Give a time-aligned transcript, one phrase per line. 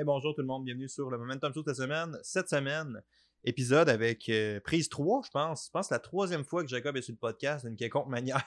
[0.00, 2.18] Hey, bonjour tout le monde, bienvenue sur le Momentum Show de cette semaine.
[2.22, 3.02] Cette semaine,
[3.44, 5.66] épisode avec euh, prise 3, je pense.
[5.66, 8.42] Je pense que la troisième fois que Jacob est sur le podcast d'une quelconque manière.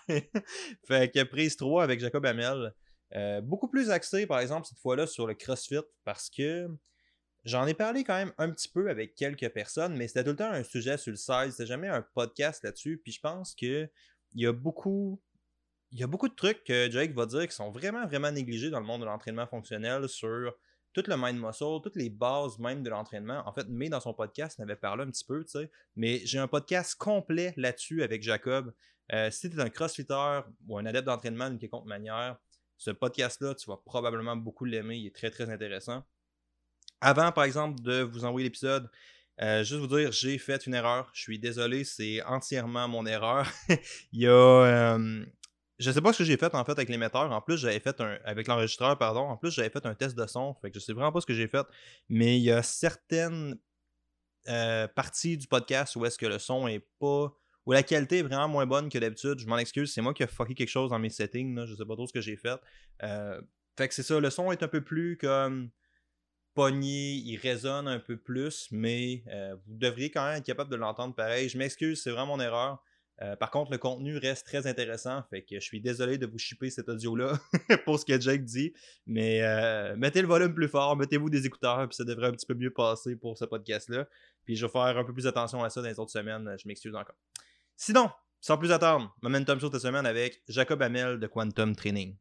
[0.84, 2.74] fait que prise 3 avec Jacob Hamel.
[3.14, 6.68] Euh, beaucoup plus axé, par exemple, cette fois-là sur le CrossFit parce que
[7.44, 10.38] j'en ai parlé quand même un petit peu avec quelques personnes, mais c'était tout le
[10.38, 11.52] temps un sujet sur le site.
[11.52, 13.00] C'était jamais un podcast là-dessus.
[13.04, 13.88] Puis je pense que
[14.34, 15.22] il y a beaucoup.
[15.92, 18.72] Il y a beaucoup de trucs que Jake va dire qui sont vraiment, vraiment négligés
[18.72, 20.52] dans le monde de l'entraînement fonctionnel sur
[20.94, 23.42] tout le mind muscle, toutes les bases même de l'entraînement.
[23.48, 25.72] En fait, mais dans son podcast, il avait parlé un petit peu, tu sais.
[25.96, 28.74] Mais j'ai un podcast complet là-dessus avec Jacob.
[29.12, 32.38] Euh, si tu es un crossfitter ou un adepte d'entraînement d'une quelconque manière,
[32.78, 34.98] ce podcast-là, tu vas probablement beaucoup l'aimer.
[34.98, 36.04] Il est très, très intéressant.
[37.02, 38.90] Avant, par exemple, de vous envoyer l'épisode,
[39.42, 41.10] euh, juste vous dire, j'ai fait une erreur.
[41.14, 43.50] Je suis désolé, c'est entièrement mon erreur.
[44.14, 45.26] il y a, euh,
[45.84, 47.32] je sais pas ce que j'ai fait en fait avec l'émetteur.
[47.32, 48.18] En plus, j'avais fait un.
[48.24, 49.22] Avec l'enregistreur, pardon.
[49.22, 50.56] En plus, j'avais fait un test de son.
[50.62, 51.66] Fait que je sais vraiment pas ce que j'ai fait.
[52.10, 53.58] Mais il y a certaines
[54.48, 57.34] euh, parties du podcast où est-ce que le son est pas.
[57.66, 59.40] où la qualité est vraiment moins bonne que d'habitude.
[59.40, 59.94] Je m'en excuse.
[59.94, 61.56] C'est moi qui ai fucké quelque chose dans mes settings.
[61.56, 61.66] Là.
[61.66, 62.60] Je sais pas trop ce que j'ai fait.
[63.04, 63.42] Euh,
[63.78, 64.20] fait que c'est ça.
[64.20, 65.70] Le son est un peu plus comme
[66.54, 70.76] pogné, il résonne un peu plus, mais euh, vous devriez quand même être capable de
[70.76, 71.50] l'entendre pareil.
[71.50, 72.84] Je m'excuse, c'est vraiment mon erreur.
[73.22, 76.40] Euh, par contre, le contenu reste très intéressant, fait que je suis désolé de vous
[76.40, 77.34] shipper cet audio-là
[77.86, 78.74] pour ce que Jake dit,
[79.06, 82.48] mais euh, mettez le volume plus fort, mettez-vous des écouteurs, puis ça devrait un petit
[82.48, 84.08] peu mieux passer pour ce podcast-là.
[84.46, 86.68] Puis je vais faire un peu plus attention à ça dans les autres semaines, je
[86.68, 87.16] m'excuse encore.
[87.76, 88.10] Sinon,
[88.42, 92.16] sans plus attendre, Momentum Show cette semaine avec Jacob Hamel de Quantum Training.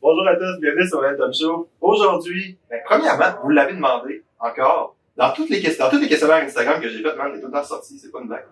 [0.00, 1.68] Bonjour à tous, bienvenue sur Momentum Show.
[1.80, 6.88] Aujourd'hui, ben, premièrement, vous l'avez demandé encore, dans toutes les dans les questionnaires Instagram que
[6.88, 8.46] j'ai fait, man, est tout le temps sorti, c'est pas une blague.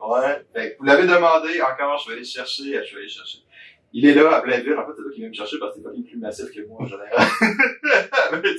[0.00, 0.42] Ouais.
[0.54, 3.38] Fait que vous l'avez demandé encore, je vais aller chercher, je vais aller chercher.
[3.92, 4.74] Il est là, à Blainville.
[4.74, 6.60] En fait, c'est toi qui viens me chercher parce que t'es pas plus massif que
[6.66, 7.10] moi, en général.
[8.32, 8.58] Mais tu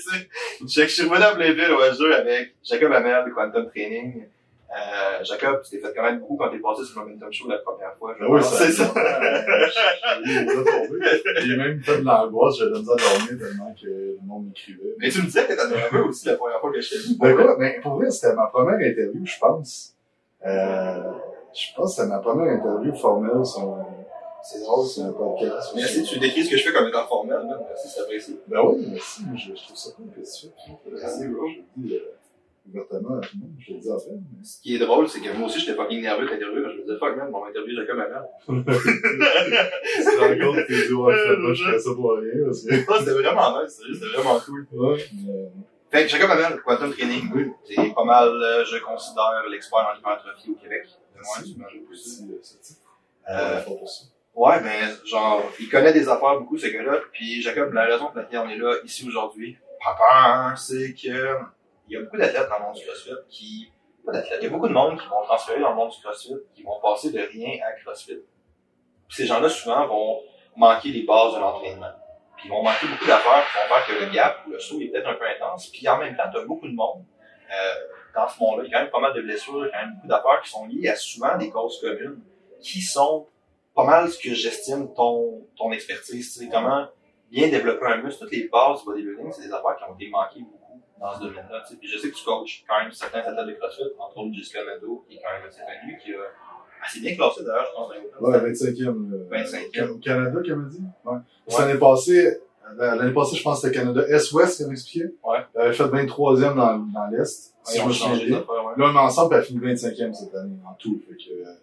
[0.68, 4.26] sais, je suis revenu à Blainville au jeu avec Jacob Hamel de Quantum Training.
[4.72, 7.48] Euh, Jacob, tu t'es fait quand même beaucoup quand t'es passé sur le Momentum Show
[7.48, 8.16] la première fois.
[8.20, 8.94] Je oui, c'est ça.
[11.42, 14.94] J'ai même fait de l'angoisse, j'avais de dormir tellement que le monde m'écrivait.
[15.00, 17.16] Mais tu me disais que t'étais nerveux aussi la première fois que je t'ai vu.
[17.20, 19.96] Ben quoi, ben, pour vrai, c'était ma première interview, je pense.
[20.46, 21.12] Euh,
[21.54, 23.78] je pense que c'est ma première interview formelle sur
[24.42, 25.74] c'est drôle, c'est un podcast.
[25.76, 27.60] Merci, tu décris ce que je fais comme étant formel, man.
[27.68, 28.40] Merci, c'est apprécié.
[28.48, 29.24] Ben oui, merci.
[29.36, 30.92] Je, je trouve ça cool que tu fais.
[30.92, 31.48] Merci, bro.
[31.48, 32.00] Je le dis euh,
[32.70, 33.52] ouvertement à tout le monde.
[33.60, 34.12] Je le dis en fait.
[34.12, 34.44] Mais...
[34.44, 36.98] Ce qui est drôle, c'est que moi aussi, j'étais fucking nerveux quand je me disais,
[36.98, 38.24] fuck, man, on va interviewer Jacob Hamel.
[38.48, 41.14] tu te rends compte que tes doigts,
[41.54, 42.46] je fais ça pour rien.
[42.46, 42.76] Parce que...
[42.76, 44.68] c'était vraiment nice, c'était vraiment cool.
[44.72, 45.52] Ouais, mais...
[45.92, 46.30] Fait que Jacob
[46.64, 47.52] Quantum Training, oui.
[47.66, 50.88] c'est pas mal, euh, je considère, l'expert en hypertrophie au Québec.
[51.16, 52.82] Moi, tu m'as aussi ce titre.
[53.28, 53.62] Euh,
[54.36, 57.00] ouais, ben, genre, il connaît des affaires beaucoup, ce gars-là.
[57.12, 61.38] Puis Jacob, la raison pour laquelle on est là, ici aujourd'hui, papa, c'est que
[61.88, 63.72] il y a beaucoup d'athlètes dans le monde du CrossFit qui,
[64.06, 65.98] pas d'athlètes, il y a beaucoup de monde qui vont transférer dans le monde du
[66.02, 68.20] CrossFit, qui vont passer de rien à CrossFit.
[69.08, 70.22] Puis ces gens-là, souvent, vont
[70.56, 71.92] manquer les bases de l'entraînement.
[72.40, 74.80] Puis ils vont manquer beaucoup d'affaires qui vont faire que le gap ou le saut
[74.80, 75.68] est peut-être un peu intense.
[75.68, 77.04] Puis en même temps, tu as beaucoup de monde.
[77.52, 77.74] Euh,
[78.16, 79.72] dans ce monde-là, il y a quand même pas mal de blessures, il y a
[79.72, 82.22] quand même beaucoup d'affaires qui sont liées à souvent des causes communes
[82.62, 83.28] qui sont
[83.76, 86.34] pas mal ce que j'estime ton, ton expertise.
[86.34, 86.88] Tu sais, comment
[87.30, 90.10] bien développer un muscle, toutes les bases du bodybuilding, c'est des affaires qui ont été
[90.10, 91.62] manquées beaucoup dans ce domaine-là.
[91.62, 91.80] Tu sais.
[91.80, 94.64] Puis je sais que tu coaches quand même certains athlètes de CrossFit, entre autres Jessica
[94.64, 96.20] Nadeau, qui est quand même assez connu, qui a
[96.86, 97.92] assez bien classé d'ailleurs, je pense.
[98.22, 98.88] Ouais, 25e.
[98.88, 99.90] Euh, 25e.
[99.90, 100.82] Au Canada, qu'elle m'a dit?
[101.06, 101.14] Ouais.
[101.14, 101.20] ouais.
[101.60, 102.38] L'année passée,
[102.78, 105.14] l'année passée, je pense que c'était Canada Est-Ouest, qu'elle m'expliquait.
[105.24, 105.38] Ouais.
[105.56, 107.54] Elle avait fait 23e dans, dans l'Est.
[107.64, 108.40] Si je me souviens.
[108.40, 108.46] Là,
[108.78, 111.02] on est ensemble, elle a fini 25e cette année, en tout.
[111.08, 111.54] Fait que, euh,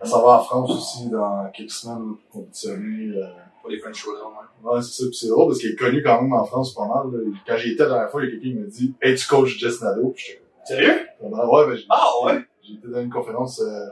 [0.00, 3.16] elle s'en va en France aussi dans quelques semaines pour compétitionner.
[3.16, 3.26] Euh...
[3.60, 4.70] Pour les French Showdown, ouais.
[4.70, 5.08] Ouais, c'est ça.
[5.08, 7.10] Puis c'est drôle parce qu'il est connu quand même en France pas mal.
[7.12, 7.32] Là.
[7.46, 9.26] Quand j'y étais la dernière fois, il y a quelqu'un qui m'a dit Hey, tu
[9.26, 10.12] coaches Jess Nado.
[10.14, 11.06] Puis j'étais Sérieux?
[11.20, 12.44] Ouais, ben, ah, ouais?
[12.62, 13.86] J'ai été dans une conférence euh,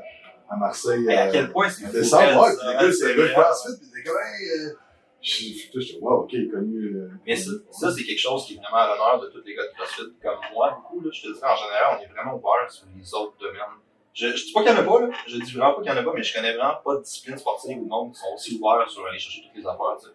[0.52, 1.06] à Marseille.
[1.08, 2.50] Et à quel point c'est En décembre, ouais.
[2.66, 3.78] Les gars, c'est le de CrossFit.
[3.80, 4.74] Puis comme, hey, euh,
[5.22, 6.96] je suis wow, ok, connu.
[6.96, 9.62] Euh, Mais ça, c'est quelque chose qui est vraiment à l'honneur de tous les gars
[9.62, 11.04] de CrossFit comme moi, beaucoup.
[11.04, 13.78] Là, je te dis en général, on est vraiment ouvert sur les autres domaines.
[14.14, 15.08] Je, je dis pas qu'il y en a pas, là.
[15.26, 17.02] Je dis vraiment pas qu'il y en a pas, mais je connais vraiment pas de
[17.02, 20.06] discipline sportive le monde qui sont aussi ouverts sur aller chercher toutes les affaires, tu
[20.06, 20.12] sais.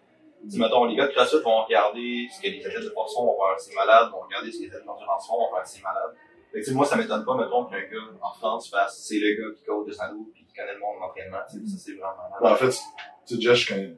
[0.48, 3.34] Si, mettons, les gars de CrossFit vont regarder ce que les athlètes de poisson vont
[3.34, 6.14] faire, c'est malade, vont regarder ce que les athlètes d'endurance font, vont faire, c'est malade.
[6.52, 9.54] Fait que, moi, ça m'étonne pas, mettons, qu'un gars en France fasse, c'est le gars
[9.56, 12.38] qui coach de sandou connaît le monde de l'entraînement, tu sais, ça, c'est vraiment malade.
[12.42, 13.96] Ben, en fait, tu sais, déjà, je connais,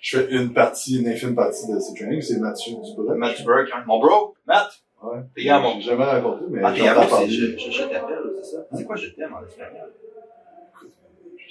[0.00, 3.18] fais une partie, une infime partie de ce training, c'est Mathieu Dubreuil.
[3.18, 3.84] Matt Dubreuil, hein.
[3.86, 4.70] Mon bro, Matt!
[5.02, 5.18] Ouais.
[5.34, 5.80] T'es à mon.
[5.80, 6.60] J'ai jamais raconté, mais.
[6.62, 8.58] Ah, t'es à c'est je, je, je t'appelle, c'est ça?
[8.72, 9.90] C'est quoi je t'aime en espagnol?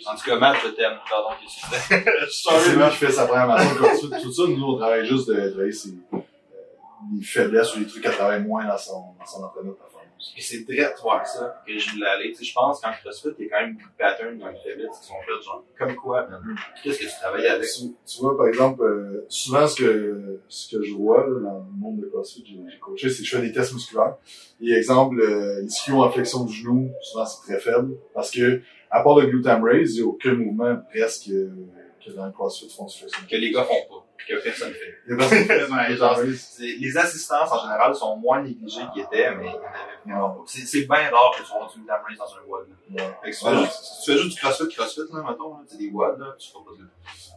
[0.08, 0.98] En tout cas, Matt, je t'aime.
[1.10, 4.44] Pardon, qu'est-ce que C'est lui qui fait sa programmation CrossFit, tout ça.
[4.48, 5.72] Nous, on travaille juste de, de, de
[7.12, 9.74] des faiblesses ou des trucs à travailler moins dans son, dans son entraînement.
[10.34, 12.32] Puis c'est direct voir ça que je voulais aller.
[12.32, 14.48] Tu sais, je pense qu'en CrossFit, il y a quand même beaucoup de patterns dans
[14.50, 16.56] les faiblesses qui sont faites, genre, comme quoi, man?
[16.84, 17.68] Qu'est-ce que tu travaillais avec?
[17.68, 21.58] Tu, tu vois, par exemple, euh, souvent ce que, ce que je vois là, dans
[21.58, 24.16] le monde de CrossFit, j'ai coaché, c'est que je fais des tests musculaires.
[24.62, 27.98] Et exemple, euh, l'ischio en flexion du genou, souvent c'est très faible.
[28.14, 31.50] Parce que, à part le glutam raise, il n'y a aucun mouvement presque euh,
[32.06, 32.86] que dans le CrossFit font.
[32.86, 34.06] Que les gars font pas.
[34.28, 34.98] Que personne fait.
[35.96, 36.20] Genre,
[36.80, 40.30] les assistances, en général, sont moins négligées qu'ils étaient, mais il y en avait vraiment
[40.30, 40.42] pas.
[40.46, 42.68] C'est bien rare que tu vois du raise dans un WOD.
[43.24, 45.50] Fait que si tu fais juste, si tu fais juste du CrossFit, CrossFit, là, mettons,
[45.54, 46.88] là, des WOD, là, tu feras pas de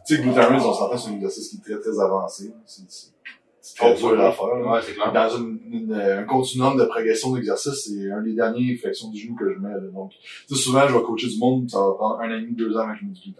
[0.07, 2.53] Tu sais, raise, on s'entend, c'est un exercice qui est très, très avancé.
[2.65, 4.45] C'est très dur à faire.
[4.45, 5.11] Ouais, c'est clair.
[5.11, 9.35] Dans une, une- un continuum de progression d'exercice, c'est un des derniers flexions du genou
[9.35, 9.69] que je mets.
[9.73, 9.79] là.
[9.91, 10.11] Donc,
[10.47, 12.53] tu sais, souvent, je vais coacher du monde, ça va prendre un an et demi,
[12.53, 13.33] deux ans avant que je mette du.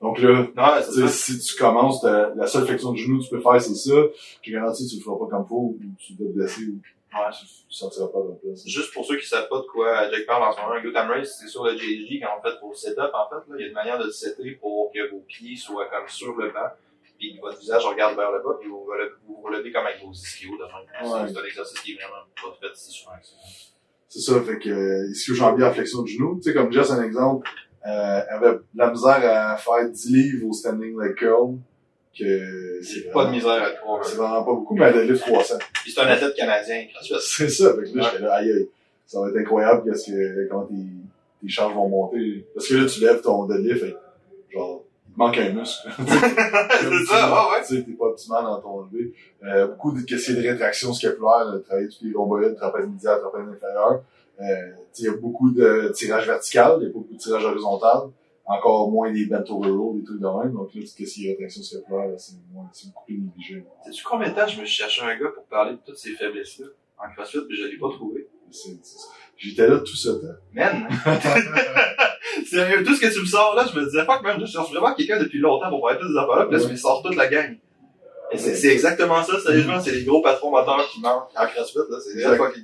[0.00, 3.74] Donc là, si tu commences, la seule flexion de genou que tu peux faire, c'est
[3.74, 3.96] ça.
[4.42, 6.80] Je garantis, tu le feras pas comme faut, ou tu vas te blesser, ou
[7.16, 7.30] Ouais.
[7.30, 8.66] tu, tu sortiras pas de la place.
[8.66, 11.06] Juste pour ceux qui savent pas de quoi Jack parle en ce moment, un gluten
[11.06, 13.54] raise, c'est sur le JJ quand on fait vos setup, en fait, là.
[13.56, 16.34] Il y a une manière de le setter pour que vos pieds soient comme sur
[16.36, 16.70] le banc,
[17.16, 20.02] puis que votre visage regarde vers le bas, puis vous relevez, vous relevez comme avec
[20.04, 20.64] vos ischios de.
[21.04, 23.34] C'est un exercice qui est vraiment pas fait si souvent que ça.
[24.08, 26.36] C'est ça, fait que, euh, que j'en viens en flexion de genou?
[26.36, 27.48] Tu sais, comme Jess, un exemple,
[27.86, 31.56] euh, avait la misère à faire 10 livres au standing leg curl,
[32.18, 34.04] que C'est pas de misère à croire.
[34.04, 35.56] C'est vraiment pas beaucoup, mais elle a livre 300.
[35.82, 36.86] Puis c'est un athlète canadien.
[37.20, 38.68] C'est ça, fait que là, j'étais là, aïe aïe,
[39.06, 40.74] ça va être incroyable qu'est-ce que, comment tes,
[41.42, 42.46] tes charges vont monter.
[42.54, 43.96] Parce que là, tu lèves ton deadlift, et,
[44.52, 45.88] genre, il te manque un muscle.
[45.98, 47.66] c'est ça, ah ouais.
[47.66, 49.12] Tu sais, t'es pas optimal dans ton levé.
[49.44, 54.02] Euh, beaucoup de questions de rétraction scapulaire, travailler tous les rhomboïdes, trapèze médial, trapèze inférieur.
[54.40, 54.44] Euh,
[54.98, 58.10] il y a beaucoup de tirage vertical, il y a beaucoup de tirage horizontal.
[58.46, 60.52] Encore moins des over roll, des trucs de même.
[60.52, 63.64] Donc là, tout ce qui est rétraction scapulaire, là, c'est moins, c'est beaucoup plus négligé.
[63.86, 66.66] Sais-tu combien de temps je me cherché un gars pour parler de toutes ces faiblesses-là?
[66.98, 68.28] En CrossFit, puis je l'ai pas trouvé?
[69.36, 70.38] J'étais là tout ce temps.
[70.52, 70.88] Man!
[72.46, 74.70] Sérieux, tout ce que tu me sors là, je me disais, fuck man, je cherche
[74.70, 77.02] vraiment quelqu'un depuis longtemps pour parler de toutes ces affaires-là, puis là, tu me sors
[77.02, 77.56] toute la gang.
[78.38, 81.96] C'est exactement ça, sérieusement, c'est les gros patrons moteurs qui manquent en CrossFit, là,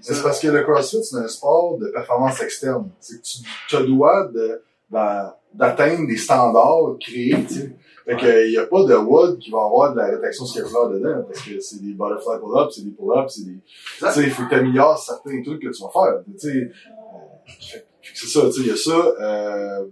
[0.02, 2.90] c'est parce que le CrossFit, c'est un sport de performance externe.
[3.00, 7.74] C'est que tu te dois de, d'a- d'atteindre des standards créés, tu.
[8.06, 10.88] Fait que, il y a pas de WOD qui va avoir de la rétraction scapulaire
[10.88, 13.58] dedans, parce que c'est des butterfly pull-ups, c'est des pull-ups, c'est des,
[13.98, 16.48] tu sais, il faut que t'améliores certains trucs que tu vas faire, tu sais.
[16.58, 16.70] Euh,
[17.60, 18.90] fait que c'est ça, tu sais, il y a ça,
[19.20, 19.84] euh,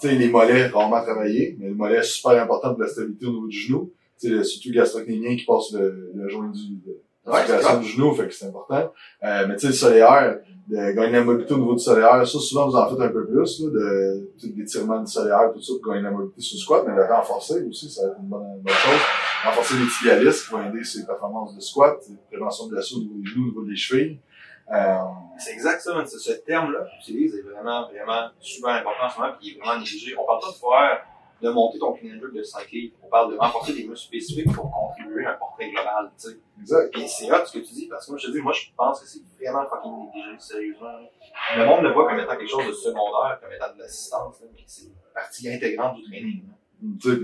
[0.00, 3.26] tu sais, les mollets rarement travaillés, mais le mollet est super important pour la stabilité
[3.26, 3.90] au niveau du genou.
[4.16, 6.80] Sais, le- surtout gastrocnémien qui passe le, le joint du,
[7.26, 7.42] Ouais,
[7.80, 8.92] du genou, fait que c'est important.
[9.24, 12.38] Euh, mais tu sais, le solaire, de gagner la mobilité au niveau du solaire, ça,
[12.38, 15.92] souvent, vous en faites un peu plus, là, de, l'étirement du solaire, tout ça, pour
[15.92, 18.42] gagner la mobilité sur le squat, mais le renforcer aussi, ça va être une bonne,
[18.58, 19.00] une bonne chose.
[19.44, 21.96] Renforcer les tibialis qui vont aider ses performances de squat,
[22.30, 24.20] prévention de blessures au niveau des genoux, au niveau des chevilles.
[24.72, 24.96] Euh,
[25.38, 26.04] C'est exact ça.
[26.06, 29.56] Ce- terme-là que tu utilises est vraiment, vraiment super important en ce moment, puis il
[29.56, 30.14] est vraiment négligé.
[30.16, 31.06] On parle pas de faire,
[31.42, 32.92] de monter ton clean and jerk de cycling.
[33.02, 36.38] On parle de renforcer des muscles spécifiques pour contribuer à un portrait global, tu sais.
[36.60, 36.92] exact.
[36.92, 38.66] Puis c'est hot ce que tu dis, parce que moi, je te dis, moi, je
[38.76, 40.98] pense que c'est vraiment fucking négligé, sérieusement.
[41.56, 44.62] Le monde le voit comme étant quelque chose de secondaire, comme étant de l'assistance, mais
[44.66, 46.42] c'est une partie intégrante du training.
[46.46, 46.54] là.
[47.00, 47.20] Tu sais,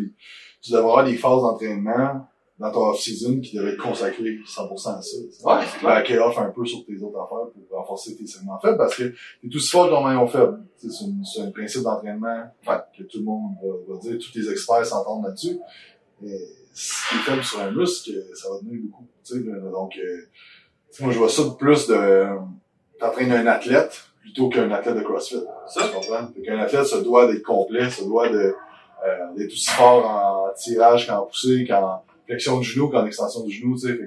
[0.63, 2.27] tu devrais avoir des phases d'entraînement
[2.59, 5.17] dans ton off-season qui devraient être consacrées 100% à ça.
[5.45, 6.27] Ouais, c'est clair.
[6.27, 9.57] off un peu sur tes autres affaires pour renforcer tes segments faibles parce que t'es
[9.57, 10.61] aussi fort que ton maillon faible.
[10.77, 12.77] C'est un principe d'entraînement Ouais.
[12.97, 15.59] que tout le monde va, va dire, tous les experts s'entendent là-dessus.
[16.25, 16.39] Et
[16.73, 19.07] si t'es faible sur un muscle, ça va devenir beaucoup.
[19.25, 20.19] Tu sais, là, donc, euh,
[20.91, 22.27] tu sais, moi je vois ça de plus de
[23.09, 25.43] un athlète plutôt qu'un athlète de CrossFit.
[25.67, 26.29] Ça, Tu comprends?
[26.33, 28.53] Fait qu'un athlète se doit d'être complet, se doit euh,
[29.37, 33.75] d'être aussi fort en tirage qu'en poussée, qu'en flexion du genou, qu'en extension du genou,
[33.75, 33.99] tu sais.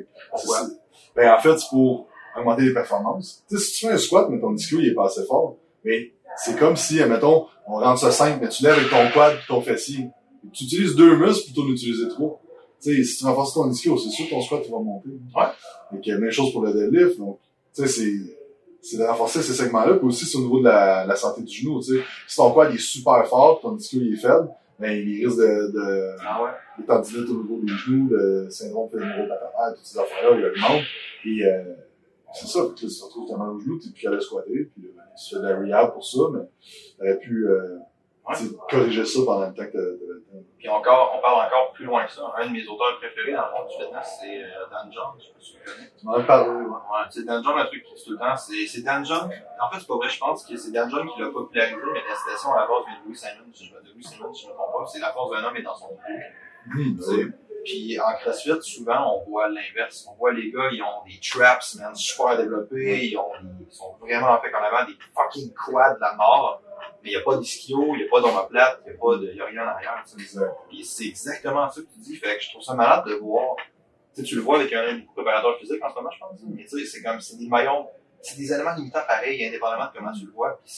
[1.15, 2.07] Ben, en fait, c'est pour
[2.37, 3.43] augmenter les performances.
[3.49, 5.57] Tu sais, si tu fais un squat, mais ton ischio, il est pas assez fort,
[5.83, 9.33] mais c'est comme si, mettons, on rentre ça simple, mais tu lèves avec ton quad
[9.33, 10.09] et ton fessier.
[10.51, 12.41] Tu utilises deux muscles plutôt d'en utiliser trois.
[12.81, 15.09] Tu sais, si tu renforces ton ischio, c'est sûr que ton squat, il va monter.
[15.09, 15.97] Ouais.
[15.97, 17.17] Et que même chose pour le deadlift.
[17.17, 17.39] Donc,
[17.73, 18.13] tu sais, c'est,
[18.81, 21.51] c'est de renforcer ces segments-là, puis aussi c'est au niveau de la, la santé du
[21.51, 22.03] genou, tu sais.
[22.27, 25.37] Si ton quad il est super fort, ton ischio il est faible, ben, il risque
[25.39, 26.49] de, de, Ah ouais?
[26.79, 30.83] les tendinites au niveau des genoux, le syndrome fémoro-patataire, toutes ces affaires-là, il augmente.
[31.25, 31.73] Et euh,
[32.33, 34.69] c'est ça, puis tu te retrouves ta mal au genou, tu plus capable de squatter,
[34.75, 36.41] puis tu fais de la rehab pour ça, mais
[36.97, 37.77] t'aurais pu euh,
[38.27, 38.35] Ouais.
[38.35, 40.15] tu corriger ça pendant le temps que temps.
[40.57, 42.33] Puis encore, on parle encore plus loin que ça.
[42.37, 45.25] Un de mes auteurs préférés dans le monde du fitness, c'est euh, Dan John, je
[45.25, 45.91] sais pas si tu le connais.
[45.99, 46.65] Tu m'en as parlé, ouais.
[46.65, 49.29] Ouais, sais, Dan John, un truc qu'il dit tout le temps, c'est, c'est Dan John.
[49.61, 52.01] En fait, c'est pas vrai, je pense que c'est Dan John qui l'a popularisé, mais
[52.09, 54.33] la citation à la base vient de Louis Simon, si je me de Louis Simon,
[54.33, 54.85] si je me trompe pas.
[54.87, 55.89] C'est la force d'un homme est dans son
[56.73, 57.27] Tu sais,
[57.63, 60.07] Puis en CrossFit, souvent, on voit l'inverse.
[60.11, 63.95] On voit les gars, ils ont des traps, man, super développés, ils, ont, ils sont
[64.01, 66.61] vraiment fait en avant des fucking quads de la mort.
[67.05, 69.17] Mais il n'y a pas d'ischio, il n'y a pas d'omoplate, il n'y a pas
[69.17, 70.03] de, il y a rien en arrière.
[70.83, 72.15] c'est exactement ça que tu dis.
[72.15, 73.55] Fait que je trouve ça malade de voir.
[74.15, 76.39] Tu le vois avec un préparateur physique en ce moment, je pense.
[76.47, 77.85] Mais tu sais, c'est comme, c'est des maillons,
[78.23, 80.59] c'est des éléments limitants pareils, indépendamment de comment tu le vois.
[80.63, 80.73] Puis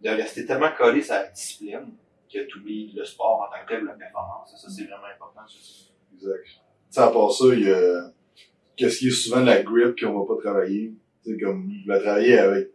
[0.00, 1.92] c'est de rester tellement collé sur la discipline
[2.32, 4.50] que tu oublies le sport en tant que tel la performance.
[4.56, 5.42] Ça, c'est vraiment important.
[6.14, 6.44] Exact.
[6.46, 6.52] Tu
[6.88, 8.12] sais, à part ça, il y a,
[8.76, 10.94] qu'est-ce qui est souvent de la grip qu'on va pas travailler?
[11.22, 12.70] Tu sais, comme, je vais travailler avec,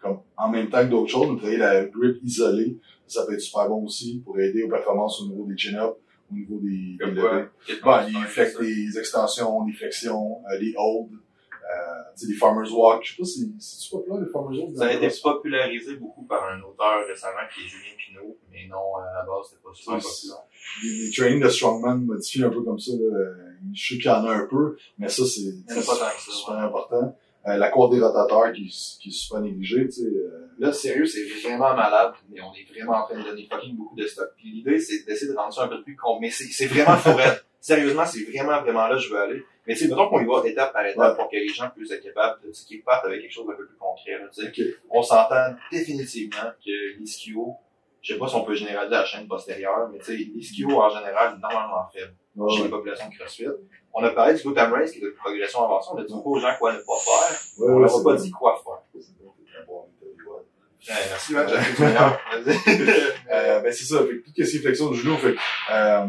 [0.00, 3.40] comme, en même temps que d'autres choses, mais travailler la grip isolée, ça peut être
[3.40, 5.96] super bon aussi pour aider aux performances au niveau des chin-ups,
[6.30, 7.46] au niveau des, des levées.
[7.66, 8.56] Tu les, flex,
[8.98, 13.04] extensions, des flexions, euh, des holds, euh, tu sais, des farmer's walk.
[13.04, 14.76] Je sais pas si, tu populaire, les farmer's walk?
[14.76, 18.96] Ça a été popularisé beaucoup par un auteur récemment qui est Julien Pinault, mais non,
[18.96, 20.44] à la base, c'était pas super populaire.
[20.82, 22.98] des trainings de strongman modifiés un peu comme ça, là.
[22.98, 23.34] Euh,
[23.72, 27.16] Je sais qu'il y en a un peu, mais c'est, ça, c'est super important.
[27.48, 28.64] Euh, la courbe des rotateurs qui,
[29.00, 30.02] qui est super négligée, tu sais.
[30.06, 33.76] euh, Là, sérieux, c'est vraiment malade, mais on est vraiment en train de donner fucking
[33.76, 34.30] beaucoup de stock.
[34.36, 36.18] Puis l'idée, c'est d'essayer de rendre ça un peu plus con.
[36.20, 37.44] Mais c'est c'est vraiment fourrette.
[37.60, 39.42] Sérieusement, c'est vraiment, vraiment là que je veux aller.
[39.66, 41.16] Mais tu sais, mettons qu'on y va étape par étape Ouais.
[41.16, 43.66] pour que les gens puissent être capables de, qu'ils partent avec quelque chose d'un peu
[43.66, 44.74] plus concret, là, tu sais.
[44.90, 47.54] On s'entend définitivement que l'ischio,
[48.06, 50.88] je sais pas si on peut généraliser la chaîne postérieure, mais tu sais, l'ischio, en
[50.88, 52.14] général, est normalement faible
[52.50, 52.62] chez ouais.
[52.62, 53.46] les populations de CrossFit.
[53.92, 55.88] On a parlé du gluten race, qui est de progression avancée.
[55.92, 57.36] On a dit beaucoup aux gens quoi ne pas faire.
[57.58, 59.02] Ouais, On leur a pas dit quoi faire.
[59.68, 59.82] Ouais.
[60.88, 61.48] Merci, man.
[63.28, 65.34] Euh, ben c'est ça, fait que tout ce qui est flexion du genou, fait
[65.72, 66.06] euh,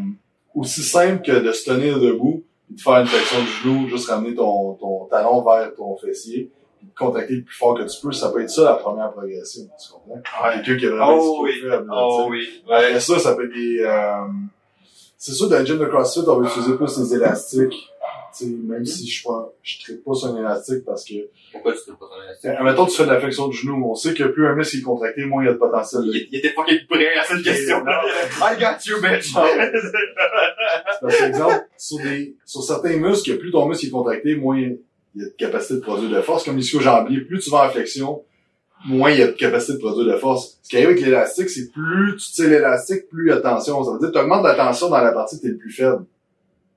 [0.53, 4.07] aussi simple que de se tenir debout, puis de faire une flexion du genou, juste
[4.07, 6.51] ramener ton, ton talon vers ton fessier,
[6.97, 9.91] contacter le plus fort que tu peux, ça peut être ça la première progression, tu
[9.91, 10.15] comprends?
[10.47, 10.55] Ouais.
[10.63, 11.51] Quelqu'un qui a vraiment Oh oui.
[11.63, 12.29] là, Oh tu sais.
[12.29, 12.63] oui.
[12.69, 14.27] Après ça, ça peut être des, euh,
[15.17, 17.89] c'est sûr, dans le gym de CrossFit, on va utiliser plus les élastiques,
[18.37, 21.13] tu sais, même si je pas, je traite pas sur un élastique parce que,
[21.51, 22.49] Pourquoi tu te pas ton élastique?
[22.51, 24.77] euh, mettons, tu fais de la flexion du genou, on sait que plus un muscle
[24.77, 27.23] est contracté, moins il y a de potentiel de Il, il était fucking prêt à
[27.23, 27.83] cette question.
[27.83, 27.91] Non,
[28.41, 29.33] I got you, bitch.
[29.33, 34.61] Par exemple, sur des, sur certains muscles, plus ton muscle est contracté, moins
[35.17, 36.43] il y a de capacité de produire de force.
[36.43, 38.23] Comme l'ischio jambier, plus tu vas en flexion,
[38.85, 40.59] moins il y a de capacité de produire de force.
[40.61, 43.41] Ce qui arrive avec l'élastique, c'est plus tu tires l'élastique, plus il y a de
[43.41, 43.83] tension.
[43.83, 45.71] Ça veut dire que tu augmentes la tension dans la partie que t'es le plus
[45.71, 46.05] faible.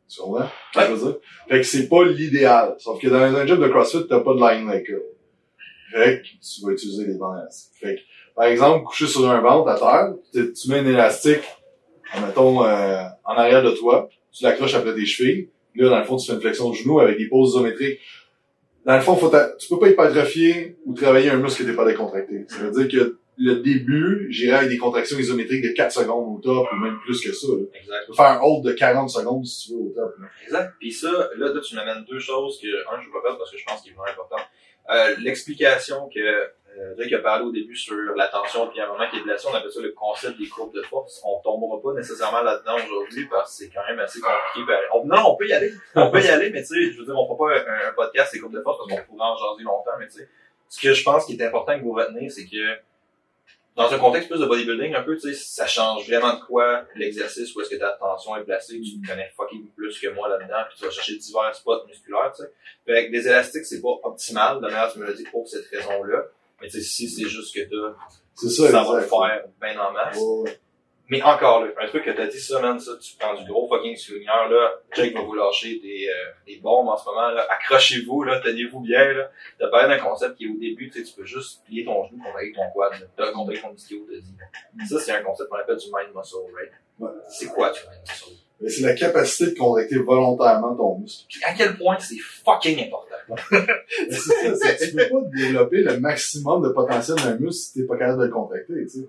[0.09, 0.49] Tu comprends?
[0.97, 1.17] dire?
[1.49, 2.75] Fait que c'est pas l'idéal.
[2.79, 4.91] Sauf que dans un gym de CrossFit, t'as pas de line like
[5.93, 7.79] Fait que tu vas utiliser les bandes élastiques.
[7.79, 8.01] Fait que,
[8.35, 11.43] par exemple, coucher sur un ventre à terre, tu tu mets un élastique,
[12.21, 16.17] mettons, euh, en arrière de toi, tu l'accroches après tes chevilles, là, dans le fond,
[16.17, 18.01] tu fais une flexion de genou avec des poses isométriques.
[18.85, 21.85] Dans le fond, faut tu peux pas hypertrophier ou travailler un muscle qui n'est pas
[21.85, 22.47] décontracté.
[22.49, 26.41] Ça veut dire que le début, j'irai avec des contractions isométriques de 4 secondes au
[26.41, 27.49] top, ou même plus que ça.
[27.49, 27.65] là.
[27.75, 28.01] Exact.
[28.05, 30.15] Tu peux faire un hold de 40 secondes si tu veux au top.
[30.21, 30.27] là.
[30.45, 30.75] Exact.
[30.79, 33.51] Puis ça, là, là, tu m'amènes deux choses que, un, je vais pas faire parce
[33.51, 34.43] que je pense qu'il est vraiment important.
[34.91, 36.21] Euh, l'explication que,
[36.79, 39.47] euh, Drake a parlé au début sur la tension, puis un moment qui est blessé,
[39.51, 41.21] on appelle ça le concept des courbes de force.
[41.25, 44.67] On tombera pas nécessairement là-dedans aujourd'hui parce que c'est quand même assez compliqué.
[44.67, 45.73] Ben, on- non, on peut y aller.
[45.97, 47.93] On peut y aller, mais tu sais, je veux dire, on fera pas un, un
[47.93, 50.29] podcast des courbes de force parce qu'on pourrait en jaser longtemps, mais tu sais,
[50.69, 52.79] ce que je pense qui est important que vous retenez, c'est que
[53.77, 56.85] dans un contexte plus de bodybuilding, un peu, tu sais, ça change vraiment de quoi
[56.97, 60.65] l'exercice, où est-ce que ta tension est placée, tu connais fucking plus que moi là-dedans,
[60.69, 62.53] puis tu vas chercher divers spots musculaires, tu sais.
[62.85, 65.67] Fait que des élastiques, c'est pas optimal, de manière, tu me l'as dit, pour cette
[65.69, 66.25] raison-là.
[66.61, 67.97] Mais tu sais, si c'est juste que t'as,
[68.35, 70.19] ça, ça va le faire bien en masse.
[71.09, 73.67] Mais encore là, un truc que t'as dit ça, man, ça, tu prends du gros
[73.67, 74.75] fucking souvenir, là.
[74.95, 77.45] Jake va vous lâcher des, euh, des bombes en ce moment, là.
[77.51, 78.39] Accrochez-vous, là.
[78.39, 79.29] Tenez-vous bien, là.
[79.59, 82.05] T'as parlé d'un concept qui est au début, tu sais, tu peux juste plier ton
[82.05, 83.07] genou, contacter ton quad, là.
[83.17, 84.89] T'as contacté ton ischio, t'as dit.
[84.89, 86.73] Ça, c'est un concept qu'on appelle du mind muscle, right?
[87.01, 87.11] Ouais.
[87.29, 88.31] C'est quoi, du mind muscle?
[88.61, 91.25] Mais c'est la capacité de contracter volontairement ton muscle.
[91.29, 93.10] Puis à quel point c'est fucking important.
[94.09, 97.97] C'est ça, tu peux pas développer le maximum de potentiel d'un muscle si t'es pas
[97.97, 99.09] capable de le contracter, tu sais.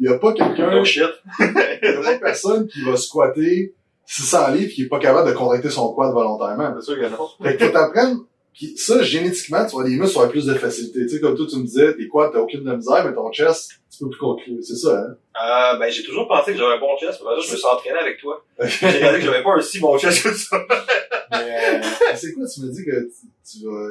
[0.00, 1.02] Il y a pas quelqu'un, No shit.
[1.40, 1.44] il
[1.82, 3.74] y a pas personne qui va squatter
[4.06, 6.74] 600 livres qui est pas capable de contracter son quad volontairement.
[6.76, 7.28] C'est sûr que non.
[7.42, 8.24] Fait que faut t'apprendre,
[8.58, 11.06] puis ça, génétiquement, tu vois, les muscles ont plus de facilité.
[11.06, 13.30] Tu sais, comme toi, tu me disais, tes quads, t'as aucune de misère, mais ton
[13.30, 14.56] chest, tu peux plus conclure.
[14.62, 15.14] C'est ça, hein?
[15.40, 18.00] Euh, ben, j'ai toujours pensé que j'avais un bon chest, mais je me suis entraîné
[18.00, 18.44] avec toi.
[18.60, 20.56] J'ai réalisé que j'avais pas un si bon chest que ça.
[21.30, 23.90] mais, euh, c'est quoi, tu me dis que tu, tu vas,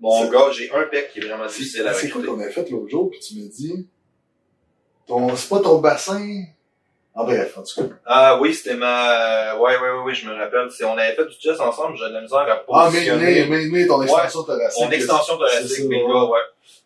[0.00, 2.68] Mon gars, j'ai un pec qui est vraiment difficile à c'est quoi qu'on a fait
[2.68, 3.86] l'autre jour, puis tu me dis,
[5.06, 6.42] ton, c'est pas ton bassin,
[7.14, 7.94] en bref, en tout cas.
[8.06, 9.56] Ah oui, c'était ma...
[9.56, 10.70] Ouais, ouais, ouais, ouais, je me rappelle.
[10.70, 13.46] C'est, on avait fait du chest ensemble, j'avais de la misère à Ah, mais, positionner
[13.46, 14.84] mais, mais, mais, ton extension thoracique.
[14.84, 16.12] mon extension thoracique, ça, mes ouais.
[16.12, 16.38] ouais.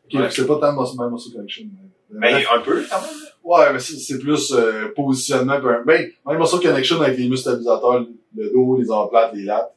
[0.06, 0.28] Ok, Ouais.
[0.30, 1.64] c'est pas tant muscle, muscle connection.
[2.10, 2.48] mais- Ben, bref.
[2.54, 3.10] un peu, quand même.
[3.42, 5.54] Ouais, mais c'est c'est plus euh, positionnement.
[5.54, 8.04] un- Ben, même muscle connection avec les muscles stabilisateurs,
[8.36, 9.72] le dos, les omoplates, les lattes,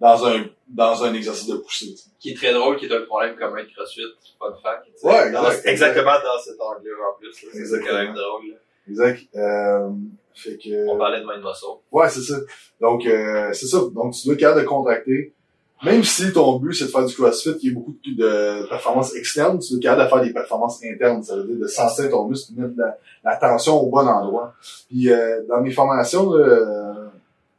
[0.00, 1.86] dans un, dans un exercice de poussée.
[1.92, 2.10] tu sais.
[2.20, 4.02] Qui est très drôle, qui est un problème commun de CrossFit,
[4.38, 4.84] fun fact.
[4.86, 5.06] tu sais.
[5.06, 5.66] Ouais, exact.
[5.66, 7.42] exactement dans cet angle-là en plus.
[7.42, 7.48] là.
[7.52, 8.48] C'est ça quand même drôle.
[8.50, 8.54] là.
[8.88, 9.20] Exact.
[9.36, 9.90] Euh,
[10.34, 11.66] fait que, On parlait de mind muscle.
[11.90, 12.36] Ouais, c'est ça.
[12.80, 13.78] Donc, euh, c'est ça.
[13.94, 15.34] Donc, tu dois être capable de contracter.
[15.84, 19.14] Même si ton but, c'est de faire du CrossFit, qui est beaucoup de, de performances
[19.14, 21.22] externes, tu dois être capable de faire des performances internes.
[21.22, 24.06] Ça veut dire de sentir ton muscle, de mettre de la, la tension au bon
[24.06, 24.54] endroit.
[24.88, 26.87] Puis, euh, dans mes formations, là, euh,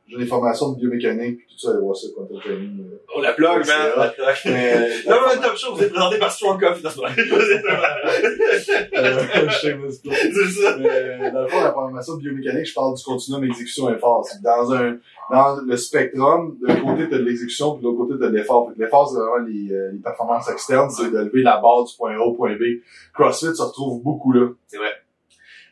[0.09, 2.79] j'ai des formations de biomécanique, puis tout ça, allez voir ça, Quantum Training.
[2.81, 2.97] euh.
[3.15, 3.91] On la plug, man.
[3.95, 4.35] La plug.
[4.45, 6.81] Mais, Non, mais Top Show, vous êtes présenté par Strong Coffee.
[6.81, 7.09] dans ce moment.
[8.97, 9.89] euh.
[9.91, 10.77] C'est ça.
[10.77, 14.25] Mais, dans le fond, la formation de biomécanique, je parle du continuum exécution-effort.
[14.25, 14.97] C'est Dans un,
[15.31, 18.29] dans le spectrum, d'un côté, tu as de l'exécution, puis de l'autre côté, tu as
[18.29, 18.71] de l'effort.
[18.77, 22.15] L'effort, c'est vraiment les, euh, les performances externes, c'est de lever la barre du point
[22.15, 22.81] A au point B.
[23.13, 24.47] CrossFit se retrouve beaucoup là.
[24.67, 24.91] C'est vrai.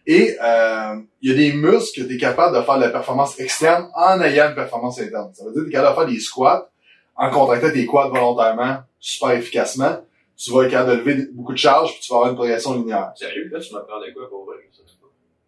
[0.09, 2.89] Et euh, il y a des muscles que tu es capable de faire de la
[2.89, 5.31] performance externe en ayant une performance interne.
[5.33, 6.69] Ça veut dire que tu es capable de faire des squats
[7.17, 9.97] en contractant tes quads volontairement, super efficacement.
[10.37, 12.73] Tu vas être capable de lever beaucoup de charges, puis tu vas avoir une progression
[12.75, 13.11] linéaire.
[13.15, 14.55] Sérieux, là, tu m'apprends de quoi pour vrai?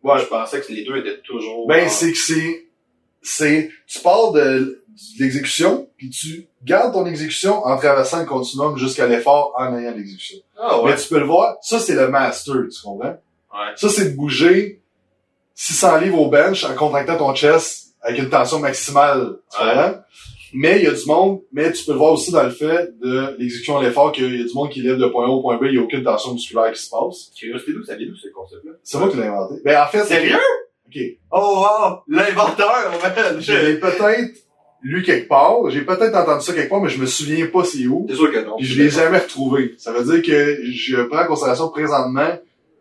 [0.04, 1.68] Ouais, je pensais que les deux étaient toujours.
[1.68, 2.66] Ben, en- c'est que c'est,
[3.22, 4.84] c'est, tu pars de, de
[5.20, 10.38] l'exécution, puis tu gardes ton exécution en traversant le continuum jusqu'à l'effort en ayant l'exécution.
[10.58, 10.92] Ah ouais.
[10.92, 13.18] Mais tu peux le voir, ça c'est le master, tu comprends?
[13.54, 13.74] Ouais.
[13.76, 14.82] Ça c'est de bouger
[15.56, 19.70] 600 livres au bench en contractant ton chest avec une tension maximale, tu Ouais.
[19.74, 19.96] comprends?
[20.52, 22.98] Mais il y a du monde, mais tu peux le voir aussi dans le fait
[23.00, 25.42] de l'exécution à l'effort qu'il y a du monde qui lève de point A au
[25.42, 27.30] point B, il n'y a aucune tension musculaire qui se passe.
[27.38, 27.84] Curiosité d'où?
[27.84, 28.72] Ça vient d'où ce concept-là?
[28.82, 29.56] C'est moi qui l'ai inventé.
[29.64, 30.38] Ben en fait, c'est Sérieux?
[30.88, 31.02] OK.
[31.32, 31.98] Oh wow!
[32.08, 33.40] L'inventeur, man!
[33.40, 34.34] Je l'ai peut-être
[34.82, 37.86] lu quelque part, j'ai peut-être entendu ça quelque part, mais je me souviens pas c'est
[37.86, 38.08] où.
[38.10, 38.56] C'est sûr que non.
[38.58, 39.76] Puis je l'ai jamais retrouvé.
[39.78, 42.30] Ça veut dire que je prends en considération présentement,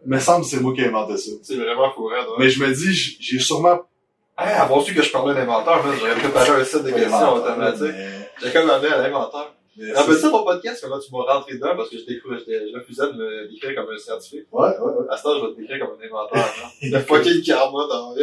[0.09, 1.33] me semble que c'est moi qui ai inventé ça.
[1.43, 3.81] C'est vraiment fou, hein, Mais je me dis, j'ai sûrement
[4.41, 7.83] Hey, avoir su que je parlais d'inventeur, man, j'aurais préparé un set de questions automatiques.
[7.93, 9.03] mais- J'ai comme amené à
[10.15, 13.49] c'est- ça ton podcast, comment tu m'as rentré dedans, parce que je refusais de me
[13.51, 14.47] décrire comme un scientifique.
[14.53, 15.07] Ouais, ouais, ouais.
[15.11, 16.69] À ce temps, je vais te décrire comme un inventeur, hein.
[16.83, 18.23] Le fucking karma dans vie.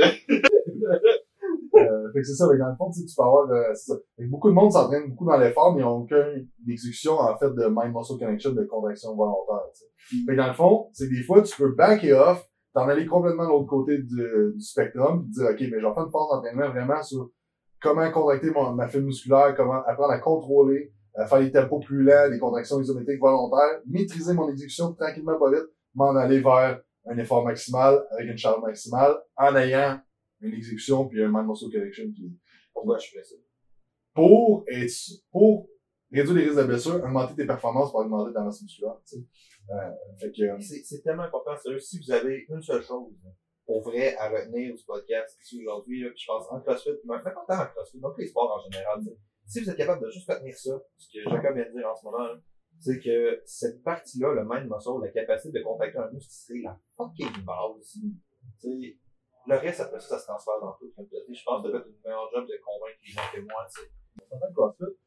[1.78, 3.74] Euh, fait que c'est ça, mais dans le fond, tu sais, tu peux avoir, euh,
[3.74, 3.95] ça.
[4.17, 7.38] Fait que beaucoup de monde s'entraîne beaucoup dans l'effort, mais ils n'ont aucune exécution, en
[7.38, 9.86] fait, de mind-muscle connection, de contraction volontaire, tu sais.
[10.28, 13.46] Que dans le fond, c'est des fois, tu peux back et off, t'en aller complètement
[13.46, 16.28] de l'autre côté du, du spectrum, puis dire, OK, mais je vais faire une phase
[16.32, 17.30] d'entraînement vraiment sur
[17.82, 22.30] comment contracter ma fibre musculaire, comment apprendre à contrôler, euh, faire des tempos plus lents,
[22.30, 27.46] des contractions isométriques volontaires, maîtriser mon exécution tranquillement, pas vite, m'en aller vers un effort
[27.46, 30.00] maximal avec une charge maximale en ayant
[30.41, 32.34] une exécution puis un mind muscle correction qui
[32.74, 33.36] Pourquoi je fais ça?
[34.15, 34.94] pour être
[35.32, 35.68] pour
[36.12, 38.96] réduire les risques de blessure, augmenter tes performances pour augmenter ta masse musculaire.
[39.06, 39.26] Tu sais.
[39.69, 41.56] Euh, C'est tellement important.
[41.80, 43.13] Si vous avez une seule chose,
[43.65, 47.63] pour vrai, à retenir du podcast ici aujourd'hui, je pense en CrossFit, mais pas tant
[47.63, 49.01] en CrossFit, donc les sports en général,
[49.47, 51.95] si vous êtes capable de juste retenir ça, ce que Jacob vient de dire en
[51.95, 52.39] ce moment, là,
[52.80, 56.78] c'est que cette partie-là, le mind muscle, la capacité de contacter un muscle, c'est la
[56.97, 57.93] fucking base.
[57.93, 58.12] Tu
[58.60, 58.97] sais,
[59.47, 60.91] le reste, après ça, ça se transfère dans tout.
[60.97, 63.65] Je pense que tu une meilleure job de convaincre les gens que moi,
[64.32, 65.05] en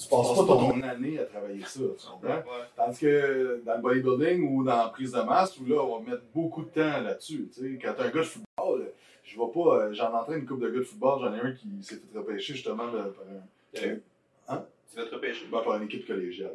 [0.00, 2.42] tu passes pas ton année à travailler ça, tu comprends?
[2.76, 6.10] Tandis que dans le bodybuilding ou dans la prise de masse, où là, on va
[6.10, 7.48] mettre beaucoup de temps là-dessus.
[7.54, 8.92] Tu sais, quand t'es un gars de football,
[9.24, 11.52] je vois pas, euh, j'en entraîne une couple de gars de football, j'en ai un
[11.52, 13.88] qui s'est fait repêcher justement par, un,
[14.48, 14.64] Hein?
[14.90, 15.46] Tu vas te repêcher.
[15.52, 16.54] ben, par une équipe collégiale.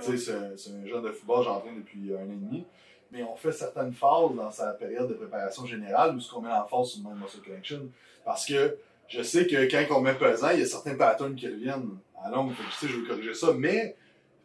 [0.00, 2.64] Tu sais, c'est un- jeune de football, j'entraîne depuis un an et demi.
[3.12, 6.52] Mais on fait certaines phases dans sa période de préparation générale où ce qu'on met
[6.52, 7.88] en phase sur le mind muscle connection.
[8.24, 8.76] Parce que
[9.08, 11.88] je sais que quand on met pesant, il y a certains patterns qui reviennent
[12.24, 12.52] à longue.
[12.52, 13.52] Fait que, tu sais, je veux corriger ça.
[13.56, 13.96] Mais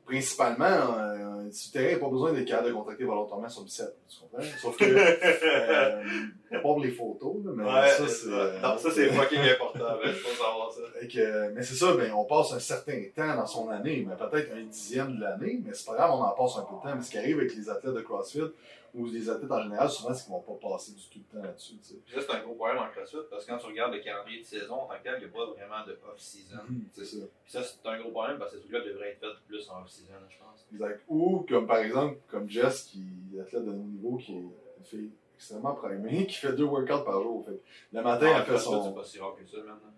[0.05, 3.49] principalement, euh, sur le terrain, il n'y a pas besoin d'être capable de contracter volontairement
[3.49, 3.87] son bicep.
[4.07, 4.47] Tu comprends?
[4.61, 6.03] Sauf que, euh,
[6.51, 8.61] pas pour les photos, là, mais Ouais, ça, c'est.
[8.61, 10.81] Non, ça, c'est fucking important, il faut savoir ça.
[10.99, 14.15] Fait que, mais c'est ça, ben, on passe un certain temps dans son année, mais
[14.15, 16.81] peut-être un dixième de l'année, mais c'est pas grave, on en passe un peu de
[16.81, 16.95] temps.
[16.95, 18.51] Mais ce qui arrive avec les athlètes de CrossFit,
[18.95, 21.43] ou les athlètes en général, souvent, c'est qu'ils vont pas passer du tout le temps
[21.45, 24.39] là-dessus, ça, c'est un gros problème en CrossFit, parce que quand tu regardes le calendrier
[24.39, 26.57] de saison, en tant que tel, il n'y a pas vraiment de off-season.
[26.93, 27.17] C'est ça.
[27.43, 29.81] Puis ça, c'est un gros problème, parce que ces trucs-là devraient être faits plus en
[29.81, 30.65] off-season, je pense.
[30.71, 31.03] Exact.
[31.09, 33.03] Ou, comme par exemple, comme Jess, qui
[33.35, 37.03] est athlète de haut niveau, qui est une fille extrêmement primée, qui fait deux workouts
[37.03, 37.45] par jour.
[37.45, 37.59] Fait
[37.91, 38.83] le matin, Ah, elle fait son.
[38.83, 39.93] c'est pas si rare que ça, maintenant.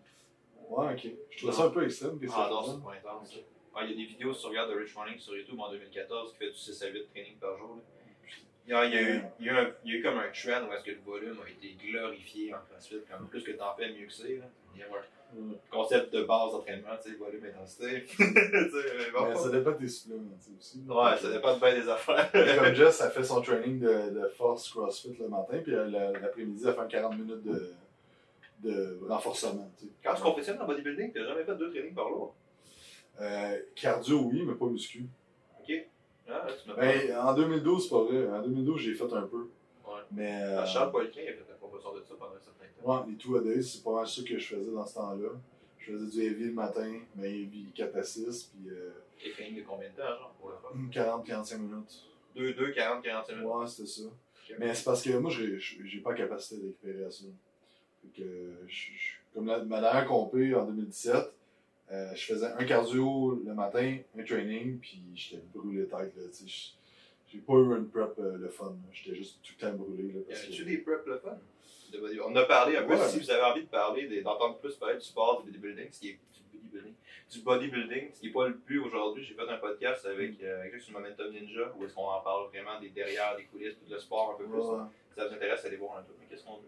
[0.70, 1.12] Ouais, ok.
[1.30, 2.20] Je trouve ça un peu extrême.
[2.24, 3.36] Ah ça non, c'est pas intense.
[3.74, 5.70] Ah, Il y a des vidéos, si tu regardes de Rich Running sur YouTube en
[5.72, 7.76] 2014, qui fait du 6 à 8 training par jour.
[7.76, 7.82] là.
[8.68, 10.00] Il y, a, il, y a eu, il, y a eu un- il y a
[10.00, 12.98] eu comme un trend où est-ce que le volume a été glorifié en CrossFit.
[13.10, 14.36] Comme plus que t'en fais, mieux que c'est.
[14.36, 14.46] là.
[14.76, 14.90] Il y a un
[15.36, 15.56] Mm.
[15.70, 18.06] concept de base d'entraînement, tu sais, volume, intensité.
[19.14, 19.36] Bon.
[19.36, 20.24] Ça dépend de tes suppléments,
[20.58, 20.82] aussi.
[20.88, 22.32] Ouais, ça dépend de bien des affaires.
[22.32, 26.64] Comme Jess, elle fait son training de, de force CrossFit le matin, puis elle, l'après-midi,
[26.66, 27.74] elle fait un 40 minutes de,
[28.64, 29.70] de renforcement.
[29.78, 29.92] tu sais.
[30.04, 32.34] Quand tu compétitionnes en bodybuilding, t'as jamais fait deux trainings par jour?
[33.20, 35.06] Euh, cardio, oui, mais pas muscu.
[36.30, 38.28] Ah, tu Ben, en 2012, c'est pas vrai.
[38.30, 39.48] En 2020, j'ai fait un peu.
[39.86, 39.94] Ouais.
[40.12, 40.42] Mais.
[40.44, 43.06] euh, Charles Poliquin a fait la promotion de ça pendant un certain temps.
[43.06, 45.30] ouais, les two a days, c'est pas mal ça que je faisais dans ce temps-là.
[45.80, 48.90] Je faisais du heavy le matin, mais heavy 4 à 6, puis euh,
[49.24, 50.78] Les trainings de combien de temps, genre, pour fun?
[50.92, 52.04] 40-45 minutes.
[52.36, 53.48] 2, 2, 40, 45 minutes.
[53.50, 54.02] Ouais, c'était ça.
[54.60, 57.24] Mais c'est parce que moi, j'ai j'ai pas la capacité de récupérer à ça.
[58.02, 61.34] Fait que, je- je- comme la, ma dernière compé en 2017,
[61.92, 66.14] euh, je faisais un cardio le matin, un training, puis j'étais brûlé tête.
[66.16, 66.46] Là, tu
[67.28, 68.76] J'ai pas eu une prep euh, le fun.
[68.92, 70.12] J'étais juste tout le temps brûlé.
[70.12, 70.68] Là, Y parce avait-tu que...
[70.70, 71.38] des preps le fun?
[72.26, 72.98] On a parlé un peu.
[72.98, 76.10] Si vous avez envie de parler, d'entendre plus parler du sport, du bodybuilding, ce qui
[76.10, 76.94] est du bodybuilding,
[77.32, 79.24] du bodybuilding, ce qui n'est pas le plus aujourd'hui.
[79.24, 82.48] J'ai fait un podcast avec, euh, avec sur Momentum Ninja où est-ce qu'on en parle
[82.48, 84.60] vraiment des derrière, des coulisses, tout le sport un peu plus.
[84.60, 84.84] Ouais.
[85.10, 86.14] Si ça vous intéresse, allez voir un peu.
[86.20, 86.60] Mais qu'est-ce qu'on?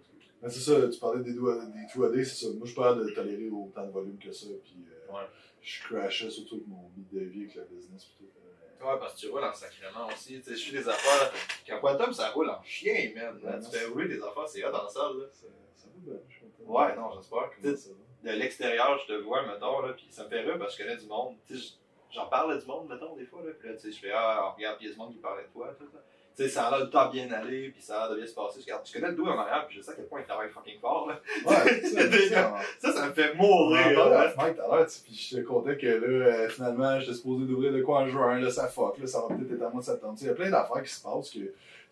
[0.41, 2.51] Mais c'est ça, tu parlais des, doigts- des two a day, c'est ça.
[2.57, 5.25] Moi, je parle de tolérer autant de volume que ça, puis euh, Ouais.
[5.61, 8.05] je crashais surtout avec mon vie, avec la business.
[8.05, 10.35] Puis tout, euh, Ouais, parce que tu roules en sacrément aussi.
[10.39, 11.33] Tu sais, je suis des affaires.
[11.67, 13.37] Quand Quantum, ça roule en chien, man.
[13.43, 15.25] Ouais, tu fais rouler des affaires, c'est hot dans la salle, là.
[15.31, 16.71] ça, ça va bien, je suis content.
[16.79, 17.49] Ouais, non, j'espère.
[17.61, 18.31] Que ça va?
[18.31, 20.87] de l'extérieur, je te vois, mettons, là, puis ça me fait rire parce que je
[20.87, 21.35] connais du monde.
[21.47, 21.73] Tu sais,
[22.11, 24.53] j'en parle du monde, mettons, des fois, là, puis là, tu sais, je fais, ah,
[24.55, 26.03] regarde, puis il y a du monde qui parlait de toi, tout ça.
[26.39, 28.61] Sais, ça a l'air de bien aller, puis ça a l'air de bien se passer.
[28.61, 30.25] Je, regarde, je connais le dos en arrière, puis je sais à quel point il
[30.25, 31.19] travaille fucking fort, là.
[31.45, 31.99] Ouais, ça,
[32.29, 34.33] ça, Ça, ça me fait mourir, là.
[34.37, 37.73] Mike tout à l'heure, puis je te contais que là, euh, finalement, j'étais supposé d'ouvrir
[37.73, 39.85] de quoi en juin, là, ça fuck, là, ça va peut-être être à mois de
[39.85, 40.13] septembre.
[40.13, 41.39] Tu sais, Il y a plein d'affaires qui se passent que,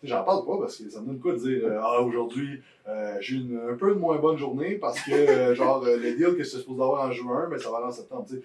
[0.02, 3.16] j'en parle pas parce que ça me donne quoi de dire, euh, ah, aujourd'hui, euh,
[3.20, 6.44] j'ai une un peu de moins bonne journée parce que, euh, genre, le deal que
[6.44, 8.26] j'étais supposé avoir en juin, mais ça va aller en septembre.
[8.30, 8.36] Je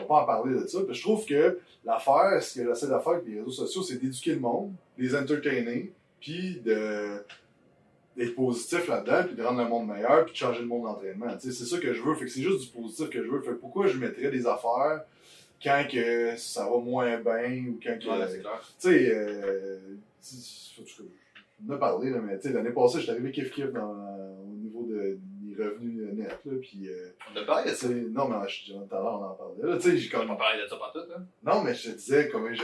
[0.00, 0.80] vais pas en parler de ça.
[0.82, 3.96] Puis je trouve que l'affaire, ce que j'essaie de faire avec les réseaux sociaux, c'est
[3.96, 7.22] d'éduquer le monde, les entertainer, puis de
[8.16, 11.26] d'être positif là-dedans, puis de rendre le monde meilleur, puis de changer le monde d'entraînement.
[11.38, 12.16] C'est ça que je veux.
[12.16, 13.40] Fait que c'est juste du positif que je veux.
[13.40, 15.04] Fait que pourquoi je mettrais des affaires
[15.62, 18.08] quand que ça va moins bien ou quand que.
[18.08, 19.78] Ouais, c'est tu sais, euh,
[21.68, 25.18] on a parlé, là, mais tu sais, l'année passée, j'étais arrivé kiff-kiff au niveau de,
[25.42, 27.88] des revenus nets, là, puis, euh, On a parlé de ça.
[27.88, 31.00] non, mais je- tout à l'heure, on en parlait, là, j'ai comme, de ça partout,
[31.44, 32.62] non, mais je te disais comment je,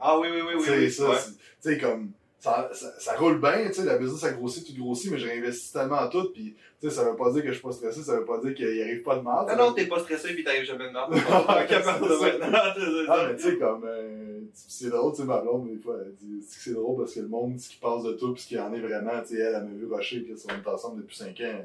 [0.00, 0.64] Ah oui, oui, oui, oui.
[0.68, 0.90] oui.
[0.90, 1.16] ça, ouais.
[1.18, 2.10] c'est- tu sais, comme,
[2.40, 5.26] ça, ça, ça roule bien, tu sais, la business a grossi, tout grossit, mais je
[5.28, 7.70] réinvestis tellement en tout, puis, tu sais, ça veut pas dire que je suis pas
[7.70, 9.46] stressé, ça veut pas dire qu'il arrive pas de mal.
[9.48, 13.84] Ah non, t'es pas stressé pis t'arrives jamais de c'est Ah, mais tu sais, comme,
[13.84, 16.96] euh, c'est drôle, tu sais, ma blonde, des fois, elle dit c'est que c'est drôle
[16.98, 19.20] parce que le monde, ce qui passe de tout, pis ce qui en est vraiment,
[19.26, 21.64] tu sais, elle, elle m'a vu rusher, Chris, on est ensemble depuis 5 ans.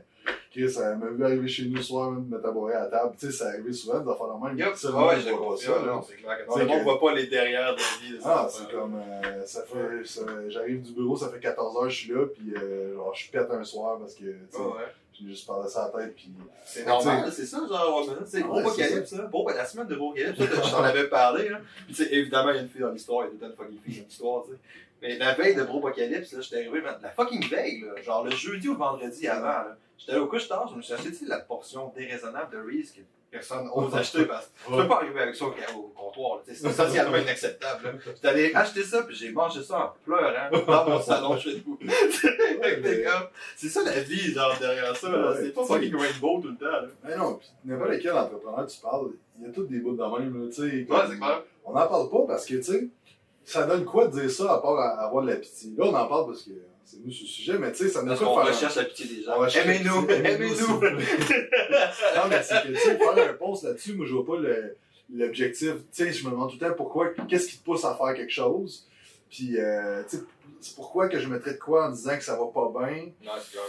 [0.52, 2.88] Chris, elle m'a vu arriver chez nous le soir, me mettre à boire à la
[2.88, 4.58] table, tu sais, ça arrivé souvent, des affaires même.
[4.58, 4.76] Yup.
[4.76, 5.80] Ça, Ouais, pas confirme.
[5.80, 5.86] ça.
[5.86, 6.38] Non, c'est clair.
[6.48, 8.20] que C'est Le monde voit pas les derrière de la vie.
[8.26, 12.14] Ah, c'est comme, euh, ça fait, j'arrive du bureau, ça fait 14 heures, je suis
[12.14, 14.72] là, puis euh, genre, je pète un soir parce que, tu sais, Ouais, ouais.
[15.20, 16.32] J'ai juste parlé ça la tête, puis
[16.66, 19.24] C'est normal, c'est ça, genre, ouais, c'est gros apocalypse, ça.
[19.24, 21.60] Bon, ben, la semaine de gros apocalypse, je t'en avais parlé, là.
[21.86, 23.36] Puis, tu sais, évidemment, il y a une fille dans l'histoire, il y a tout
[23.36, 24.58] le temps une fucking fille dans l'histoire, tu sais.
[25.02, 28.32] Mais la veille de gros apocalypse, là, j'étais arrivé, la fucking veille, là, genre le
[28.32, 29.78] jeudi ou le vendredi avant, là.
[29.98, 33.02] J'étais allé au couche tard, je me suis acheté, la portion déraisonnable de Reese que
[33.32, 37.18] personne ose acheter parce que tu peux pas arriver avec ça au, comptoir, c'est socialement
[37.18, 38.00] inacceptable.
[38.06, 41.78] J'étais allé acheter ça, puis j'ai mangé ça en pleurant dans mon salon chez nous.
[43.56, 45.10] C'est ça la vie, genre, derrière ça.
[45.10, 45.38] Ouais.
[45.42, 46.88] C'est pas fucking rainbow tout le temps, là.
[47.04, 49.10] Mais non, puis n'importe quel entrepreneur tu parles,
[49.40, 50.64] il y a tous des bouts de même, là.
[50.64, 50.86] Ouais,
[51.18, 51.44] clair.
[51.66, 52.88] On n'en parle pas parce que, tu sais,
[53.44, 55.72] ça donne quoi de dire ça à part à- avoir de la pitié?
[55.78, 56.52] Là, on en parle parce que
[56.90, 58.48] c'est nous ce sujet, mais tu sais, ça me fait qu'on faire.
[58.54, 59.34] recherche la pitié des gens.
[59.38, 60.80] On Aimez-nous, aimez-nous.
[60.80, 64.78] non, mais c'est que, tu sais, faire un post là-dessus, moi, je vois pas le-
[65.14, 65.74] l'objectif.
[65.92, 68.14] Tu sais, je me demande tout le temps pourquoi, qu'est-ce qui te pousse à faire
[68.16, 68.88] quelque chose?
[69.30, 70.24] Puis, euh, tu sais,
[70.62, 73.06] c'est pourquoi que je mettrais de quoi en disant que ça va pas bien?
[73.24, 73.64] Non, c'est clair.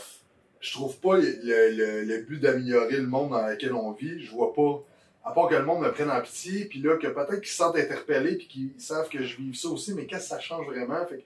[0.61, 4.21] je trouve pas le, le, le but d'améliorer le monde dans lequel on vit.
[4.25, 4.83] Je vois pas.
[5.25, 7.57] À part que le monde me prenne en pitié, puis là, que peut-être qu'ils se
[7.57, 10.67] sentent interpellés, puis qu'ils savent que je vive ça aussi, mais qu'est-ce que ça change
[10.67, 11.05] vraiment?
[11.07, 11.23] Fait que,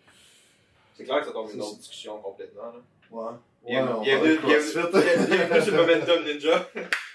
[0.94, 2.62] C'est clair que ça tombe une autre discussion complètement.
[2.64, 2.80] Là.
[3.10, 3.32] ouais.
[4.02, 6.68] Bienvenue, sur Momentum Ninja.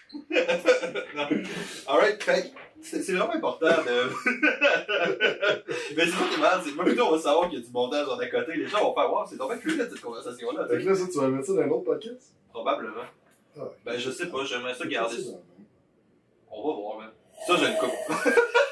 [1.88, 4.10] Alright, fait c'est vraiment important de.
[5.98, 7.66] Mais c'est pas qui est mal, c'est moi plutôt on va savoir qu'il y a
[7.66, 8.54] du montage en à côté.
[8.56, 10.68] Les gens vont faire voir, c'est dommage fluide cette conversation-là.
[10.68, 12.34] Fait que là, ça, tu vas mettre ça dans un autre podcast?
[12.50, 13.04] Probablement.
[13.60, 15.32] Ah, Ben je sais pas, j'aimerais ça garder ça.
[15.32, 15.38] ça.
[16.52, 17.10] On va voir, man.
[17.46, 17.90] Ça, j'ai une coupe.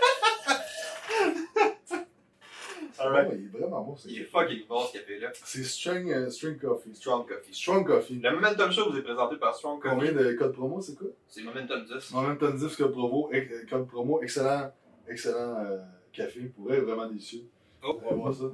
[3.33, 5.29] Il est vraiment bon, Il est fucking bon ce café-là.
[5.33, 6.93] C'est String, euh, String Coffee.
[6.95, 7.53] Strong Coffee.
[7.53, 8.19] Strong Coffee.
[8.23, 9.95] Le Momentum Show vous est présenté par Strong Coffee.
[9.95, 11.07] Combien de codes promo, c'est quoi?
[11.27, 12.13] C'est Momentum 10.
[12.13, 14.71] En même temps, 10 codes promo, euh, code promo, excellent,
[15.07, 15.77] excellent euh,
[16.13, 17.41] café, pour être vraiment délicieux.
[17.83, 17.99] Oh.
[18.05, 18.45] On va voir ça.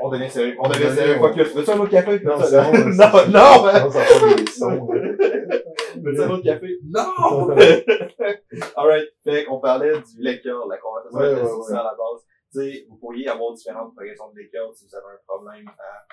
[0.00, 0.56] On devient sérieux.
[0.58, 1.16] On devient sérieux.
[1.18, 1.54] Focus.
[1.54, 2.20] Veux-tu un autre café?
[2.20, 2.48] Non, Non, ça-
[2.92, 3.90] ça- non, hein.
[3.90, 4.86] ça fait des sons.
[4.86, 6.78] Veux-tu un autre café?
[6.84, 7.50] Non!
[8.76, 9.08] Alright.
[9.24, 11.72] Fait qu'on parlait du lecture, la conversation Ouais, ouais, ouais.
[11.72, 12.24] à la base.
[12.52, 16.06] Tu sais, vous pourriez avoir différentes progressions de lecture si vous avez un problème à...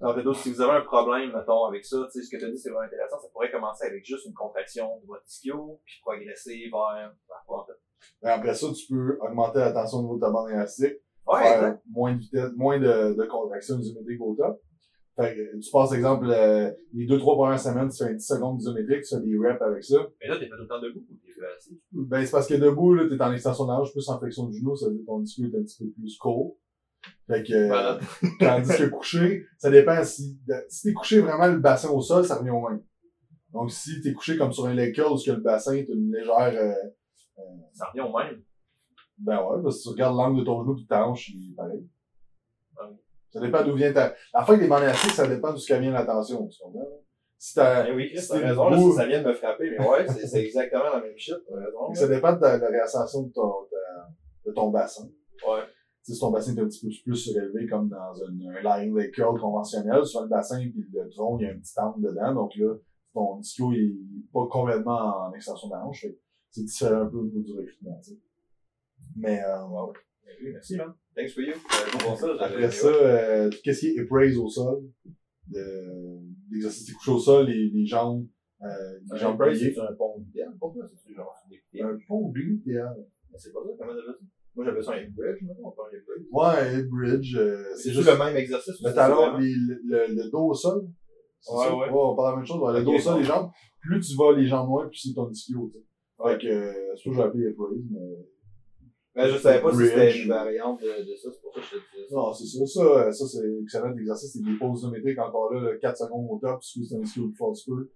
[0.00, 2.70] Alors, si vous avez un problème, mettons, avec ça, ce que tu as dit, c'est
[2.70, 3.18] vraiment intéressant.
[3.20, 7.62] Ça pourrait commencer avec juste une contraction de votre ischio, puis progresser vers, vers quoi,
[7.62, 7.78] en fait?
[8.22, 10.96] Mais après ça, tu peux augmenter la tension au niveau de ta bande élastique.
[11.26, 14.60] Ouais, faire moins de vitesse, moins de, de contraction isométrique au top.
[15.16, 18.26] Fait que tu passes, exemple, euh, les deux, trois premières semaines, tu fais un 10
[18.26, 20.08] secondes isométrique, tu fais des reps avec ça.
[20.20, 21.80] Mais là, t'es pas tout le temps debout ou t'es assis?
[21.92, 24.58] Ben, c'est parce que debout, là, t'es en extension de hanche, plus en flexion du
[24.58, 26.56] genou, ça veut dire que ton disque est un petit peu plus court.
[27.28, 28.00] Fait que, euh, Voilà.
[28.40, 32.24] tandis que couché, ça dépend si, de- si t'es couché vraiment le bassin au sol,
[32.24, 32.82] ça revient au même.
[33.52, 36.10] Donc, si t'es couché comme sur un leg curl, où que le bassin est une
[36.10, 36.72] légère, euh,
[37.72, 38.42] Ça revient au même.
[39.18, 41.54] Ben ouais, parce que tu regardes l'angle de ton genou et ta hanche, il est
[41.54, 41.86] pareil.
[43.34, 44.14] Ça dépend d'où vient ta...
[44.32, 46.86] La fin des bandes élastiques, ça dépend d'où vient la tension, tu comprends?
[47.36, 47.88] Si t'as...
[47.88, 48.92] Eh oui, Chris, c'est t'as raison, là, beau.
[48.92, 51.92] ça, vient de me frapper, mais ouais, c'est c'est exactement la même shit, t'as raison.
[51.92, 55.08] Ça dépend de la, la réascension de ton, de, de ton bassin.
[55.46, 55.62] Ouais.
[56.02, 59.12] Si ton bassin est un petit peu plus surélevé, comme dans un, un lying leg
[59.12, 62.34] curl conventionnel, souvent le bassin et le tronc, il y a un petit angle dedans,
[62.34, 62.72] donc là,
[63.12, 63.40] ton
[63.72, 66.18] il est pas complètement en extension de la hanche, fait que
[66.50, 68.18] c'est différent un peu au niveau du recrutement, tu sais.
[69.16, 69.92] Mais, euh, ouais.
[70.26, 70.94] Oui, Merci, man.
[71.14, 71.52] Thanks for you.
[71.52, 74.82] Euh, pour ça, Après ça, euh, tout ce qui est appraise au sol,
[75.48, 78.26] de, l'exercice couché au sol, les, les jambes,
[78.62, 78.66] euh,
[79.04, 79.72] les Un jambes pliées.
[79.74, 81.80] c'est un pont idéal pour toi, c'est genre des.
[81.82, 82.94] Un pont idéal.
[83.30, 84.12] Mais c'est pas ça, comment t'appelles ça?
[84.56, 86.26] Moi, j'appelle ça un hip bridge, maintenant, on parle un hip bridge.
[86.30, 88.80] Ouais, hip bridge, euh, C'est juste le même exercice.
[88.82, 90.86] le talon, les- le, le, le dos au sol?
[91.40, 91.76] C'est Ouais, ça?
[91.76, 91.88] ouais.
[91.92, 92.60] on parle de la même chose.
[92.62, 93.18] ouais, le dos au sol, bon.
[93.20, 93.50] les jambes.
[93.82, 95.84] Plus tu vas les jambes loin, plus c'est ton ischio, tu sais.
[96.24, 98.00] Fait que, euh, ça que j'ai appelé hip raise, mais
[99.14, 101.66] Ben, je savais pas si c'était une variante de, de ça, c'est pour ça que
[101.66, 102.16] je te disais ça.
[102.16, 102.66] Non, c'est ça.
[102.66, 104.32] Ça, euh, ça c'est excellent exercice.
[104.32, 107.28] C'est des pauses isométriques encore là, là, 4 secondes au top, tu ton ischio le
[107.28, 107.90] plus fort que tu peux.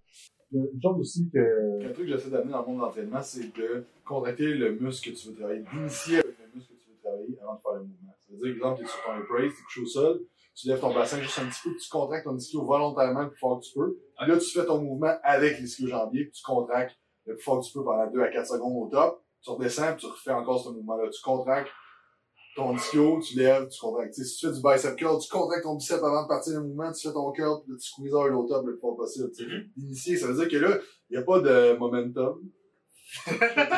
[0.52, 1.84] Il y a Une chose aussi que.
[1.84, 5.10] Un truc que j'essaie d'amener dans le monde de l'entraînement, c'est de contracter le muscle
[5.10, 7.72] que tu veux travailler, d'initier avec le muscle que tu veux travailler avant de faire
[7.74, 8.14] le mouvement.
[8.20, 10.20] Ça veut dire, exemple, tu es sur ton hip raise, tu es couché au sol,
[10.54, 13.30] tu lèves ton bassin juste un petit peu, puis tu contractes ton ischio volontairement le
[13.30, 13.98] plus fort que tu peux.
[14.20, 17.66] Là, tu fais ton mouvement avec l'ischio jambier, puis tu contractes le plus fort que
[17.66, 19.22] tu peux pendant 2 à 4 secondes au top.
[19.42, 21.08] Tu redescends, puis tu refais encore ce mouvement-là.
[21.10, 21.70] Tu contractes
[22.56, 24.14] ton ischio, tu lèves, tu contractes.
[24.14, 26.90] Si tu fais du bicep curl, tu contractes ton bicep avant de partir le mouvement,
[26.92, 29.30] tu fais ton curl, puis tu squeezes un au top le plus fort possible.
[29.30, 29.50] tu sais.
[29.50, 29.70] Mhm.
[29.76, 30.76] Initier, ça veut dire que là,
[31.08, 32.42] il n'y a pas de momentum.
[33.26, 33.76] Il n'y a pas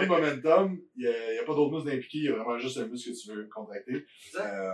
[0.00, 2.76] de momentum, il n'y a, a pas d'autres muscles impliqués, il y a vraiment juste
[2.78, 4.04] un muscle que tu veux contracter.
[4.40, 4.70] Euh,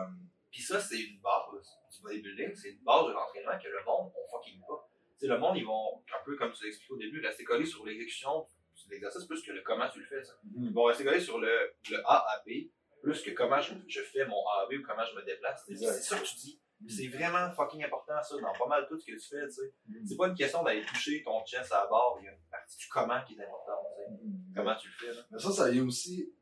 [0.51, 4.11] Puis ça, c'est une base du bodybuilding, c'est une base de l'entraînement que le monde,
[4.17, 4.89] on fucking pas.
[5.23, 7.85] Sais, le monde, ils vont, un peu comme tu l'expliquais au début, rester collés sur
[7.87, 8.47] l'exécution
[8.87, 10.23] de l'exercice plus que le comment tu le fais.
[10.25, 10.33] ça.
[10.57, 12.69] Ils vont rester collés sur le, le A à B
[13.03, 15.65] plus que comment je, je fais mon A à B ou comment je me déplace.
[15.69, 16.61] C'est ça que tu dis.
[16.89, 19.73] C'est vraiment fucking important, ça, dans pas mal tout ce que tu fais, tu sais.
[20.05, 22.39] C'est pas une question d'aller toucher ton chest à la barre, il y a une
[22.51, 24.21] partie du comment qui est importante, tu sais.
[24.57, 25.25] Comment tu le fais, là.
[25.31, 26.35] Mais ça, ça vient aussi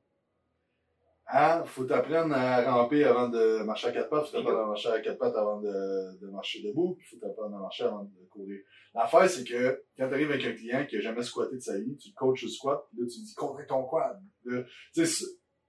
[1.30, 4.88] à, faut t'apprendre à ramper avant de marcher à quatre pattes, faut t'apprendre à marcher
[4.88, 8.60] à quatre pattes avant de, marcher debout, puis faut t'apprendre à marcher avant de courir.
[8.94, 11.96] L'affaire, c'est que quand t'arrives avec un client qui a jamais squatté de sa vie,
[11.96, 14.20] tu le coaches au squat, puis là, tu dis, contracte ton quad.
[14.44, 15.24] Tu sais, c'est-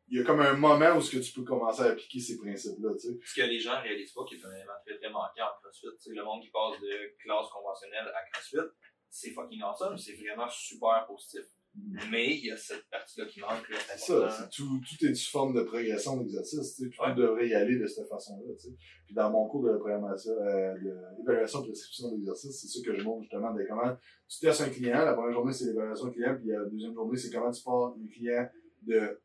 [0.08, 2.38] il y a comme un moment où ce que tu peux commencer à appliquer ces
[2.38, 3.08] principes-là, tu.
[3.26, 5.88] Ce que les gens réalisent pas, qui est un élément très très manquant en CrossFit,
[6.02, 8.68] tu sais, le monde qui passe de classe conventionnelle à CrossFit,
[9.10, 11.46] c'est fucking awesome, c'est vraiment super positif.
[12.12, 15.54] Mais il y a cette partie-là qui manque, c'est ça, tout, tout est sous forme
[15.56, 17.14] de progression d'exercice, tu sais, puis Ouais.
[17.14, 18.76] tout devrait y aller de cette façon-là, tu sais.
[19.06, 20.74] Puis dans mon cours de programmation, euh,
[21.18, 23.96] d'évaluation de prescription d'exercice, c'est ça que je montre justement, de comment
[24.28, 27.32] tu testes un client, la première journée c'est l'évaluation client, puis la deuxième journée c'est
[27.32, 28.50] comment tu pars un client
[28.82, 29.22] de,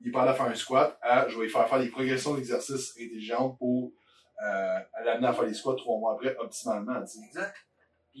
[0.00, 2.92] il parle à faire un squat, à, je vais lui faire faire des progressions d'exercice
[2.96, 3.92] intelligentes pour,
[4.40, 7.26] euh, l'amener à faire des squats trois mois après, optimalement, tu sais.
[7.26, 7.54] Exact.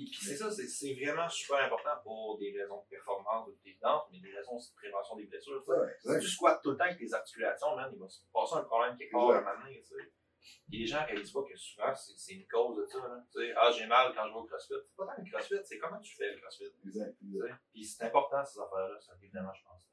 [0.06, 4.20] Puis, c'est ça, c'est vraiment super important pour des raisons de performance ou d'évidence, mais
[4.20, 5.64] des raisons de prévention des blessures.
[5.98, 8.64] Si tu squattes tout le temps avec tes articulations, man, il va se passer un
[8.64, 9.82] problème quelque part à un moment donné.
[10.72, 12.98] Et les gens réalisent pas que souvent, c'est une cause de ça.
[13.32, 14.74] Tu sais, ah, j'ai mal quand je vais au CrossFit.
[14.86, 16.72] C'est pas tant le CrossFit, c'est comment tu fais le CrossFit.
[16.86, 17.16] Exact.
[17.72, 19.88] Puis c'est important, ces affaires-là, ça, évidemment, je pense.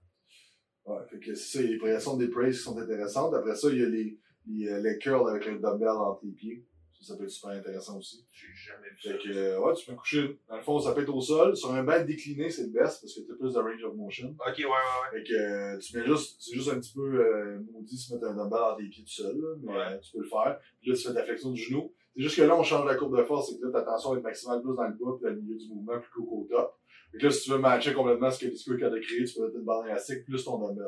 [0.85, 3.33] Ouais, fait que c'est ça, les progressions des praise qui sont intéressantes.
[3.33, 6.31] Après ça, il y a les, les, euh, les curls avec un dumbbell entre les
[6.31, 6.67] pieds.
[7.01, 8.25] Ça, peut être super intéressant aussi.
[8.31, 9.17] J'ai jamais vu Fait ça.
[9.17, 11.55] que, euh, ouais, tu peux coucher, dans le fond, ça peut être au sol.
[11.55, 13.95] Sur un banc décliné, c'est le best parce que tu as plus de range of
[13.95, 14.29] motion.
[14.39, 14.69] Ok, ouais, ouais,
[15.13, 15.19] ouais.
[15.19, 18.25] Fait que, euh, tu mets juste, c'est juste un petit peu, euh, maudit se mettre
[18.27, 19.77] un dumbbell entre les pieds tout seul, là, mais Ouais.
[19.93, 20.59] euh, tu peux le faire.
[20.81, 21.93] Puis là, tu fais ta flexion du genou.
[22.15, 24.15] C'est juste que là, on change la courbe de force, c'est que là, ta tension
[24.17, 26.75] est maximale plus dans le bas, puis dans le milieu du mouvement, plus qu'au top.
[27.11, 29.45] Fait que là, si tu veux matcher complètement ce que capable de créer, tu peux
[29.45, 30.87] mettre une barre élastique plus ton dumbbell.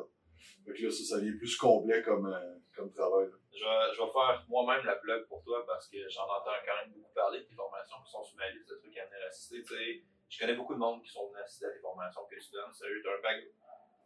[0.66, 3.28] Fait que là, ça, ça devient plus complet comme, euh, comme travail.
[3.52, 6.76] Je vais, je vais faire moi-même la plug pour toi parce que j'en entends quand
[6.84, 9.64] même beaucoup parler des formations qui sont sur ma liste de trucs à venir assister.
[9.64, 12.36] Tu sais, je connais beaucoup de monde qui sont venus assister à des formations que
[12.36, 12.74] tu donnes.
[12.74, 13.44] Sérieux, t'as un bac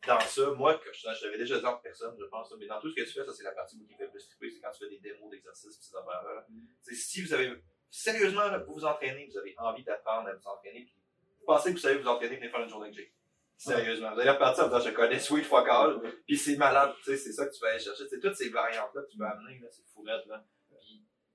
[0.08, 0.52] dans ça.
[0.52, 2.96] Moi, que je, je l'avais déjà dit en personne, je pense, mais dans tout ce
[2.96, 4.72] que tu fais, ça c'est la partie qui me fait le plus triper, c'est quand
[4.72, 6.48] tu fais des démos d'exercices pis ces affaires-là.
[6.82, 7.54] Sais, Si vous avez,
[7.90, 10.96] sérieusement, là, vous vous entraînez, vous avez envie d'apprendre à vous entraîner, puis
[11.40, 13.14] vous pensez que vous savez vous entraîner, venez faire une journée de Jake.
[13.64, 14.14] Sérieusement.
[14.14, 17.18] Vous allez repartir en disant, je connais Sweet Fuck All, puis c'est malade, tu sais,
[17.18, 18.04] c'est ça que tu vas aller chercher.
[18.10, 20.44] C'est toutes ces variantes-là que tu vas amener, là, c'est fourrette, là.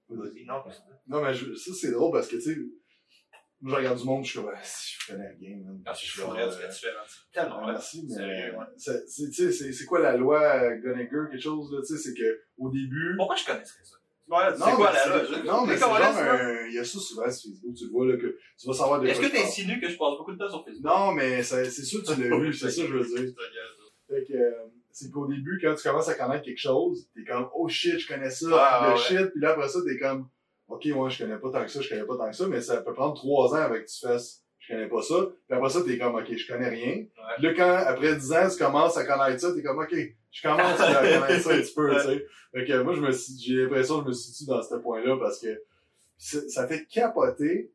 [0.09, 0.63] Puis, vas-y, non.
[1.07, 2.57] Non, mais je- ça, c'est drôle parce que, tu sais,
[3.61, 5.83] moi, je regarde du monde, je suis comme, ah, si je connais rien, man.
[5.87, 7.03] Ah, c'est Je fourrette, comme, c'est euh, différent.
[7.07, 7.73] C'est tellement vrai.
[7.73, 8.65] merci, mais Sérieux, ouais.
[8.77, 12.43] c'est, tu sais, c'est, quoi la loi Gunniger, quelque chose, là, tu sais, c'est que,
[12.59, 13.97] au début, Pourquoi je connaisserais ça?
[14.29, 16.99] Ouais, c'est non, quoi mais la c'est- non, mais genre un, il y a ça
[16.99, 19.81] souvent sur Facebook, tu le vois, là, que tu vas savoir de Est-ce que t'insinues
[19.81, 20.85] que je passe beaucoup de temps sur Facebook?
[20.85, 23.33] Non, mais c'est sûr que tu l'as vu, c'est ça que je veux dire.
[24.09, 24.51] Fait que, euh,
[24.93, 28.07] c'est qu'au début, quand tu commences à connaître quelque chose, t'es comme, oh shit, je
[28.09, 28.99] connais ça, Ah, le ouais.
[29.01, 30.29] shit, puis là, après ça, t'es comme,
[30.69, 32.61] ok, ouais, je connais pas tant que ça, je connais pas tant que ça, mais
[32.61, 35.15] ça peut prendre trois ans avec que tu fasses, je connais pas ça,
[35.49, 37.05] puis après ça, t'es comme, ok, je connais rien.
[37.37, 39.95] Puis là, quand, après dix ans, tu commences à connaître ça, t'es comme, ok,
[40.37, 42.27] je commence à connaître ça un petit peu, tu sais.
[42.53, 45.17] Fait que, moi, je me suis, j'ai l'impression que je me situe dans ce point-là,
[45.19, 45.63] parce que
[46.19, 47.73] ça, fait capoter,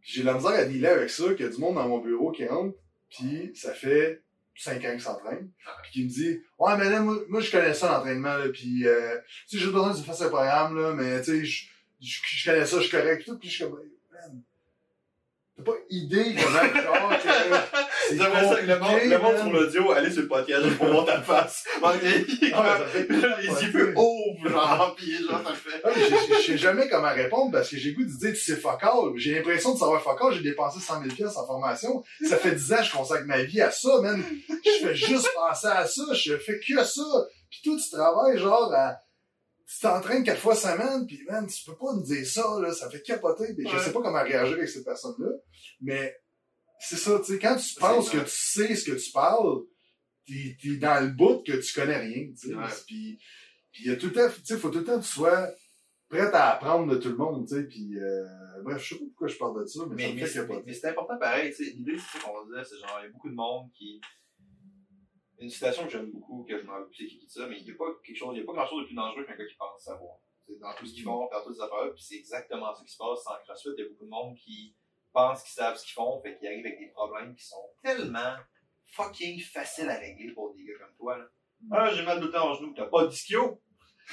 [0.00, 1.98] j'ai de la misère à dealer avec ça, qu'il y a du monde dans mon
[1.98, 2.76] bureau qui entre,
[3.10, 4.22] puis ça fait
[4.56, 5.50] 5 ans qu'ils s'entraînent,
[5.82, 8.86] puis qui me dit Ouais, mais là, moi, moi je connais ça l'entraînement, là, puis
[8.86, 9.18] euh,
[9.48, 11.66] tu sais, j'ai besoin que tu fasses un programme, là, mais tu sais, je,
[12.00, 13.80] je, je connais ça, je suis correct, tout, puis je suis comme
[14.12, 14.42] Man,
[15.64, 17.28] T'as pas idée comment, genre, que
[18.08, 20.86] c'est J'aimerais ça que le monde, le monde sur l'audio, allez sur le podcast pour
[20.88, 21.64] voir ta face.
[21.82, 25.80] Ah, les yeux ouvrent, genre, pis genre, ça fait.
[25.84, 28.56] Ah, je, je sais jamais comment répondre parce que j'ai goût de dire tu sais
[28.56, 29.12] fuck all.
[29.16, 30.34] J'ai l'impression de savoir fuck all.
[30.34, 32.02] J'ai dépensé 100 000 pièces en formation.
[32.28, 34.22] Ça fait 10 ans que je consacre ma vie à ça, man.
[34.48, 36.02] Je fais juste penser à ça.
[36.12, 37.02] Je fais que ça.
[37.50, 38.96] Puis toi, tu travailles genre à...
[39.66, 42.72] Tu t'entraînes quatre fois semaine, puis man, tu peux pas me dire ça, là.
[42.72, 43.54] Ça fait capoter.
[43.54, 45.30] Puis je sais pas comment réagir avec cette personne-là.
[45.80, 46.16] Mais
[46.80, 49.62] c'est ça, tu sais, quand tu penses que tu sais ce que tu parles,
[50.26, 52.54] t'es es dans le bout que tu connais rien, tu sais.
[52.54, 52.64] Ouais.
[52.86, 53.18] Puis
[53.80, 55.48] il y a tout le temps, tu sais, faut tout le temps que tu sois
[56.08, 58.24] prêt à apprendre de tout le monde, tu sais, puis euh,
[58.62, 60.62] bref, je sais pas pourquoi je parle de ça, mais, Mais, mais, fait c'est- capoter.
[60.66, 63.10] mais c'est important pareil, tu sais, l'idée c'est qu'on disait, c'est genre, il y a
[63.10, 64.00] beaucoup de monde qui.
[65.42, 67.58] Une citation que j'aime beaucoup, que je m'en rappelle plus c'est qui dit ça, mais
[67.58, 69.24] il n'y a pas quelque chose, il y a pas grand chose de plus dangereux
[69.24, 70.18] qu'un gars qui pense savoir.
[70.46, 72.92] C'est dans tout ce qu'ils font, dans toutes ces affaires puis c'est exactement ça qui
[72.92, 73.70] se passe en CrossFit.
[73.76, 74.76] Il y a beaucoup de monde qui
[75.12, 78.36] pensent qu'ils savent ce qu'ils font, fait qu'ils arrivent avec des problèmes qui sont tellement
[78.86, 81.24] fucking faciles à régler pour des gars comme toi, là.
[81.70, 83.60] Ah, j'ai mal de temps en genou, t'as pas d'ischio?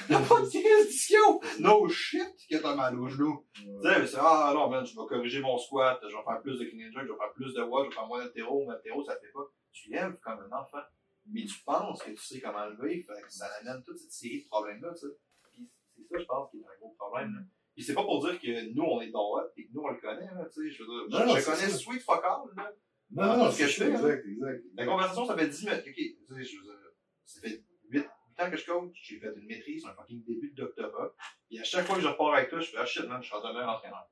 [0.08, 1.40] T'as pas de d'ischio?
[1.60, 3.46] No shit que t'as mal au genou.
[3.54, 6.58] Tu sais, c'est, ah non, man, je vais corriger mon squat, je vais faire plus
[6.58, 8.66] de clean and jerk, je vais faire plus de watts, je vais faire moins d'altéro,
[8.66, 9.46] mais ça fait pas.
[9.72, 10.82] Tu lèves comme un enfant.
[11.26, 14.48] Mais tu penses que tu sais comment fait que ça amène toute cette série de
[14.48, 15.14] problèmes-là, tu sais.
[15.52, 17.40] Puis c'est ça, je pense, qui est un gros problème, là.
[17.74, 19.88] Puis c'est pas pour dire que nous, on est dans hot et que nous, on
[19.88, 20.70] le connaît, là, tu sais.
[20.70, 21.76] Je veux dire, Non, je, non, je connais ça.
[21.76, 22.72] Sweet Fuck All, là.
[23.12, 24.64] Non, non, ce que je fais, exact, exact.
[24.74, 25.84] La conversation, ça fait 10 minutes.
[25.86, 26.92] Ok, tu sais, je veux dire,
[27.24, 30.62] ça fait 8, ans que je coach, j'ai fait une maîtrise, un fucking début de
[30.62, 31.12] doctorat.
[31.50, 33.28] Et à chaque fois que je repars avec toi, je fais, ah shit, man, je
[33.28, 34.08] suis un meilleur entraîneur.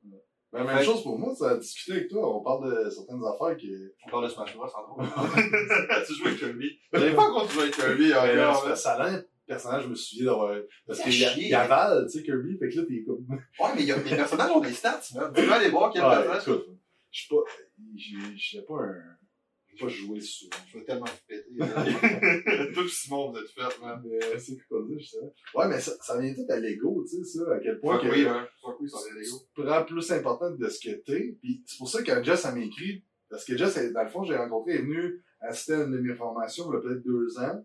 [0.53, 3.21] Ben, même Fait- chose pour moi, ça a discuté avec toi, on parle de certaines
[3.25, 3.71] affaires qui...
[4.07, 5.03] On parle de Smash Bros, en gros.
[6.07, 6.79] tu joues avec Kirby.
[6.93, 8.13] J'avais pas encore joué avec Kirby,
[8.65, 10.55] c'est- ça a l'air personnage, je me souviens d'avoir...
[10.87, 11.67] Parce qu'il y, y a.
[11.67, 13.27] Val, tu sais, Kirby, fait que là, t'es comme...
[13.61, 15.33] Ouais, mais il y a, les personnages ont des stats, man.
[15.35, 16.43] Tu peux aller voir quel personnage.
[17.11, 17.43] je suis pas...
[17.97, 19.18] j'ai- Je sais pas un...
[19.79, 20.57] Je pas jouer souvent.
[20.67, 21.53] Je vais tellement te péter.
[22.75, 24.03] Toi Simon, vous êtes fait, man.
[24.05, 25.33] Mais euh, c'est quoi dire, justement.
[25.55, 28.07] Ouais, mais ça, ça vient tout à l'ego, tu sais, ça, à quel point Fuck
[28.09, 28.47] que oui, hein.
[28.81, 29.37] Oui, ça Lego.
[29.55, 31.37] tu prends plus important de ce que t'es.
[31.41, 34.25] Puis c'est pour ça que Jess, elle m'écrit, parce que Jess, elle- dans le fond,
[34.25, 37.05] j'ai rencontré, elle est venue assister à une de mes formations, il y a peut-être
[37.05, 37.65] deux ans.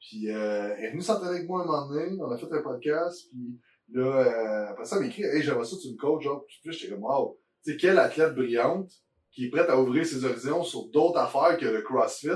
[0.00, 2.62] Puis euh, elle est venue s'entraîner avec moi un moment donné, on a fait un
[2.62, 3.58] podcast, puis
[3.92, 6.72] là, euh, après ça, elle m'écrit, hey, j'aimerais ça, tu me coaches, genre, puis puis
[6.72, 8.90] j'étais comme, wow, tu sais, quelle athlète brillante
[9.30, 12.28] qui est prête à ouvrir ses horizons sur d'autres affaires que le CrossFit.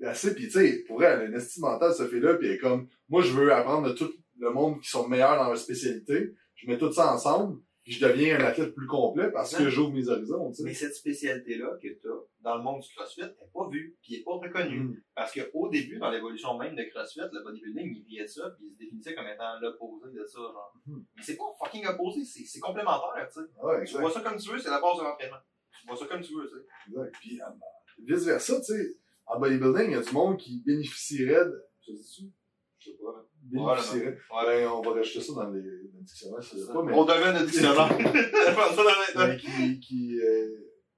[0.00, 2.48] Elle sait, puis tu sais, pour elle, elle a une estime mentale, ce fait-là, puis
[2.48, 5.48] elle est comme, moi, je veux apprendre de tout le monde qui sont meilleurs dans
[5.48, 9.54] leur spécialité, je mets tout ça ensemble, puis je deviens un athlète plus complet parce
[9.54, 10.64] que j'ouvre mes horizons, tu sais.
[10.64, 14.18] Mais cette spécialité-là que tu as dans le monde du CrossFit n'est pas vue, puis
[14.18, 14.80] n'est pas reconnue.
[14.80, 15.02] Mm.
[15.14, 18.66] Parce qu'au début, dans l'évolution même de CrossFit, le bodybuilding, il vivait de ça, puis
[18.66, 20.74] il se définissait comme étant l'opposé de ça, genre.
[20.84, 21.04] Mhm.
[21.16, 23.46] Mais c'est pas fucking opposé, c'est complémentaire, tu sais.
[23.62, 25.38] Ouais, Tu vois ça comme tu veux, c'est la base de l'entraînement.
[25.80, 26.90] Tu vois ça comme tu veux, tu sais.
[26.90, 27.14] exact.
[27.20, 28.96] Puis, euh, vice versa, tu sais,
[29.26, 32.32] en bodybuilding, il y a du monde qui bénéficierait de, je dis
[32.78, 33.26] Je sais pas.
[33.42, 34.18] bénéficierait.
[34.30, 34.46] Ouais.
[34.46, 37.04] Ben, on va rajouter ça dans les, dans le dictionnaire, je sais pas, mais, On
[37.04, 37.98] devient le dictionnaire.
[39.28, 40.48] Mais qui, qui, euh,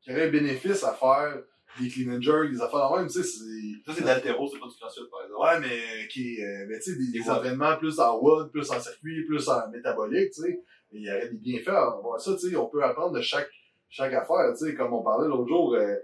[0.01, 1.43] qui aurait un bénéfice à faire
[1.81, 3.85] des clean and jerk, des affaires de même, tu sais, c'est...
[3.87, 5.41] Ça, c'est de l'altéro, c'est pas du crossfit, par exemple.
[5.41, 8.81] Ouais, mais, qui, euh, mais tu sais, des, des entraînements plus en wood, plus en
[8.81, 10.63] circuit, plus en métabolique, tu sais.
[10.91, 12.57] Il y aurait des bienfaits à voir ça, tu sais.
[12.57, 13.51] On peut apprendre de chaque,
[13.89, 14.75] chaque affaire, tu sais.
[14.75, 15.97] Comme on parlait l'autre jour, euh,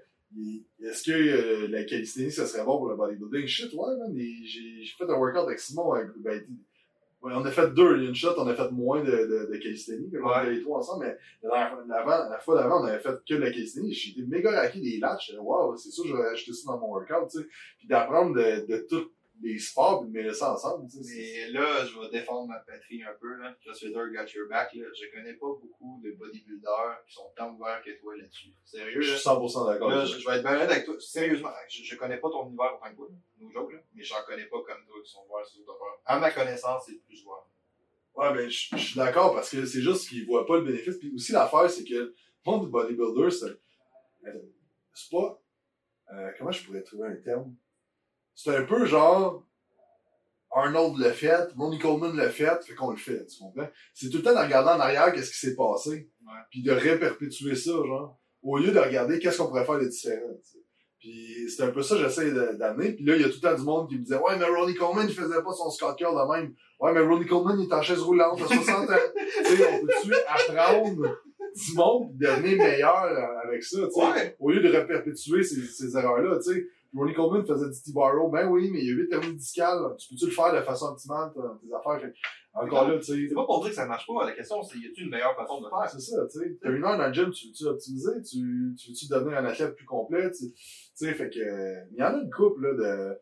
[0.82, 3.46] est-ce que euh, la calisthénie, ça serait bon pour le bodybuilding?
[3.46, 4.12] Shit, ouais, man.
[4.16, 5.92] J'ai fait un workout avec Simon.
[6.18, 6.42] ben,
[7.22, 10.10] ouais, on a fait deux, une shot, on a fait moins de, de, de calisthénie
[10.10, 10.44] que on a Ouais.
[10.46, 11.16] fait les trois ensemble, mais
[11.48, 13.92] la, la, la fois d'avant, on avait fait que de la calisthénie.
[13.92, 15.32] J'ai été méga raqué des latches.
[15.40, 17.46] Waouh, c'est sûr, j'aurais acheté ça dans mon workout, tu sais.
[17.78, 19.10] Puis d'apprendre de, de tous
[19.40, 21.02] les sports, mêler ça ensemble, tu sais.
[21.02, 23.54] c'est- Mais là, je vais défendre ma patrie un peu, là.
[23.64, 24.86] CrossFitter got your back, là.
[24.94, 28.54] Je connais pas beaucoup de bodybuilders qui sont tant ouverts que toi là-dessus.
[28.64, 29.90] Sérieux, Je suis 100% d'accord.
[29.90, 30.94] Là, je, vais être bien avec toi.
[31.00, 33.08] Sérieusement, je, je connais pas ton univers autant que toi.
[33.38, 33.78] No joke, là.
[33.94, 36.00] Mais j'en connais pas comme toi qui sont ouverts sur d'autres affaires.
[36.06, 37.44] À ma connaissance, c'est plus ouvert.
[38.14, 40.96] Ouais, ben, je, je suis d'accord parce que c'est juste qu'ils voient pas le bénéfice.
[40.98, 42.14] Puis aussi, l'affaire, c'est que le
[42.46, 43.58] monde du bodybuilder, c'est,
[44.94, 45.42] c'est pas,
[46.12, 47.54] euh, comment je pourrais trouver un terme?
[48.34, 49.46] C'est un peu genre,
[50.54, 53.68] Arnold l'a fait, Ronnie Coleman l'a fait, fait qu'on le fait, tu comprends?
[53.92, 56.10] C'est tout le temps de regarder en arrière qu'est-ce qui s'est passé.
[56.50, 58.18] Puis de réperpétuer ça, genre.
[58.42, 60.58] Au lieu de regarder qu'est-ce qu'on pourrait faire de différent, tu sais.
[61.04, 62.92] Puis c'est un peu ça que j'essaie d'amener.
[62.92, 64.46] Puis là, il y a tout le temps du monde qui me disait Ouais, mais
[64.46, 66.54] Ronnie Coleman, il faisait pas son Scott curl de même.
[66.80, 68.94] Ouais, mais Ronnie Coleman, il est en chaise roulante à 60 ans.
[69.14, 71.18] tu sais, on peut-tu apprendre
[71.54, 73.04] du monde pis devenir meilleur
[73.44, 74.00] avec ça, tu sais?
[74.00, 74.36] Ouais.
[74.40, 76.66] Au lieu de réperpétuer ces, ces erreurs-là, tu sais.
[76.94, 78.28] Ronnie Coleman faisait du T-Barrow.
[78.28, 79.96] Ben oui, mais il y a 8 hernies discales.
[79.98, 82.10] Tu peux-tu le faire de façon optimale, dans tes affaires?
[82.54, 83.26] Encore là, tu sais.
[83.28, 84.26] C'est pas pour dire que ça marche pas.
[84.26, 85.90] La question, c'est y a-tu une meilleure façon de le faire?
[85.90, 86.58] C'est ça, tu sais.
[86.62, 88.22] T'as une heure dans le gym, tu veux-tu optimiser?
[88.22, 90.30] Tu, tu veux-tu devenir un athlète plus complet?
[90.30, 90.52] Tu
[90.94, 93.18] sais, fait que, il y en a une couple, là, de,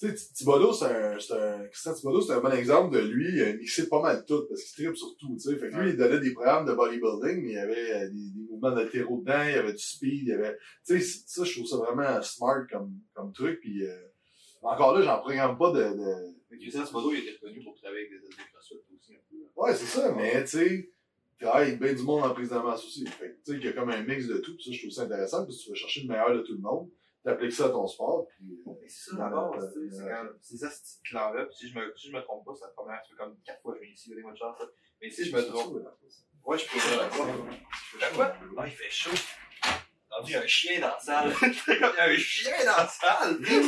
[0.00, 3.68] tu sais, Thibodeau, c'est un, un, Christian Thibodeau, c'est un bon exemple de lui, il
[3.68, 5.56] sait pas mal tout, parce qu'il tripe sur tout, tu sais.
[5.56, 8.53] Fait que lui, il donnait des programmes de bodybuilding, mais il y avait euh, des
[8.70, 10.56] mouvements d'altéro dedans, il y avait du speed, il y avait,
[10.86, 14.08] tu sais, c'est- ça, je trouve ça vraiment smart comme, comme truc, puis euh,
[14.62, 18.06] encore là, j'en programme pas de, de, Mais Christian Thibodeau, il était reconnu pour travailler
[18.06, 19.36] avec des athlètes de aussi un peu.
[19.40, 19.46] là.
[19.56, 20.90] Ouais, c'est ça, mais tu sais,
[21.38, 23.04] tu travailles avec bien du monde en prise de masse aussi.
[23.06, 24.78] Fait que tu sais, qu'il y a comme un mix de tout, puis ça, je
[24.80, 26.88] trouve ça intéressant, parce que tu vas chercher le meilleur de tout le monde,
[27.22, 28.62] t'appliques ça à ton sport, puis...
[28.66, 31.44] euh, Mais c'est ça la base, tu sais, c'est quand c'est ça, ce petit clan-là,
[31.46, 33.60] puis si je me, si je me trompe pas, c'est la première, fait comme quatre
[33.62, 34.66] fois que je viens ici, donnez-moi une chance, là.
[35.02, 35.74] Mais si je me trompe,
[36.46, 36.78] ouais, je peux
[37.94, 38.34] vous T'as quoi?
[38.56, 39.10] Ah, il fait chaud.
[39.14, 41.32] J'ai entendu un chien dans la salle.
[41.40, 43.36] C'est comme, il y a un chien dans la salle!
[43.40, 43.48] Mais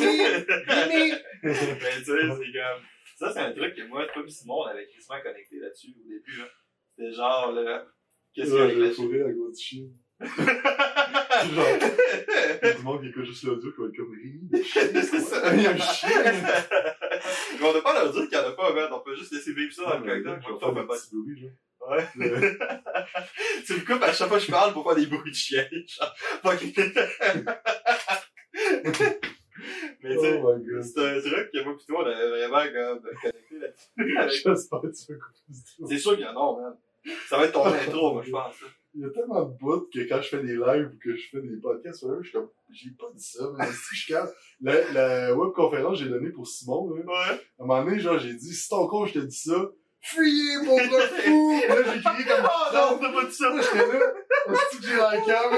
[1.42, 2.82] tu sais, c'est comme,
[3.16, 6.08] ça, c'est un truc que moi, toi et Simon, on avait quasiment connecté là-dessus au
[6.08, 6.48] début, là.
[6.96, 7.86] C'était genre, là,
[8.34, 8.94] qu'est-ce qu'il y a avec la chien?
[8.94, 9.86] sourire à cause du chien.
[10.18, 15.54] Genre, tout le monde qui écoute juste l'audio, qui va être comme Rémi, C'est ça.
[15.54, 16.22] Il y a un chien!
[17.60, 18.92] Mais on n'a pas leur dire qu'il n'y en a pas, man.
[18.92, 21.16] On peut juste laisser vivre ça dans le vais On faire fait des pas petits
[21.16, 21.50] bruits, genre.
[21.88, 22.06] Ouais.
[23.66, 25.64] Tu me coupes à chaque fois que je parle pour faire des bruits de chien.
[30.02, 30.82] Mais tu sais, Oh god.
[30.82, 34.42] c'est un truc que moi pis toi, on avait vraiment comme connecté là-dessus.
[34.44, 35.84] J'espère que tu couper ça.
[35.88, 36.76] C'est sûr qu'il y en a, man.
[37.28, 38.60] Ça va être ton intro, moi, je pense.
[38.60, 38.68] là.
[38.94, 41.28] Il y a tellement de bouts que quand je fais des lives ou que je
[41.30, 44.32] fais des podcasts, je suis comme, j'ai pas dit ça, mais si je casse.
[44.60, 47.12] La, la webconférence que j'ai donnée pour Simon, là, Ouais.
[47.14, 49.70] à un moment donné, genre, j'ai dit, si ton coach te dit ça,
[50.00, 51.60] fuyez, mon de fou!
[51.60, 53.50] Puis là, j'ai crié comme, Oh non, t'as pas dit ça!
[53.50, 54.12] Là, j'étais là,
[54.52, 55.52] est-ce que j'ai la cam?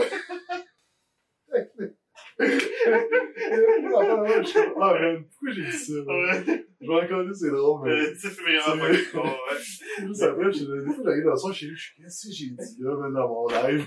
[4.81, 5.93] Ah, man, pourquoi j'ai dit ça?
[5.95, 6.65] Ouais.
[6.81, 7.91] Je encore dire, c'est drôle, mais.
[7.91, 10.07] Euh, C'est pas C'est- bon, ouais.
[10.07, 12.77] Juste après, je, des fois, j'arrive dans le soir, je suis qu'est-ce que j'ai dit
[12.83, 13.87] là, man, dans mon live?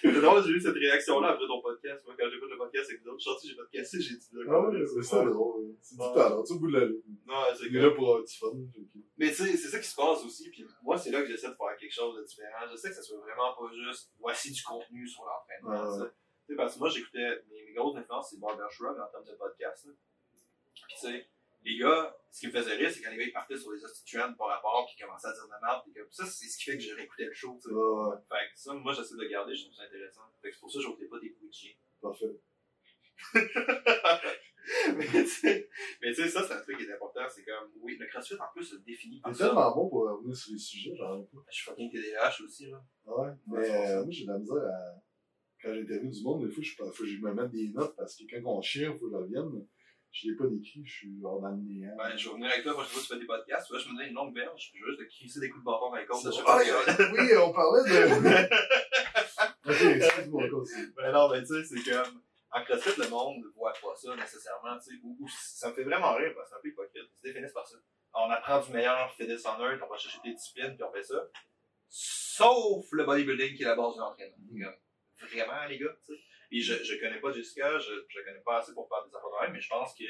[0.00, 2.02] C'est drôle, j'ai eu cette réaction-là après ton podcast.
[2.04, 4.28] Moi, quand fait le podcast avec d'autres, je suis sorti, j'ai fait casser, j'ai dit
[4.32, 4.42] là.
[4.50, 5.62] Ah ouais, c'est ça, drôle.
[5.80, 6.98] C'est du talent, tu au bout de la ligne.
[7.26, 8.48] Non, c'est là pour avoir du fun.
[9.18, 10.50] Mais tu sais, c'est ça qui se passe aussi.
[10.50, 12.66] Puis moi, c'est là que j'essaie de faire quelque chose de différent.
[12.70, 16.06] Je sais que ça soit vraiment pas juste voici du contenu sur l'entraînement.
[16.48, 19.32] Sais, parce que moi, j'écoutais mes, mes grosses influences, c'est Barber Shrug en termes de
[19.34, 19.86] podcast.
[19.86, 19.92] là.
[20.74, 21.26] Puis tu sais,
[21.64, 23.80] les gars, ce qui me faisait rire, c'est quand les gars ils partaient sur les
[23.80, 25.82] trends par rapport, puis ils commençaient à dire de la merde.
[25.84, 27.58] puis comme ça, c'est ce qui fait que je réécoutais le show.
[27.62, 27.74] tu sais.
[27.74, 30.22] Ouais, Fait que ça, moi, j'essaie de le garder, je trouve ça intéressant.
[30.40, 31.72] Fait que c'est pour ça que j'ôtais pas des bruits de chien.
[32.00, 32.40] parfait.
[34.94, 35.24] mais tu
[36.14, 37.20] sais, ça, c'est un truc qui est important.
[37.28, 39.46] C'est comme, oui, le CrossFit en plus se définit T'es par ça.
[39.46, 41.20] tellement bon pour revenir sur les sujets, pas.
[41.50, 42.82] Je suis fucking TDAH aussi, là.
[43.04, 45.02] Ouais, mais euh, moi, j'ai de la misère à.
[45.62, 48.16] Quand j'interviewe du monde, des fois, je, faut que je me mette des notes parce
[48.16, 49.66] que quand on chire, il faut que je revienne.
[50.10, 51.96] Je l'ai pas décrit, je suis hors dans le néant.
[51.96, 53.72] Ben, je vais venir avec toi, moi, je vois que tu fais des podcasts, tu
[53.72, 55.64] vois, je me donne une longue verge, je veux juste te crisser des coups de
[55.64, 56.60] bâton de chaque Ah,
[57.16, 58.04] oui, on parlait de.
[59.70, 60.92] ok, excuse-moi, continue.
[60.94, 64.14] Ben non, ben tu sais, c'est comme, en CrossFit, le monde ne voit pas ça
[64.14, 66.68] nécessairement, tu sais, ou, ou ça me fait vraiment rire, parce que c'est un peu
[66.68, 67.76] hypocrite, ils se définissent par ça.
[68.12, 71.04] On apprend du meilleur fitness en un, on va chercher des disciplines, puis on fait
[71.04, 71.26] ça.
[71.88, 74.36] Sauf le bodybuilding qui est la base de l'entraînement.
[75.26, 76.20] Vraiment, les gars, tu sais.
[76.48, 79.48] Puis je, je connais pas Jessica, je, je connais pas assez pour faire des affaires
[79.48, 80.04] de mais je pense que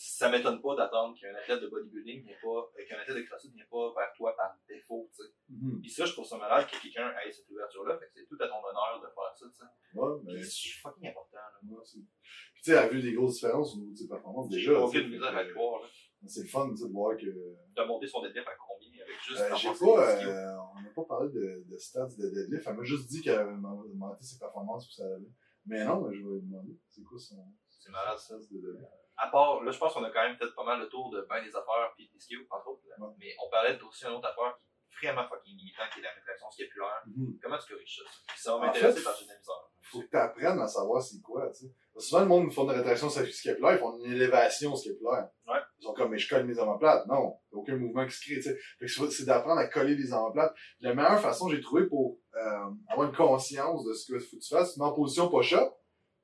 [0.00, 3.50] ça m'étonne pas d'attendre qu'un athlète de bodybuilding vienne pas, euh, qu'un athlète de crossfit
[3.50, 5.30] vienne pas vers toi par défaut, tu sais.
[5.48, 5.80] Mhm.
[5.80, 8.36] Puis ça, je trouve ça malade que quelqu'un ait cette ouverture-là, fait que c'est tout
[8.40, 9.98] à ton honneur de faire ça, tu sais.
[9.98, 10.42] Ouais, mais.
[10.44, 11.58] C'est fucking important, là.
[11.64, 14.46] Ouais, Puis tu sais, elle a vu des grosses différences au niveau de ses performances.
[14.52, 15.88] J'ai Déjà, aucune tu sais, misère à le voir, là.
[16.28, 17.26] c'est le fun tu sais, de voir que.
[17.26, 18.77] De monter son deadlift à combien?
[19.08, 22.66] Avec juste Euh, j'ai pas, euh, on n'a pas parlé de, de stats de deadlift.
[22.66, 25.32] Elle m'a juste dit qu'elle avait augmenté ses performances pour ça allait.
[25.66, 26.78] Mais non, mais je vais lui demander.
[26.88, 27.36] C'est quoi son
[27.68, 28.18] C'est malade.
[28.18, 28.84] stats de deadlift?
[29.16, 31.26] À part, là, je pense qu'on a quand même fait pas mal le tour de
[31.28, 32.82] bien des affaires puis des skills, entre autres.
[32.98, 33.08] Ouais.
[33.18, 34.56] Mais on parlait aussi d'une autre affaire
[35.00, 37.02] qui est vraiment fucking limitant, qui est la rétraction scapulaire.
[37.06, 37.38] Mhm.
[37.42, 38.34] Comment tu corriges ça?
[38.36, 39.70] Ça va m'intéresser parce que j'ai de la misère.
[39.90, 41.72] Faut que tu apprennes à savoir c'est quoi, tu sais.
[41.94, 45.28] Parce que souvent, le monde font une rétraction scapulaire, ils font une élévation scapulaire.
[45.48, 45.58] Ouais.
[45.80, 47.06] Ils sont comme, mais je colle mes omoplates.
[47.06, 49.10] Non, il a aucun mouvement qui se crée, tu sais.
[49.10, 50.54] C'est d'apprendre à coller les omoplates.
[50.80, 54.42] La meilleure façon, j'ai trouvé, pour euh, avoir une conscience de ce que faut que
[54.42, 55.72] tu fasses, tu mets en position push-up,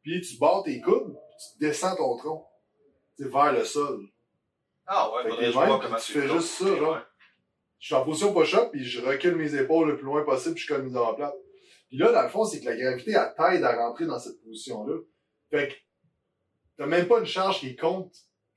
[0.02, 2.46] puis tu barres tes coudes, puis tu descends ton tronc,
[3.16, 4.00] tu vers le sol.
[4.86, 7.00] Ah ouais, Fait que je même, tu fais juste ça, genre.
[7.78, 10.64] Je suis en position push-up, puis je recule mes épaules le plus loin possible, puis
[10.64, 11.34] je colle mes omoplates.
[11.88, 14.40] Puis là, dans le fond, c'est que la gravité, elle t'aide à rentrer dans cette
[14.42, 14.98] position-là.
[15.50, 15.74] Fait que
[16.76, 18.12] t'as même pas une charge qui compte.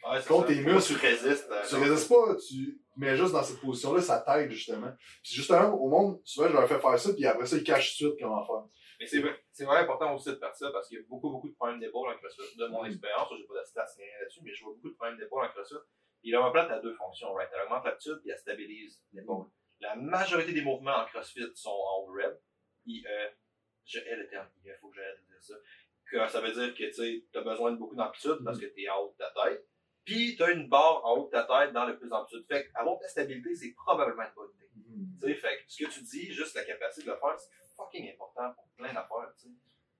[0.10, 0.54] Ouais, c'est Contre ça.
[0.54, 0.94] tes muscles.
[0.96, 1.52] que Tu résistes.
[1.70, 4.92] Tu résistes pas, tu mets juste dans cette position-là, ça t'aide, justement.
[5.24, 7.98] Puis justement, au monde, souvent, je leur fais faire ça, puis après ça, ils cachent
[7.98, 8.64] tout de suite comment faire.
[9.00, 11.30] Mais c'est vrai- c'est vraiment important aussi de faire ça parce qu'il y a beaucoup,
[11.30, 12.58] beaucoup de problèmes d'épaule en CrossFit.
[12.58, 12.90] De mon Mhm.
[12.92, 15.46] expérience, j'ai pas de stats ni rien là-dessus, mais je vois beaucoup de problèmes d'épaule
[15.46, 15.76] en CrossFit.
[16.22, 17.50] Puis l'omoplate a deux fonctions, right?
[17.54, 19.46] Elle augmente l'aptitude puis elle stabilise l'épaule.
[19.82, 22.40] La majorité des mouvements en CrossFit sont en overhead.
[22.88, 23.04] IE,
[23.86, 25.56] je hais le terme IE, faut que j'aille de dire ça.
[26.10, 28.90] Que ça veut dire que tu as besoin de beaucoup d'amplitude parce que tu es
[28.90, 29.66] en haut de ta tête.
[30.06, 32.46] Puis tu as une barre en haut de ta tête dans le plus d'amplitude.
[32.48, 34.68] Fait qu'avoir de la stabilité, c'est probablement une bonne idée.
[35.20, 38.14] Sais, fait que ce que tu dis, juste la capacité de le faire, c'est fucking
[38.14, 39.34] important pour plein d'affaires.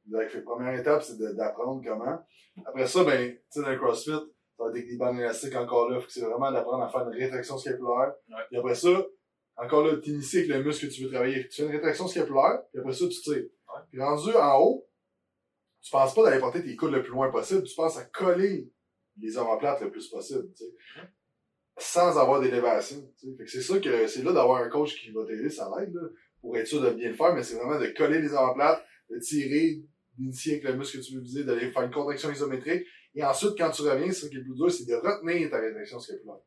[0.06, 2.26] Donc, fait, première étape, c'est d'apprendre comment.
[2.66, 5.56] Après ça, ben, tu sais, dans le CrossFit, ça va être avec des bandes élastiques
[5.56, 6.00] encore là.
[6.00, 8.14] Fait que c'est vraiment d'apprendre à faire une rétraction scapulaire.
[8.30, 8.44] Ouais.
[8.48, 9.06] Puis après ça,
[9.58, 11.48] encore là, t'inities avec le muscle que tu veux travailler.
[11.48, 13.36] Tu fais une rétraction scapulaire, puis après ça, tu tires.
[13.36, 13.82] Ouais.
[13.92, 14.88] Puis rendu en haut,
[15.82, 18.70] tu penses pas d'aller porter tes coudes le plus loin possible, tu penses à coller
[19.20, 20.72] les omoplates le plus possible, tu sais.
[20.98, 21.08] Ouais.
[21.80, 23.46] Sans avoir d'élévation, tu sais.
[23.48, 26.08] C'est ça que, c'est là d'avoir un coach qui va t'aider, ça l'aide, là,
[26.42, 29.20] pour être sûr de bien le faire, mais c'est vraiment de coller les omoplates, de
[29.20, 29.82] tirer,
[30.18, 32.86] d'initier avec le muscle que tu veux viser, d'aller faire une contraction isométrique,
[33.16, 35.60] et ensuite, quand tu reviens, ce qui est le plus dur, c'est de retenir ta
[35.60, 36.42] rétraction scapulaire.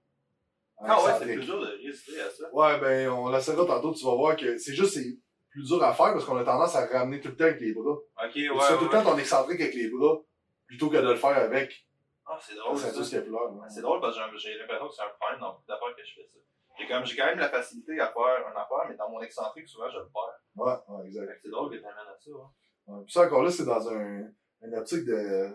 [0.82, 2.44] Ah ouais, c'est plus dur de résister à ça.
[2.54, 5.18] Ouais, ben, on l'essaiera tantôt, tu vas voir que c'est juste, c'est
[5.50, 7.72] plus dur à faire parce qu'on a tendance à ramener tout le temps avec les
[7.74, 7.92] bras.
[7.92, 8.60] Ok, tu ouais.
[8.60, 10.20] fais ouais, tout le temps ton excentrique avec les bras,
[10.66, 11.86] plutôt que de le faire avec
[12.26, 12.78] Ah, c'est la drôle.
[12.78, 16.14] C'est drôle parce que j'ai- l'impression que c'est un problème dans beaucoup d'affaires que je
[16.14, 16.38] fais ça.
[16.78, 19.20] J'ai quand, même, j'ai quand même la facilité à faire un affaire, mais dans mon
[19.20, 20.40] excentrique, souvent, je le perds.
[20.56, 21.40] Ouais, ouais, exact.
[21.42, 22.30] C'est drôle que t'amènes à ça.
[22.30, 22.50] hein.
[22.86, 23.02] Ouais.
[23.04, 24.28] Puis ça, encore là, c'est dans un,
[24.62, 25.48] une optique de,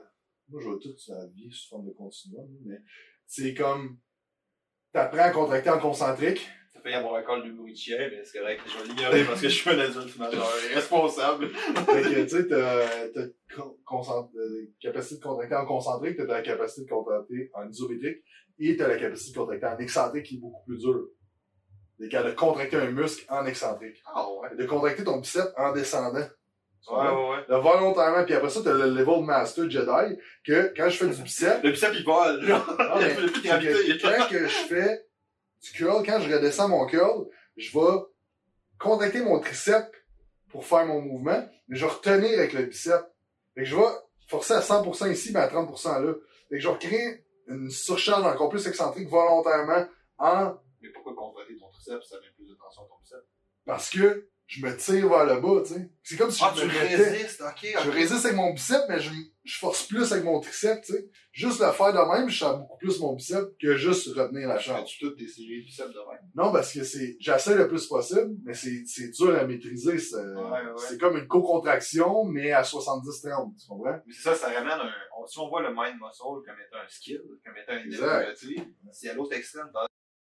[0.50, 2.78] moi, je vois tout sur la vie sous forme de continuum, mais
[3.26, 3.98] c'est comme,
[4.96, 8.39] t'apprends à contracter en concentrique, Ça fait y avoir un col de chien, mais c'est
[8.39, 8.62] correct.
[8.66, 11.50] Je vais l'ignorer parce que je suis un adulte majeur responsable.
[11.50, 13.28] Fait que, tu sais, t'as,
[13.86, 18.20] concent- euh, capacité de contracter en concentrique, t'as la capacité de contracter en isométrique,
[18.60, 21.08] et t'as la capacité de contracter en excentrique qui est beaucoup plus dur.
[22.00, 24.02] T'es capable de contracter un muscle en excentrique.
[24.06, 24.56] Ah ouais.
[24.58, 26.28] De contracter ton biceps en descendant.
[26.90, 27.62] Ouais, ouais, ouais.
[27.62, 31.64] Volontairement, puis après ça, t'as le level master Jedi, que quand je fais du biceps,
[31.64, 33.98] Le biceps, il vole, non, Il y mais, a plus de c'est gravité.
[33.98, 35.06] que quand que je fais
[35.64, 37.26] du curl, quand je redescends mon curl,
[37.58, 37.98] je vais
[38.80, 39.90] contracter mon triceps
[40.50, 43.04] pour faire mon mouvement, mais je vais retenir avec le biceps.
[43.56, 43.84] Fait que je vais
[44.28, 46.14] forcer à 100% ici, mais à 30% là.
[46.50, 49.86] Fait que je vais créer une surcharge encore plus excentrique volontairement
[50.18, 53.26] en, Mais pourquoi contracter ton triceps, ça met plus de tension à ton biceps?
[53.66, 55.89] parce que je me tire vers le bas, tu sais.
[56.04, 57.78] C'est comme si Ah, je tu me résistes, ok.
[57.84, 59.12] je résiste avec mon biceps, mais je,
[59.43, 61.10] je force plus avec mon triceps, tu sais.
[61.32, 64.60] Juste le faire de même, je sens beaucoup plus mon biceps que juste retenir la
[64.60, 64.82] charge.
[64.82, 66.30] Fais-tu toutes tes séries de biceps de même?
[66.36, 69.98] Non, parce que c'est, j'essaie le plus possible, mais c'est, c'est dur à maîtriser.
[69.98, 70.72] C'est, Ouais, ouais.
[70.78, 74.00] c'est comme une co-contraction, mais à 70-30, tu comprends?
[74.06, 74.91] Mais c'est ça, ça ramène un.
[75.28, 78.38] si on voit le mind muscle comme étant un skill, comme étant un Exact.
[78.91, 79.82] c'est à l'autre extrême, dans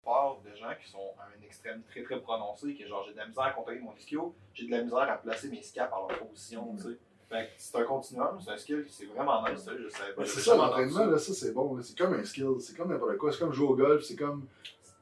[0.05, 3.17] part de gens qui sont à un extrême très très prononcé, que genre j'ai de
[3.17, 5.97] la misère à contrôler mon ischio, j'ai de la misère à placer mes scaps à
[5.97, 6.97] leur position, tu sais.
[7.27, 10.13] Fait que c'est un continuum, c'est un skill qui c'est vraiment nice, ça, je savais
[10.13, 10.23] pas.
[10.23, 11.81] J'avais c'est ça, l'entraînement, là, ça, c'est bon.
[11.81, 13.31] C'est comme un skill, c'est comme n'importe quoi.
[13.31, 14.45] C'est comme jouer au golf, c'est comme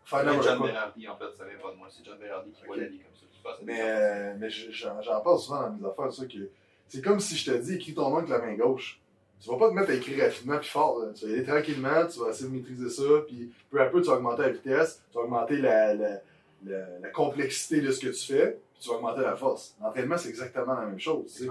[0.06, 0.62] faire n'importe John.
[0.64, 3.00] Berardi, en fait, ça vient pas de moi, c'est John Berardi qui voit la vie
[3.00, 3.58] comme ça.
[3.62, 6.50] Mais, euh, mais je- j'en, j'en parle souvent dans mes affaires, ça, que
[6.88, 9.02] c'est comme si je te dis, écris ton nom avec la main gauche.
[9.44, 11.12] Tu vas pas te mettre à écrire rapidement puis fort, là.
[11.14, 14.02] Tu vas y aller tranquillement, tu vas essayer de maîtriser ça, puis peu à peu,
[14.02, 16.22] tu vas augmenter la vitesse, tu vas augmenter la, la,
[16.66, 19.76] la, la complexité de ce que tu fais, puis tu vas augmenter la force.
[19.82, 21.50] L'entraînement, c'est exactement la même chose, tu sais.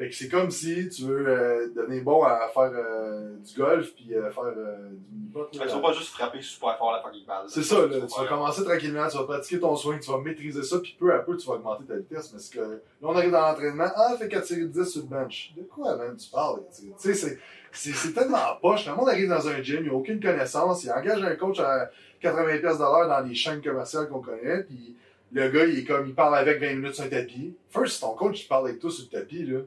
[0.00, 3.92] Fait que c'est comme si tu veux euh, devenir bon à faire euh, du golf
[3.94, 5.46] puis euh, faire du mini-pot.
[5.52, 7.44] Tu vas pas juste frapper super fort la fucking balle.
[7.48, 8.00] C'est ça, là.
[8.00, 11.12] Tu vas commencer tranquillement, tu vas pratiquer ton swing, tu vas maîtriser ça, puis peu
[11.12, 12.32] à peu, tu vas augmenter ta vitesse.
[12.32, 15.02] Mais c'est que là, on arrive dans l'entraînement, ah, fait 4 séries de 10 sur
[15.02, 15.52] le bench.
[15.54, 16.60] De quoi, même, tu parles?
[16.74, 17.38] Tu sais,
[17.70, 18.86] c'est, tellement poche.
[18.86, 21.90] Le monde arrive dans un gym, il n'a aucune connaissance, il engage un coach à
[22.22, 24.96] 80$ pièces de l'heure dans les chaînes commerciales qu'on connaît, puis
[25.30, 27.54] le gars, il est comme, il parle avec 20 minutes sur un tapis.
[27.68, 29.58] First, ton coach, il parle avec toi sur le tapis, là.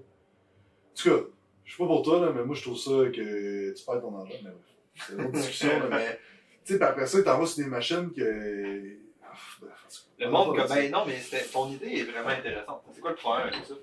[0.94, 1.26] En tout cas,
[1.66, 4.16] je sais pas pour toi, là, mais moi, je trouve ça que tu perds ton
[4.16, 5.08] argent, mais bref.
[5.08, 6.20] C'est une autre discussion, là, mais,
[6.64, 10.26] tu sais, après ça, il t'envoie sur des machines que, ah, bref, en tout cas.
[10.26, 11.20] Le monde, que, ben non, mais
[11.52, 12.84] ton idée est vraiment intéressante.
[12.94, 13.74] C'est quoi le problème avec ça?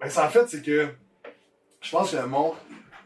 [0.00, 0.88] Ben, c'est en fait, c'est que
[1.80, 2.54] je pense que le monde,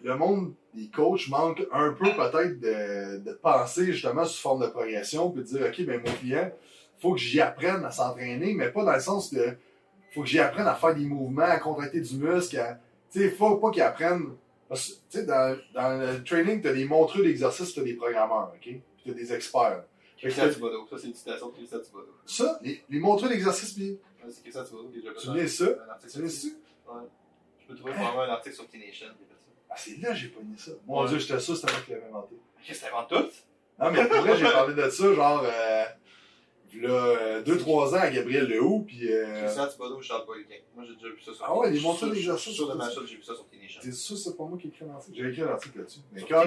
[0.03, 4.69] le monde des coachs manque un peu peut-être de, de penser justement sous forme de
[4.69, 6.51] progression, puis de dire, OK, ben mon client,
[7.01, 9.57] faut que j'y apprenne à s'entraîner, mais pas dans le sens de
[10.15, 12.79] faut que j'y apprenne à faire des mouvements, à contracter du muscle, à,
[13.21, 14.37] tu sais, faut pas qu'il apprenne.
[14.69, 18.61] parce que, Tu dans, dans le training, t'as des montreux d'exercice, t'as des programmeurs, OK?
[18.63, 19.85] Puis t'as des experts.
[20.19, 20.87] Christian Thibodeau.
[20.91, 22.13] Ça, c'est une citation de Christian Thibodeau.
[22.25, 25.49] ça, les, les montreux d'exercice, puis Ouais, C'est Christian Thibodeau qui a déjà Tu lis
[25.49, 25.67] ça?
[26.03, 26.49] tu sais ça?
[27.61, 29.07] Je peux trouver vraiment un article sur T-Nation.
[29.69, 30.71] Ah, c'est là que j'ai pogné ça.
[30.87, 31.09] Mon Ouais.
[31.09, 32.37] dieu, j'étais sûr que c'était moi qui l'avais inventé.
[32.65, 33.83] Qu'est-ce que t'inventes tout?
[33.83, 35.85] Non, mais pour vrai, j'ai parlé de ça, genre, euh,
[36.81, 40.55] là, 2-3 ans à Gabriel Lehoux, puis euh, Christian Thibodeau, Charles Poliquin.
[40.75, 42.91] Moi, j'ai déjà vu ça sur Ah ouais, sûr- d'exercice, Je suis sûr de ma
[42.91, 43.01] ça.
[43.07, 43.81] j'ai vu ça sur T-Nation.
[43.83, 45.17] c'est sûr, c'est pas moi qui ai écrit l'article.
[45.17, 46.01] J'ai écrit un article là-dessus.
[46.13, 46.45] Mais Sur quand?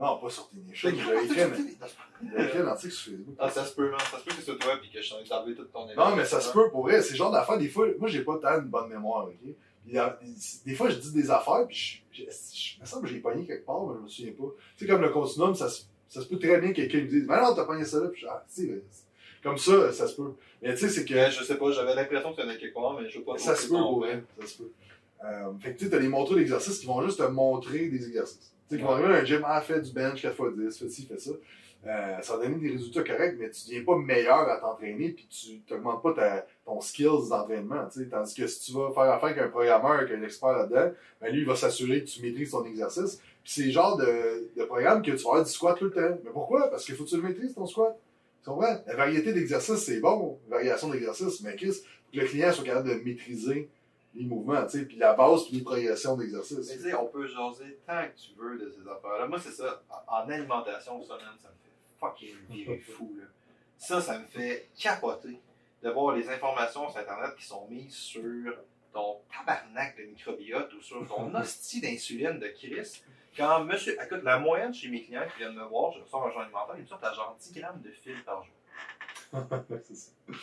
[0.00, 1.76] Non, pas sur Ténéchon, J'ai j'ai écrit, écrit
[2.36, 3.34] j'ai écrit un article sur Facebook.
[3.38, 3.98] Ah, ça se peut, man.
[4.12, 6.14] Ça se peut que c'est toi puis que je t'en ai enlevé toute ton Non,
[6.14, 7.02] mais ça se peut pour vrai.
[7.02, 9.54] C'est genre d'affaires, des fois, moi, j'ai pas tant une bonne mémoire, ok?
[9.84, 10.18] Puis, a-
[10.66, 12.22] des fois, je dis des affaires, puis je,
[12.80, 14.44] me semble que j'ai pogné quelque part, mais je me souviens pas.
[14.76, 17.06] Tu sais, comme le continuum, ça, se- ça se peut très bien que quelqu'un me
[17.08, 18.82] dise, mais non, t'as pogné ça là, puis je, ah, tu sais,
[19.42, 20.32] comme ça, ça se peut.
[20.62, 21.14] Mais tu sais, c'est que.
[21.14, 23.38] Que, je sais pas, j'avais l'impression que t'en avais quelque part, mais je veux pas
[23.38, 24.22] Ça se peut, vrai.
[24.40, 24.70] Ça se peut.
[25.24, 28.06] Euh, fait que tu sais, t'as des montreux d'exercices qui vont juste te montrer des
[28.06, 28.52] exercices.
[28.68, 31.06] Tu sais, qui vont arriver à un gym, ah, fais du bench 4x10, fais ci,
[31.06, 31.32] fais ça.
[31.86, 35.28] Euh, ça va donner des résultats corrects, mais tu deviens pas meilleur à t'entraîner, puis
[35.28, 37.86] tu t'augmentes pas ta, ton skills d'entraînement.
[37.92, 38.08] tu sais.
[38.08, 41.32] Tandis que si tu vas faire affaire avec un programmeur, avec un expert là-dedans, ben
[41.32, 43.20] lui, il va s'assurer que tu maîtrises ton exercice.
[43.42, 45.92] Puis c'est le genre de, de programme que tu vas avoir du squat tout le
[45.92, 46.18] temps.
[46.24, 46.68] Mais pourquoi?
[46.68, 47.96] Parce qu'il faut que tu le maîtrises, ton squat.
[48.42, 48.82] Tu comprends?
[48.86, 51.76] La variété d'exercices, c'est bon, variation d'exercices, mais Chris,
[52.12, 53.68] le client soit capable de maîtriser
[54.14, 56.58] les mouvements, tu sais, puis la base, puis les progressions Mais d'exercice.
[56.72, 59.26] tu sais, on peut jaser tant que tu veux de ces affaires-là.
[59.26, 59.82] Moi, c'est ça.
[60.08, 61.70] En en alimentation, ça, ça me fait
[62.00, 63.24] fucking virer fou, là.
[63.76, 65.38] Ça, ça me fait capoter
[65.82, 68.56] de voir les informations sur Internet qui sont mises sur
[68.92, 73.02] ton tabarnak de microbiote ou sur ton hostie d'insuline de Chris.
[73.38, 76.30] Quand monsieur, écoute, la moyenne chez mes clients qui viennent me voir, je sors un
[76.30, 78.52] genre alimentaire, ils me sortent à genre 10 grammes de fil par jour.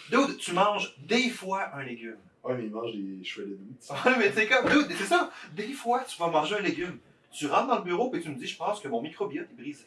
[0.10, 2.18] Dude, tu manges des fois un légume.
[2.41, 3.91] Ouais, mais il mange des shredded wheat.
[4.06, 5.30] Ouais, mais c'est comme, dude, c'est ça.
[5.54, 7.00] Des fois, tu vas manger un légume.
[7.32, 9.62] Tu rentres dans le bureau et tu me dis, je pense que mon microbiote est
[9.62, 9.86] brisé.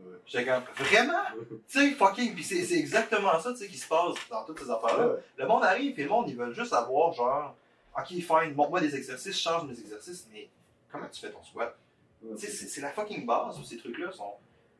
[0.00, 0.16] Ouais.
[0.26, 1.22] J'étais comme, vraiment?
[1.48, 4.58] Tu sais, fucking, puis c'est c'est exactement ça, tu sais, qui se passe dans toutes
[4.58, 5.06] ces affaires-là.
[5.08, 5.20] Ouais.
[5.36, 7.54] Le monde arrive et le monde, ils veulent juste avoir, genre,
[7.96, 10.48] ok, fine, montre-moi des exercices, change mes exercices, mais
[10.90, 11.76] comment tu fais ton squat?
[12.22, 12.34] Ouais.
[12.36, 14.34] Tu sais, c'est la fucking base où ces trucs-là sont.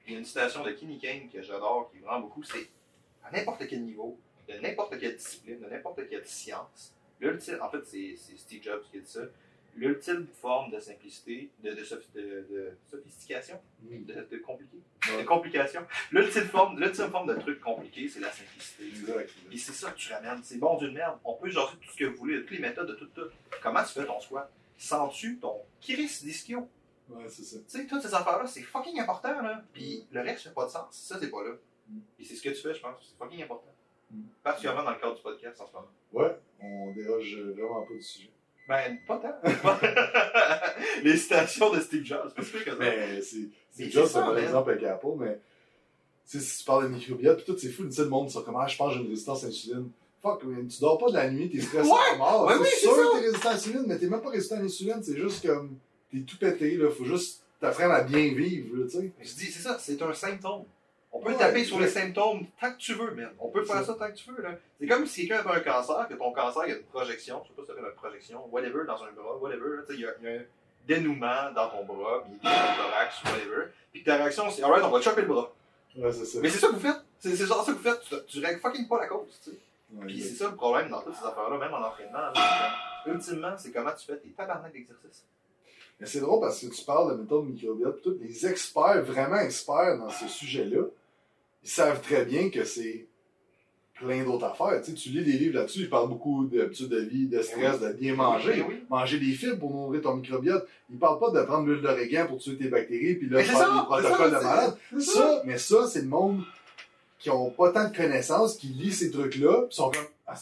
[0.07, 2.69] Il y a une citation de Kenny Kane que j'adore, qui vraiment beaucoup, c'est
[3.25, 4.19] à n'importe quel niveau,
[4.49, 9.01] de n'importe quelle discipline, de n'importe quelle science, l'ultime, en fait, c'est Steve Jobs qui
[9.01, 9.21] dit ça,
[9.75, 14.77] l'ultime forme de simplicité, de, de, sophi- de- de sophistication, de, compliqué,
[15.11, 15.23] Ouais.
[15.23, 15.85] de complication.
[16.13, 18.87] L'ultime forme, l'ultime forme de truc compliqué, c'est la simplicité.
[18.89, 19.31] Exact.
[19.49, 20.43] Puis c'est ça que tu ramènes.
[20.43, 21.19] C'est bon d'une merde.
[21.25, 23.29] On peut jaser tout ce que vous voulez, toutes les méthodes de tout, tout.
[23.63, 24.51] Comment tu fais ton squat?
[24.79, 26.69] Sens-tu ton Chris d'ischio?
[27.09, 27.59] Ouais, c'est ça.
[27.69, 29.63] Tu sais, toutes ces affaires-là, c'est fucking important, là.
[29.73, 30.87] Puis le reste fait pas de sens.
[30.91, 31.53] Ça, c'est pas là.
[31.89, 31.99] Mm.
[32.17, 32.97] Puis c'est ce que tu fais, je pense.
[33.01, 33.73] C'est fucking important.
[34.11, 34.23] Mm.
[34.43, 35.89] Particulièrement dans le cadre du podcast en ce moment.
[36.13, 38.31] Ouais, on déroge vraiment pas du sujet.
[38.69, 39.39] Ben, pas tant.
[41.05, 42.77] les citations de Steve Jobs, c'est sûr que ça.
[42.79, 43.49] Mais c'est
[43.79, 44.39] Mais c'est ça, man.
[44.43, 45.39] exemple avec Apple, mais
[46.29, 48.29] tu sais, si tu parles de microbiote, pis tout, c'est fou, tu sais, le monde
[48.29, 49.91] sur comment ah, je pense que j'ai une résistance à l'insuline.
[50.21, 52.47] Fuck, man, tu dors pas de la nuit, t'es stressé à mort.
[52.47, 53.03] ouais, c'est oui, c'est sûr ça.
[53.03, 55.79] que t'es résistant à l'insuline, mais t'es même pas résistant à l'insuline, c'est juste comme,
[56.11, 59.13] t'es tout pété, là, faut juste t'apprendre à bien vivre, là, tu sais.
[59.21, 60.65] Je dis, c'est ça, c'est un symptôme.
[61.13, 63.31] On peut Ouais, taper sur les symptômes tant que tu veux, man.
[63.39, 64.51] On peut faire ça tant que tu veux, là.
[64.79, 67.43] C'est comme si quelqu'un avait un cancer, que ton cancer, il y a une projection,
[67.45, 69.95] je sais pas si ça s'appelle une projection, whatever, dans un bras, whatever, là, tu
[69.95, 70.45] sais, il y, a- il y a un
[70.87, 73.69] dénouement dans ton bras, puis dans ton thorax, whatever.
[73.93, 75.53] Puis ta réaction, c'est, alright, on va te choper le bras.
[75.97, 76.39] Ouais, c'est ça.
[76.43, 77.03] Mais c'est ça que vous faites.
[77.19, 78.01] C'est genre ça que vous faites.
[78.03, 79.57] Tu, tu règles fucking pas la cause, tu sais.
[79.95, 82.19] Ouais, Puis c'est ça le problème dans toutes ces affaires-là, même en entraînement.
[82.19, 82.73] là,
[83.07, 85.25] Ultimement, c'est comment tu fais tes tabarnak d'exercice.
[86.01, 90.11] Mais c'est drôle parce que tu parles de méthode microbiote, les experts, vraiment experts dans
[90.11, 90.83] ce sujet-là,
[91.63, 93.07] ils savent très bien que c'est
[93.95, 94.81] plein d'autres affaires.
[94.83, 97.81] Tu, sais, tu lis des livres là-dessus, ils parlent beaucoup d'habitudes de vie, de stress,
[97.81, 98.65] de bien manger.
[98.69, 98.83] Oui.
[98.91, 100.69] Manger des fibres pour nourrir ton microbiote.
[100.91, 103.87] Ils parlent pas de prendre l'huile d'origan pour tuer tes bactéries, puis là, faire des
[103.87, 104.77] protocoles ça, de malade.
[104.93, 105.01] ça.
[105.01, 106.43] Ça, mais ça, c'est le monde
[107.19, 110.37] qui ont pas tant de connaissances, qui lit ces trucs-là, puis sont comme, ah,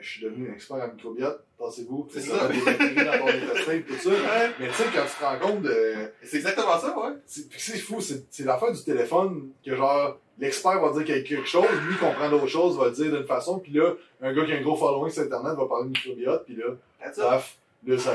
[0.00, 2.38] je suis devenu un expert en microbiote, pensez-vous, C'est ça.
[2.40, 4.16] ça, des bactéries dans ton intestin, pis tout ça.
[4.58, 7.14] Mais tu sais, quand tu te rends compte de, C'est exactement ça, ouais.
[7.26, 11.66] c'est puis c'est fou, c'est l'affaire du téléphone que genre l'expert va dire quelque chose,
[11.88, 14.56] lui comprend d'autres choses, va le dire d'une façon, puis là, un gars qui a
[14.56, 16.74] un gros following sur internet va parler de microbiote, puis là,
[17.16, 18.12] paf, là, ça,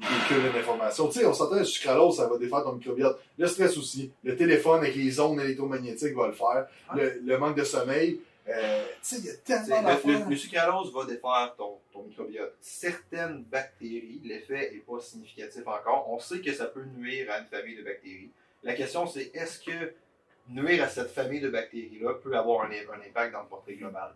[0.00, 1.08] il véhicule une information.
[1.08, 3.18] Tu sais, on s'entend, le sucralose, ça va défaire ton microbiote.
[3.38, 4.12] Le stress aussi.
[4.22, 6.66] Le téléphone avec les ondes électromagnétiques va le faire.
[6.94, 8.20] Le, le manque de sommeil.
[8.48, 10.28] Euh, tu sais, il y a C'est- tellement Le, le, d'affaires.
[10.30, 12.54] le sucralose va défaire ton, ton microbiote.
[12.60, 16.08] Certaines bactéries, l'effet n'est pas significatif encore.
[16.10, 18.30] On sait que ça peut nuire à une famille de bactéries.
[18.62, 19.94] La question, c'est est-ce que
[20.48, 24.14] nuire à cette famille de bactéries-là peut avoir un, un impact dans le portrait global?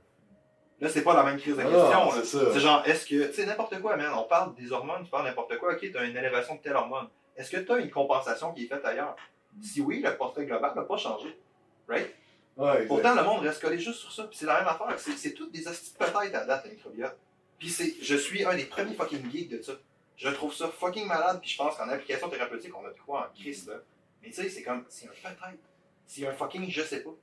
[0.81, 2.51] Là, c'est pas la même crise de Ah, question.
[2.53, 5.27] C'est genre, est-ce que, tu sais, n'importe quoi, man, on parle des hormones, tu parles
[5.27, 7.09] n'importe quoi, ok, tu as une élévation de telle hormone.
[7.37, 9.15] Est-ce que tu as une compensation qui est faite ailleurs?
[9.61, 11.37] Si oui, le portrait global n'a pas changé.
[11.89, 12.15] Right?
[12.57, 12.87] Ouais.
[12.87, 14.25] Pourtant, le monde reste collé juste sur ça.
[14.25, 14.99] Puis c'est la même affaire.
[14.99, 17.17] C'est, toutes des astuces peut-être à date, le microbiote.
[17.59, 19.73] Puis c'est, je suis un des premiers fucking geeks de ça.
[20.17, 21.41] Je trouve ça fucking malade.
[21.41, 23.77] Puis je pense qu'en application thérapeutique, on a de quoi en crise, là.
[24.23, 25.59] Mais tu sais, c'est comme, c'est un peut-être.
[26.07, 27.15] C'est un fucking je sais pas.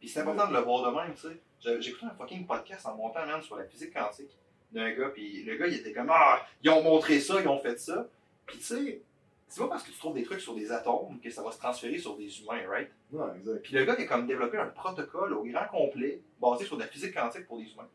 [0.00, 1.88] Puis c'est important de le voir de même, tu sais.
[1.88, 4.30] Écouté un fucking podcast en montant, man, sur la physique quantique
[4.70, 5.08] d'un gars.
[5.08, 8.06] Puis le gars, il était comme, ah, ils ont montré ça, ils ont fait ça.
[8.46, 9.02] Puis tu sais,
[9.48, 11.58] c'est pas parce que tu trouves des trucs sur des atomes que ça va se
[11.58, 12.90] transférer sur des humains, right?
[13.12, 13.62] Non, exact.
[13.62, 16.82] Puis le gars qui a comme développé un protocole au grand complet basé sur de
[16.82, 17.88] la physique quantique pour les humains.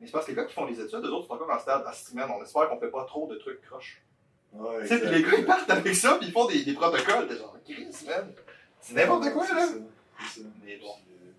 [0.00, 1.58] Mais c'est parce que les gars qui font les études, eux autres sont encore en
[1.58, 2.28] stade à semaine.
[2.36, 4.02] On espère qu'on fait pas trop de trucs croches.
[4.52, 7.26] Ouais, Tu sais, les gars ils partent avec ça, puis ils font des, des protocoles.
[7.28, 8.32] T'es genre, Chris, man.
[8.80, 9.66] C'est n'importe quoi, C'est là.
[9.66, 10.40] ça.
[10.64, 10.92] Mais bon.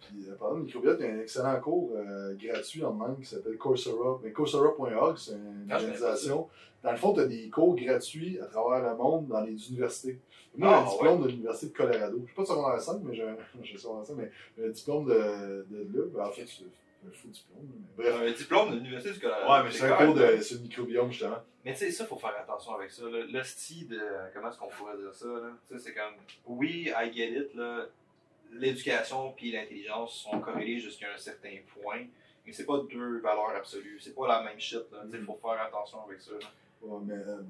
[0.08, 3.18] Puis, euh, parlant de microbiote, il y a un excellent cours euh, gratuit en ligne
[3.20, 4.20] qui s'appelle Coursera.
[4.24, 6.48] Mais Coursera.org, c'est une Ah, organisation.
[6.84, 10.20] Dans le fond, tu as des cours gratuits à travers le monde dans les universités.
[10.56, 12.18] Moi, Ah, j'ai un diplôme de l'Université de Colorado.
[12.22, 14.32] Je suis pas de secondaire 5, mais j'ai un, j'ai secondaire 5, mais
[14.66, 16.06] un diplôme de, de là.
[16.14, 17.68] Ben, en fait, c'est un faux diplôme.
[17.98, 18.22] Mais bref.
[18.22, 19.52] Un diplôme de l'Université du Colorado.
[19.52, 21.38] Ouais, mais c'est un cours de, sur le microbiome, justement.
[21.66, 23.04] Mais tu sais, ça, faut faire attention avec ça.
[23.06, 24.00] Le, le style de.
[24.34, 25.50] Comment est-ce qu'on pourrait dire ça, là?
[25.68, 26.14] Tu sais, c'est comme.
[26.46, 27.86] Oui, I get it, là.
[28.56, 32.06] L'éducation puis l'intelligence sont corrélées jusqu'à un certain point.
[32.46, 33.98] Mais c'est pas deux valeurs absolues.
[34.02, 35.04] C'est pas la même shit, là.
[35.06, 35.26] Mm.
[35.26, 36.48] faut faire attention avec ça, là.
[36.82, 37.42] Ouais, mais euh,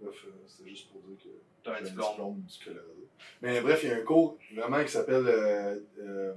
[0.00, 1.28] bref, euh, c'était juste pour dire que
[1.64, 2.40] T'as un j'ai diplôme.
[2.40, 3.08] du Colorado.
[3.42, 6.34] Mais bref, il y a un cours vraiment qui s'appelle euh,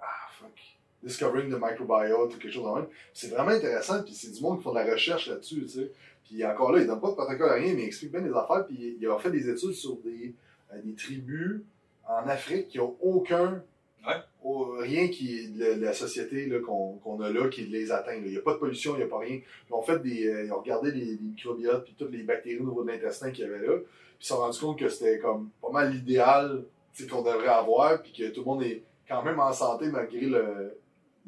[0.00, 0.58] ah fuck
[1.02, 2.88] Discovering the Microbiota ou quelque chose de même.
[3.14, 5.92] C'est vraiment intéressant, puis c'est du monde qui font de la recherche là-dessus, tu sais.
[6.24, 8.32] Puis encore là, il donne pas de protocole à rien, mais il explique bien les
[8.32, 10.34] affaires, puis il a fait des études sur des,
[10.82, 11.62] des tribus
[12.08, 13.62] en Afrique qui ont aucun
[14.06, 14.14] Ouais.
[14.44, 18.14] au- rien qui la société qu'on a là qui les atteint.
[18.14, 19.40] Il n'y a pas de pollution, il n'y a pas rien.
[19.68, 20.28] Ils ont fait des.
[20.28, 23.32] euh, ils ont regardé les, les microbiotes puis toutes les bactéries au niveau de l'intestin
[23.32, 23.72] qu'il y avait là.
[23.78, 26.62] Puis ils se sont rendus compte que c'était comme pas mal l'idéal
[27.10, 30.76] qu'on devrait avoir, puis que tout le monde est quand même en santé malgré le.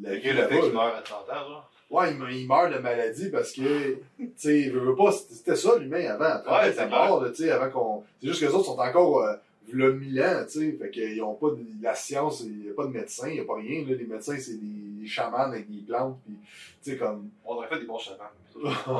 [0.01, 1.71] la Malgré le fait qu'il meurt à 30 ans, genre.
[1.91, 5.11] Ouais, il, me- il meurt de maladie parce que, tu sais, il veut, veut pas,
[5.11, 6.49] c'était ça l'humain avant.
[6.53, 8.05] Ouais, c'est mort, tu sais, avant qu'on.
[8.21, 9.35] C'est juste que les autres sont encore, euh,
[9.73, 12.75] v'là mille ans, tu sais, fait qu'ils ont pas de, la science, il n'y a
[12.75, 13.95] pas de médecin, il n'y a pas rien, là.
[13.95, 16.35] Les médecins, c'est des, des chamans avec des plantes, puis,
[16.83, 17.29] tu sais, comme.
[17.45, 18.31] On aurait fait des bons chamans.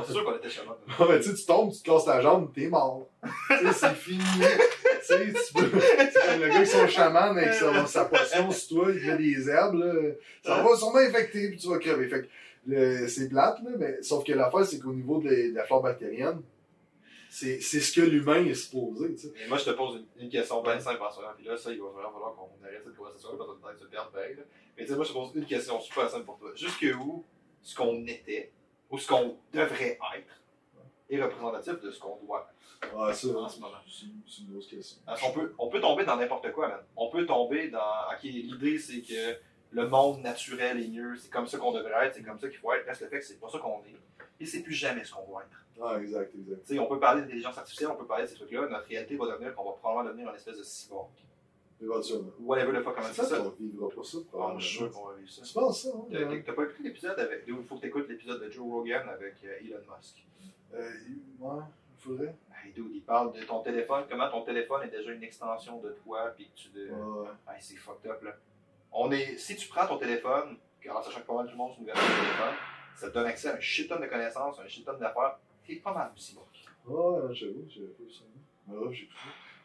[0.07, 0.77] C'est sûr qu'on était chamans.
[1.19, 3.09] Tu sais, tu tombes, tu te casses la jambe, t'es mort.
[3.49, 4.23] tu sais, c'est fini.
[4.23, 5.63] tu sais, tu peux.
[5.67, 9.75] le gars qui son chaman avec sa, sa potion sur toi, il met des herbes,
[9.75, 9.93] là.
[10.45, 12.09] Ça va sûrement infecter, puis tu vas crever.
[12.09, 12.27] Fait que,
[12.67, 16.41] le- c'est plate, là, mais sauf que l'affaire, c'est qu'au niveau de la flore bactérienne,
[17.31, 19.15] c'est c'est ce que l'humain est supposé.
[19.43, 21.33] Et moi, je te pose une, une question bien simple en ce moment.
[21.37, 23.85] Puis là, ça, il va vraiment falloir qu'on arrête cette conversation parce train de se
[23.85, 24.37] perdre pareil.
[24.37, 24.43] là.
[24.77, 26.51] Mais tu sais, moi, je te pose une question super simple pour toi.
[26.55, 27.25] Jusqu'où
[27.63, 28.53] ce qu'on était
[28.91, 30.41] ou ce qu'on devrait être
[31.11, 32.49] est représentatif de ce qu'on doit
[32.95, 33.75] Ouais, ça, en ce moment?
[33.89, 34.99] c'est c'est une grosse question.
[35.05, 36.81] Parce qu'on peut, on peut tomber dans n'importe quoi, man.
[36.97, 37.81] On peut tomber dans.
[38.13, 39.37] Ok, l'idée, c'est que
[39.71, 42.59] le monde naturel est mieux, c'est comme ça qu'on devrait être, c'est comme ça qu'il
[42.59, 42.87] faut être.
[42.87, 43.97] Reste le fait que c'est pas ça qu'on est.
[44.41, 45.65] Et c'est plus jamais ce qu'on va être.
[45.81, 46.81] Ouais, exact, exact.
[46.81, 48.67] On peut parler d'intelligence artificielle, on peut parler de ces trucs-là.
[48.69, 51.09] Notre réalité va devenir qu'on va probablement devenir une espèce de cyborg.
[51.81, 52.33] Éventuellement.
[52.41, 53.39] Whatever the fuck, comment ça ça.
[53.39, 54.59] qu'on vivra pas ça, Ah, probablement.
[54.59, 55.43] je qu'on va vivre ça.
[55.43, 56.05] Tu penses ça, hein?
[56.11, 57.45] T'as t'as pas écouté l'épisode avec.
[57.47, 60.25] Il faut que t'écoutes l'épisode de Joe Rogan avec euh, Elon Musk?
[60.75, 60.91] Euh,
[61.39, 61.63] ouais,
[61.97, 62.35] il faudrait.
[62.65, 65.91] Hey, dude, il parle de ton téléphone, comment ton téléphone est déjà une extension de
[66.03, 66.69] toi, puis que tu.
[66.71, 66.91] De...
[66.91, 67.29] Ouais.
[67.49, 68.37] Hey, c'est fucked up, là.
[68.93, 69.37] On est.
[69.39, 70.57] Si tu prends ton téléphone,
[70.91, 72.55] en sachant que pas mal tout le monde sur une version de téléphone,
[72.97, 76.11] ça te donne accès à un shit de connaissances, un shit d'affaires, t'es pas mal
[76.15, 76.47] du cyborg.
[76.87, 78.25] Ouais, j'avoue, j'avais pas eu ça.
[78.67, 79.15] Mais ouais, j'ai tout.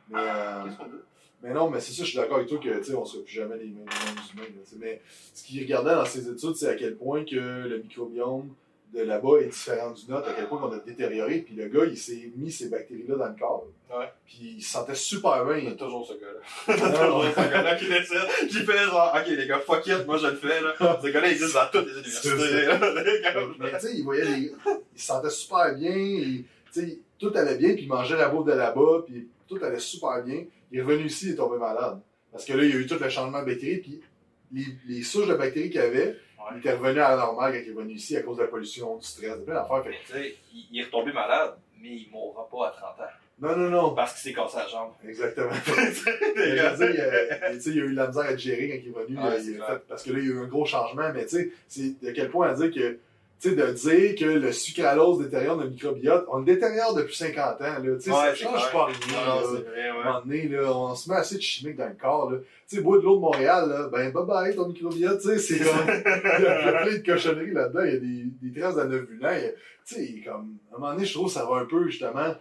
[0.09, 0.97] Mais, euh, Qu'est-ce qu'on dit?
[1.41, 3.23] Mais non, mais c'est ça, je suis d'accord avec toi que, tu sais, on sera
[3.23, 4.75] plus jamais les mêmes, les mêmes humains, là, tu sais.
[4.79, 5.01] Mais
[5.33, 8.53] ce qu'il regardait dans ses études, c'est à quel point que le microbiome
[8.93, 11.39] de là-bas est différent du nôtre, à quel point on a détérioré.
[11.39, 13.65] Puis le gars, il s'est mis ces bactéries-là dans le corps.
[13.89, 14.05] Ouais.
[14.25, 15.57] Puis il se sentait super bien.
[15.57, 15.75] Il y a Il...
[15.77, 16.75] toujours ce gars-là.
[17.07, 18.65] Toujours ce gars-là qui décide.
[18.65, 20.73] Fait genre, ok les gars, fuck it, moi je le fais là.
[21.01, 22.65] Ce gars-là il existe dans toutes les universités.
[22.65, 23.33] là, les gars.
[23.59, 24.51] Mais tu sais, il voyait les...
[24.95, 25.95] Il se sentait super bien.
[25.95, 29.57] il- Tu sais, tout allait bien, puis il mangeait la bouffe de là-bas, puis tout
[29.63, 30.43] allait super bien.
[30.71, 31.99] Il est revenu ici, il est tombé malade.
[32.31, 34.01] Parce que là, il y a eu tout le changement de bactéries, puis
[34.51, 36.15] les, les souches de bactéries qu'il y avait,
[36.51, 38.47] il était revenu à la normale quand il est venu ici à cause de la
[38.49, 39.83] pollution, du stress, de plein d'affaires.
[39.83, 43.11] Fait il, il est retombé malade, mais il mourra pas à 30 ans.
[43.41, 43.95] Non, non, non.
[43.95, 44.91] Parce qu'il s'est cassé la jambe.
[45.07, 45.49] Exactement.
[45.65, 49.17] Dire, il, a- tu sais, il a eu la misère à géré quand il est
[49.17, 49.17] venu.
[49.49, 51.11] Il fait- parce que là, il y a eu un gros changement.
[51.13, 52.99] Mais tu sais, c'est de quel point à dire que,
[53.39, 57.61] tu sais, de dire que le sucralose détériore le microbiote, on le détériore depuis 50
[57.61, 57.61] ans.
[57.61, 57.79] Là.
[57.81, 58.95] Tu sais, ça Ouais, c'est change pas rien.
[58.95, 60.03] Ouais.
[60.03, 62.31] moment donné, là, on se met assez de chimique dans le corps.
[62.31, 62.37] Là.
[62.69, 65.37] Tu sais, bois de l'eau de Montréal, là, ben bye bye ton microbiote, tu sais,
[65.39, 65.87] c'est comme.
[66.39, 68.75] Il y a plein de cochonneries là-dedans, il y a des, des traces
[69.83, 70.57] sais, comme.
[70.71, 72.35] À un moment donné, je trouve que ça va un peu, justement.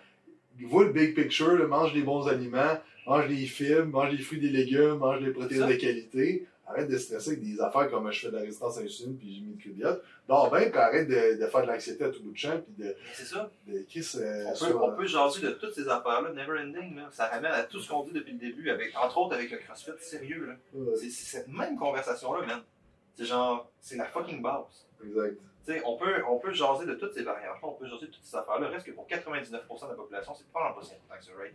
[0.69, 4.39] Vois le big picture, là, mange des bons aliments, mange des fibres, mange des fruits,
[4.39, 5.67] des légumes, mange des protéines Ça.
[5.67, 6.47] de qualité.
[6.67, 9.35] Arrête de stresser avec des affaires comme je fais de la résistance à l'insuline puis
[9.35, 10.05] j'ai mis le microbiote.
[10.29, 12.85] Dors bien, puis arrête de, de faire de l'anxiété à tout bout de champ, puis
[12.85, 13.51] de, c'est ça.
[13.67, 16.97] de euh, On peut, on peut jaser de toutes ces affaires-là, never ending.
[16.97, 17.09] Là.
[17.11, 19.59] Ça ramène à tout ce qu'on dit depuis le début, avec, entre autres avec le
[19.59, 20.47] CrossFit sérieux.
[20.47, 20.55] Là.
[20.73, 22.63] Ouais, C'est cette même conversation-là, man.
[23.17, 24.87] C'est genre, c'est la fucking base.
[25.05, 25.37] exact.
[25.67, 28.11] Tu sais, on peut, on peut jaser de toutes ces variantes-là, on peut jaser de
[28.11, 28.69] toutes ces affaires-là.
[28.69, 31.55] Reste que pour 99% de la population, c'est pas si important que ça, right?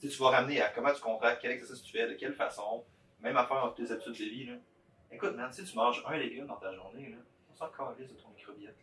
[0.00, 2.34] Tu sais, tu vas ramener à comment tu contractes, quel exercice tu fais, de quelle
[2.34, 2.84] façon,
[3.20, 4.44] même affaire dans tes habitudes de vie.
[4.46, 4.54] Là.
[5.10, 7.16] Écoute, man, si tu manges un légume dans ta journée, là,
[7.50, 8.74] on s'en calisse de ton microbiote.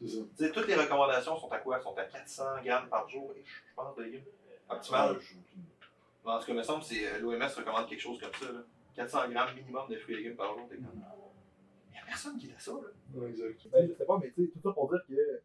[0.00, 0.18] C'est ça.
[0.36, 1.80] Tu sais, toutes les recommandations sont à quoi?
[1.80, 4.24] sont à 400 grammes par jour, je pense, de légumes.
[4.68, 5.12] Optimal.
[5.16, 8.20] Ouais, je- En tout cas, il me semble que c'est, euh, l'OMS recommande quelque chose
[8.20, 8.52] comme ça.
[8.52, 8.60] Là.
[8.94, 10.68] 400 grammes minimum de fruits et légumes par jour.
[10.68, 11.02] t'es comme-
[11.88, 12.72] Il n'y a personne qui fait ça.
[12.72, 13.26] Là.
[13.28, 13.68] Exact.
[13.72, 15.42] Ben, je sais pas, mais tu sais, tout ça pour dire que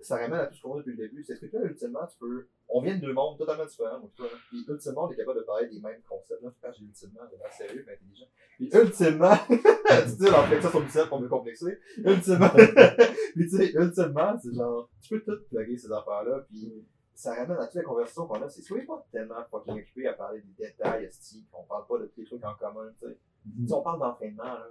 [0.00, 1.22] ça ramène à tout ce qu'on a depuis le début.
[1.24, 2.48] C'est ce que là, ultimement, tu peux.
[2.68, 4.26] On vient de deux mondes totalement différents, moi, toi.
[4.26, 4.38] là.
[4.48, 6.42] Puis, ultimement, on est capable de parler des mêmes concepts.
[6.42, 8.26] Là, quand j'ai ultimement, l'air sérieux mais intelligent.
[8.56, 11.78] Puis, ultimement, tu dis, alors, flexion sur bicep pour me complexer.
[11.98, 12.48] Ultimement,
[13.34, 17.58] puis, tu sais, ultimement, c'est genre, tu peux tout plugger ces affaires-là, puis ça ramène
[17.58, 18.48] à toute la conversation qu'on a.
[18.48, 21.08] C'est soyez pas tellement fucking occupé à parler des détails,
[21.50, 23.18] qu'on parle pas de tous les trucs en commun, tu sais.
[23.66, 24.68] Si on parle d'entraînement, là,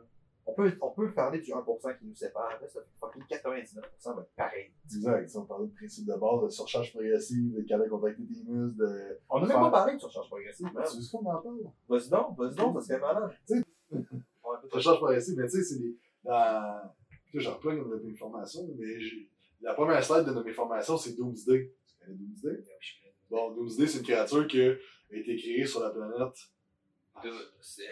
[0.47, 4.15] on peut, on peut parler du 1% qui nous sépare, là, ça fait fucking 99%
[4.15, 4.71] va être pareil.
[4.85, 5.27] Exact.
[5.29, 8.43] Si on parlait de principe de base, de surcharge progressive, de capable de contracter tes
[8.43, 9.19] muscles, de.
[9.29, 10.83] On n'a même pas parlé de surcharge progressive, man.
[10.89, 11.57] Tu veux qu'on en parle?
[11.89, 13.31] Vas-y donc, vas-y donc, ça serait malade.
[13.47, 13.63] Tu sais,
[14.45, 14.57] Ouais.
[14.69, 15.97] Surcharge progressive, mais tu sais, c'est des.
[16.23, 16.31] Dans...
[16.31, 16.93] Là,
[17.33, 19.29] j'en reprends une de mes formations, mais j'ai-
[19.61, 21.71] la première slide de mes formations, c'est Doomsday.
[21.87, 22.63] Tu connais Doomsday?
[23.31, 24.73] Bon, Doomsday, c'est une créature qui a
[25.11, 26.37] été créée sur la planète.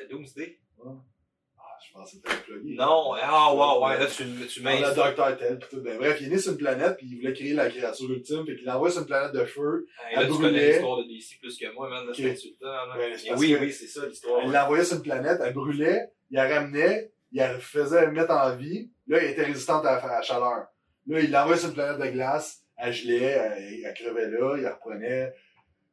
[0.10, 0.60] Doomsday?
[0.86, 0.89] Ah,
[1.88, 2.76] je pense que c'était un plugin.
[2.86, 4.96] Non, ah, wow, ouais, là, tu, tu Dans le mets.
[4.96, 5.82] docteur Tel, pis tout.
[5.82, 8.46] Ben, bref, il est né sur une planète, puis il voulait créer la créature ultime,
[8.46, 9.86] fait qu'il l'envoie sur une planète de feu.
[10.10, 10.50] Hey, là, Elle tu brûlait.
[10.50, 12.06] connais l'histoire de DC plus que moi, man.
[12.06, 12.16] Là, Ok.
[12.18, 12.98] c'est insultant, là.
[12.98, 14.42] Ouais, c'est Et parce oui, oui, c'est ça l'histoire.
[14.44, 14.54] Il ouais.
[14.54, 18.90] l'envoyait sur une planète, elle brûlait, il la ramenait, il la faisait mettre en vie.
[19.08, 20.66] Là, elle était résistante à la, à la chaleur.
[21.08, 24.64] Là, il l'envoyait sur une planète de glace, elle gelait, elle, elle crevait là, il
[24.64, 25.34] la reprenait.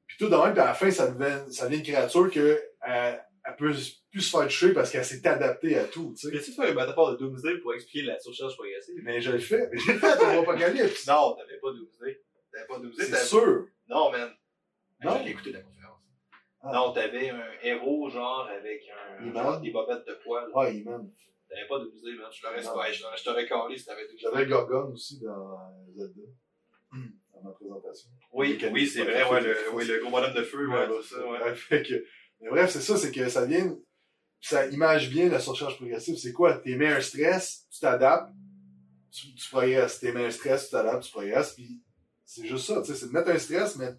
[0.06, 2.60] Puis tout de même, puis à la fin, ça devient, ça devient une créature que
[2.86, 3.72] elle, elle peut
[4.10, 6.40] plus se faire toucher parce qu'elle s'est adaptée à tout, tu sais.
[6.40, 9.00] Tu fais un métaphore de Doomsday pour expliquer la surcharge progressive?
[9.02, 11.06] Mais je le fais, mais je l'ai fait dans Apocalypse.
[11.06, 12.22] Non, t'avais pas Doomsday.
[12.52, 13.66] T'avais pas Doomsday, C'est sûr.
[13.88, 14.30] Non, man.
[15.02, 15.20] Non?
[15.24, 16.00] J'ai écouté la conférence.
[16.62, 16.72] Ah.
[16.74, 20.50] Non, t'avais un héros, genre, avec un, Il genre, des bobettes de poil.
[20.54, 21.10] Ouais, m'aime.
[21.48, 22.28] T'avais pas Doomsday, man.
[22.30, 24.28] Je l'aurais ouais, je je t'aurais calé si t'avais Doomsday.
[24.32, 25.58] J'avais Gorgon aussi dans
[25.96, 26.22] Zelda.
[26.92, 28.10] Dans ma présentation.
[28.32, 31.54] Oui, oui, c'est vrai, ouais, le, oui, le gros bonhomme de feu, ouais, ça, ouais.
[31.54, 32.04] Fait que,
[32.40, 33.76] mais bref, c'est ça, c'est que ça vient,
[34.40, 36.16] ça image bien la surcharge progressive.
[36.16, 36.60] C'est quoi?
[36.64, 38.32] Mis un stress, tu t'adaptes,
[39.10, 40.02] tu, tu progresses.
[40.02, 41.82] Un stress, tu t'adaptes, tu progresses, puis
[42.24, 43.90] c'est juste ça, tu sais, c'est de mettre un stress, mais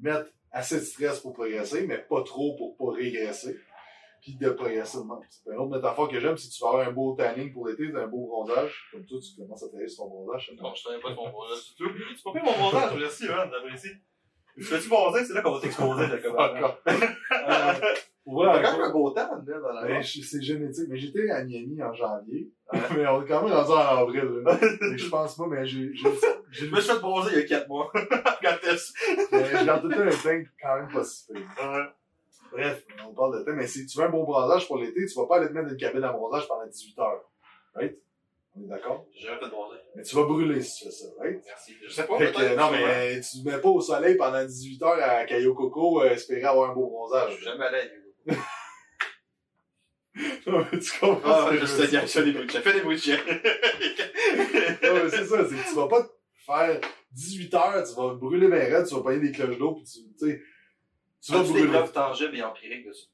[0.00, 3.58] mettre assez de stress pour progresser, mais pas trop pour pas régresser,
[4.20, 5.18] puis de progresser même.
[5.30, 7.90] C'est une autre métaphore que j'aime, si tu veux avoir un beau tanning pour l'été,
[7.94, 10.52] un beau bronzage, comme toi, tu commences à travailler sur ton bronzage.
[10.56, 11.90] Non, je savais pas de mon bronzage du tout.
[12.16, 13.94] Tu pas pris mon bronzage, merci, man, j'apprécie.
[14.58, 16.32] Tu fais-tu bronzer, c'est là qu'on va t'exposer, Jacob?
[16.32, 16.78] Encore.
[16.86, 17.72] Euh,
[18.52, 20.84] T'as quand même un beau temps, man, dans la Ben, je- c'est génétique.
[20.90, 22.50] Mais j'étais à Miami en janvier.
[22.94, 24.42] mais on est quand même rendu en avril.
[24.44, 24.58] là.
[24.82, 26.08] Mais je pense pas, mais j'ai, j'ai,
[26.50, 27.90] Je me suis fait bronzer il y a 4 mois.
[27.94, 28.92] Regarde ça.
[29.32, 31.92] mais j'ai tout le temps un teint quand même pas si pire.
[32.52, 33.52] Bref, on parle de teint.
[33.52, 35.66] Mais si tu veux un bon bronzage pour l'été, tu vas pas aller te mettre
[35.66, 37.22] dans une cabine à bronzage pendant 18 heures.
[37.74, 37.96] Right?
[38.58, 39.06] On est d'accord?
[39.14, 39.78] J'ai jamais fait bronzer.
[39.94, 41.40] Mais tu vas brûler si tu fais ça, right?
[41.46, 41.74] Merci.
[41.82, 44.82] Je sais pas, Fait que, non, mais tu te mets pas au soleil pendant 18
[44.82, 47.34] heures à Cayo Coco, euh, espérer avoir un beau Je bronzage.
[47.36, 48.34] suis jamais allé à
[50.46, 52.60] Non, mais tu comprends Ah, je je sais, ça, des bruits de chien.
[52.62, 53.18] Fais des bruits de chien.
[54.82, 56.08] Non, mais c'est ça, c'est que tu vas pas
[56.46, 56.80] faire
[57.12, 60.00] 18 heures, tu vas brûler mes raides, tu vas payer des cloches d'eau, pis tu,
[60.18, 60.40] tu sais,
[61.24, 61.68] tu vas brûler.
[61.68, 63.06] preuves tangibles et empiriques de ça?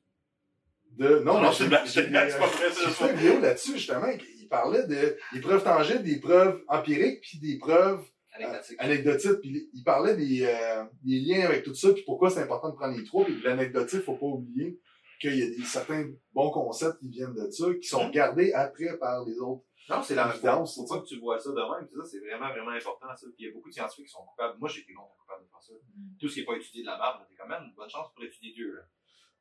[0.93, 1.71] De, non, Non, mais c'est une
[2.11, 4.07] blague, pas vrai, c'est fait une vidéo là-dessus, justement,
[4.55, 8.77] parlait de, des preuves tangibles, des preuves empiriques, puis des preuves Anecdotique.
[8.81, 12.71] anecdotiques, puis il parlait des, euh, des liens avec tout ça, puis pourquoi c'est important
[12.71, 14.81] de prendre les trois, puis l'anecdotique, faut pas oublier
[15.21, 18.99] qu'il y a des, certains bons concepts qui viennent de ça, qui sont gardés après
[18.99, 19.65] par les autres.
[19.89, 21.87] Non, c'est la Faut pas que tu vois ça de même.
[21.87, 23.15] Puis ça, c'est vraiment, vraiment important.
[23.15, 23.27] Ça.
[23.27, 24.59] Puis il y a beaucoup de scientifiques qui sont coupables.
[24.59, 25.73] Moi, j'ai été longtemps coupable de faire ça.
[26.19, 28.25] Tout ce qui n'est pas étudié de la merde, t'es quand même bonne chance pour
[28.25, 28.73] étudier Dieu.
[28.75, 28.83] Là.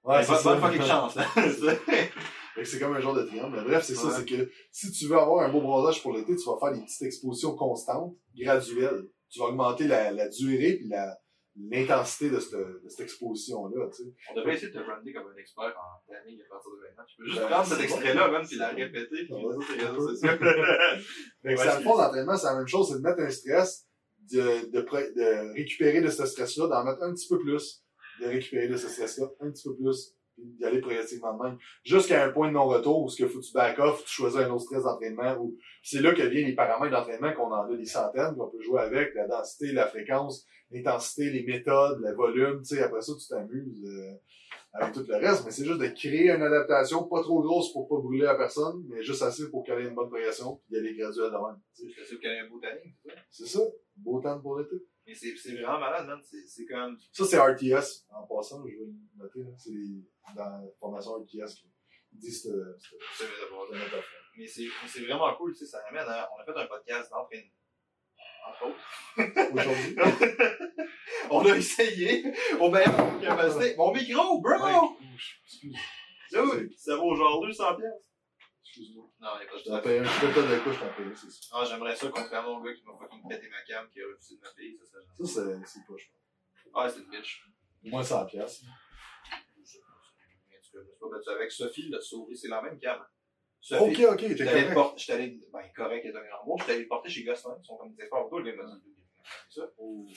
[0.03, 1.15] Ouais, Mais bonne, bonne fucking chance.
[1.15, 1.23] Là.
[2.55, 3.55] Fait que c'est comme un genre de triangle.
[3.57, 6.35] Mais bref, c'est ça, c'est que si tu veux avoir un beau bronzage pour l'été,
[6.35, 9.07] tu vas faire des petites expositions constantes, graduelles.
[9.31, 11.17] Tu vas augmenter la, la durée puis la,
[11.55, 14.09] l'intensité de cette, de cette exposition-là, tu sais.
[14.31, 17.03] On devrait essayer de te brander comme un expert en tanning à partir de maintenant.
[17.07, 19.53] Tu peux juste Ben, prendre c'est cet extrait-là, même, puis la répéter, puis Ouais.
[19.53, 20.29] ça, c'est réseaux sociaux.
[20.29, 23.19] Fait que Ouais, ça, c'est- le fond, l'entraînement, c'est la même chose, c'est de mettre
[23.19, 23.87] un stress,
[24.31, 27.82] de, de, de récupérer de ce stress-là, d'en mettre un petit peu plus,
[28.21, 31.57] de récupérer de ce stress-là un petit peu plus, puis d'y aller progressivement de même.
[31.83, 34.49] Jusqu'à un point de non-retour où ce que faut tu back off, tu choisis un
[34.49, 37.85] autre stress d'entraînement, ou c'est là que viennent les paramètres d'entraînement qu'on en a des
[37.85, 42.75] centaines, qu'on peut jouer avec, la densité, la fréquence, l'intensité, les méthodes, le volume, tu
[42.75, 44.13] sais, après ça, tu t'amuses euh,
[44.73, 47.87] avec tout le reste, mais c'est juste de créer une adaptation pas trop grosse pour
[47.87, 50.77] pas brûler la personne, mais juste assez pour qu'elle ait une bonne progression, puis d'y
[50.77, 51.61] aller graduel de même.
[51.75, 51.93] tu sais.
[51.95, 53.19] Je sais qu'il y a un beau tanning, c'est ça?
[53.29, 53.59] C'est ça.
[53.97, 54.75] Beau temps pour l'été.
[55.05, 56.21] Mais c'est vraiment malade, man.
[56.47, 56.97] C'est comme.
[57.11, 58.05] Ça, c'est RTS.
[58.09, 59.45] En passant, je vais le noter.
[59.57, 61.67] C'est dans la formation RTS qui
[62.13, 62.49] dit ce
[62.79, 63.67] ce- c'est métaphore.
[64.37, 66.27] Mais c'est vraiment cool, tu sais, ça amène à...
[66.35, 67.51] On a fait un podcast d'entraînement.
[68.47, 69.53] Entre autres.
[69.53, 69.95] Aujourd'hui,
[71.29, 72.23] On a essayé
[72.59, 73.75] au meilleur capacité.
[73.77, 74.97] Mon micro, bro!
[75.45, 75.75] Excuse,
[76.77, 78.09] ça vaut genre 200 pièces.
[78.73, 79.05] Excuse-moi.
[79.21, 80.03] Non, il n'y a pas de un.
[80.03, 81.39] Je te donne de quoi, je t'en paye, c'est ça.
[81.53, 84.35] Ah, j'aimerais ça contrairement au gars qui m'a fucking pété ma cam, qui a refusé
[84.35, 85.05] de me payer, ça serait
[85.61, 86.11] Ça, c'est pas cher.
[86.73, 87.43] Ah, c'est une bitch.
[87.83, 88.65] Moins 100 piastres.
[88.65, 89.79] Je
[90.79, 93.05] pas, me suis pas battu avec Sophie, l'a sauvé, c'est la même cam.
[93.61, 94.73] Sophie, Ok, ok, t'allais correct.
[94.73, 97.55] porter, je t'allais, ben, correct est un grand mot, je t'allais le porter chez Gosselin,
[97.61, 98.95] ils sont comme des experts auto, le gars m'a dit,
[99.49, 99.61] ça.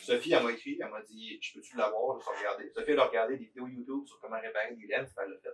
[0.03, 2.71] Sophie, elle m'a écrit, elle m'a dit, je peux-tu l'avoir, je vais regarder.
[2.75, 5.39] Sophie, elle a regardé des vidéos YouTube sur comment réparer des lens, puis elle l'a
[5.41, 5.51] fait.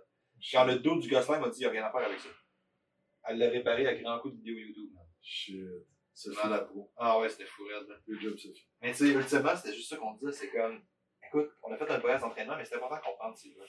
[0.51, 2.29] Quand le dos du Gosselin m'a dit, il n'y a rien à faire avec ça.
[3.25, 4.91] Elle l'a réparé à grand coup de vidéos YouTube.
[5.21, 5.55] Shit.
[6.13, 6.61] C'est Sophie malade.
[6.61, 6.91] la pro.
[6.95, 7.87] Ah ouais, c'était fou, raide.
[8.07, 8.67] Good job, Sophie.
[8.81, 10.83] Mais tu sais, ultimement, c'était juste ça qu'on disait, c'est comme,
[11.25, 13.65] écoute, on a fait un voyage d'entraînement, mais c'est important de comprendre ces là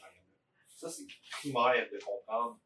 [0.69, 2.61] Ça, c'est primaire de comprendre.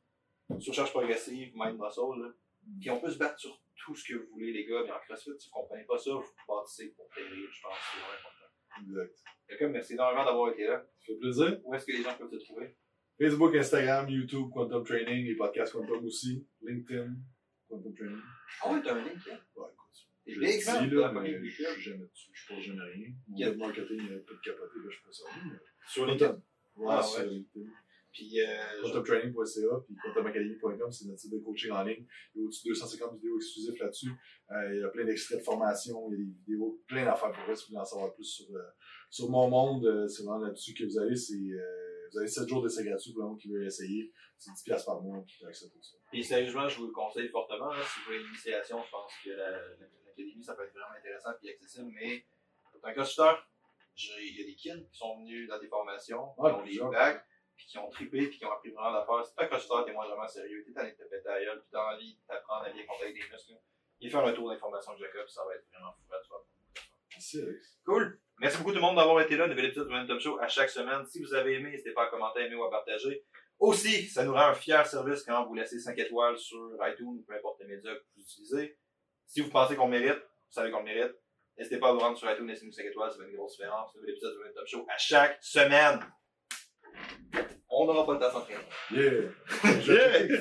[0.59, 2.33] Surcharge progressive, mind muscle, là.
[2.81, 4.99] Puis on peut se battre sur tout ce que vous voulez, les gars, mais en
[4.99, 8.19] CrossFit, si vous comprenez pas ça, vous bâtissez pour périr, je pense que c'est vraiment
[8.19, 8.83] important.
[8.83, 9.25] Exact.
[9.47, 10.85] Quelqu'un, merci énormément d'avoir été là.
[10.99, 11.61] Ça fait plaisir.
[11.65, 12.77] Où est-ce que les gens peuvent te trouver?
[13.21, 16.47] Facebook, Instagram, YouTube, Quantum Training, les podcasts Quantum aussi.
[16.63, 17.15] LinkedIn,
[17.69, 18.19] Quantum Training.
[18.63, 19.39] Ah ouais, t'as un link, hein?
[19.57, 20.09] Ouais, écoute.
[20.27, 22.31] Je dis, là, mais je suis jamais dessus.
[22.33, 23.09] Je pense jamais rien.
[23.29, 23.49] Mon Yeah.
[23.51, 25.25] web marketing, il a pas de capoté, là, je pas ça.
[25.89, 26.43] Sur Quantum.
[26.77, 27.29] Ouais, Ah, sur ouais.
[27.31, 27.67] LinkedIn.
[28.13, 32.05] Puis, euh, quantumtraining.ca puis quantumacademy.com, c'est notre site de coaching en ligne.
[32.35, 34.11] Il y a au-dessus de 250 vidéos exclusives là-dessus.
[34.51, 37.33] Euh, il y a plein d'extraits de formation, il y a des vidéos, plein d'affaires
[37.33, 38.61] pour vous si vous voulez en savoir plus sur, euh,
[39.11, 39.85] sur mon monde.
[39.87, 41.17] euh, c'est vraiment là-dessus que vous allez.
[41.17, 44.13] C'est, euh, vous avez 7 jours d'essai gratuit pour le monde qui veut essayer.
[44.37, 45.97] C'est 10$ piastres par mois qui accès à tout ça.
[46.11, 47.71] Puis sérieusement, je vous le conseille fortement.
[47.73, 49.69] Là, si vous voulez une initiation, je pense que la- la-
[50.07, 51.91] l'académie, ça peut être vraiment intéressant et accessible.
[51.95, 52.25] Mais
[52.83, 53.33] un crossfitter,
[53.95, 56.89] j'ai- il y a des kids qui sont venus dans des formations, Ouais, qui ont
[56.91, 57.25] des bacs,
[57.57, 59.25] puis qui ont trippé, puis qui ont appris vraiment d'affaires.
[59.27, 61.69] Si t'es un crossfitter, t'es moins vraiment sérieux, t'es allé te péter à gueule, puis
[61.73, 63.59] t'as envie d'apprendre à bien compter des muscles,
[64.01, 66.47] et faire un tour d'information de Jacob, ça va être vraiment fou à toi.
[67.85, 68.21] Cool.
[68.41, 69.47] Merci beaucoup tout le monde d'avoir été là.
[69.49, 71.05] Nouvel épisode de Momentum Show à chaque semaine.
[71.07, 73.25] Si vous avez aimé, n'hésitez pas à commenter, aimer ou à partager.
[73.59, 77.25] Aussi, ça nous rend un fier service quand vous laissez 5 étoiles sur iTunes ou
[77.27, 78.79] peu importe les médias que vous utilisez.
[79.27, 81.13] Si vous pensez qu'on mérite, vous savez qu'on le mérite,
[81.57, 83.93] n'hésitez pas à vous rendre sur iTunes, laissez-nous 5 étoiles, ça fait une grosse différence.
[83.97, 86.01] Nouvel épisode de Momentum Show à chaque semaine.
[87.69, 88.65] On n'aura pas le temps de s'entraîner.
[88.93, 89.31] Yeah!
[90.29, 90.41] Yeah!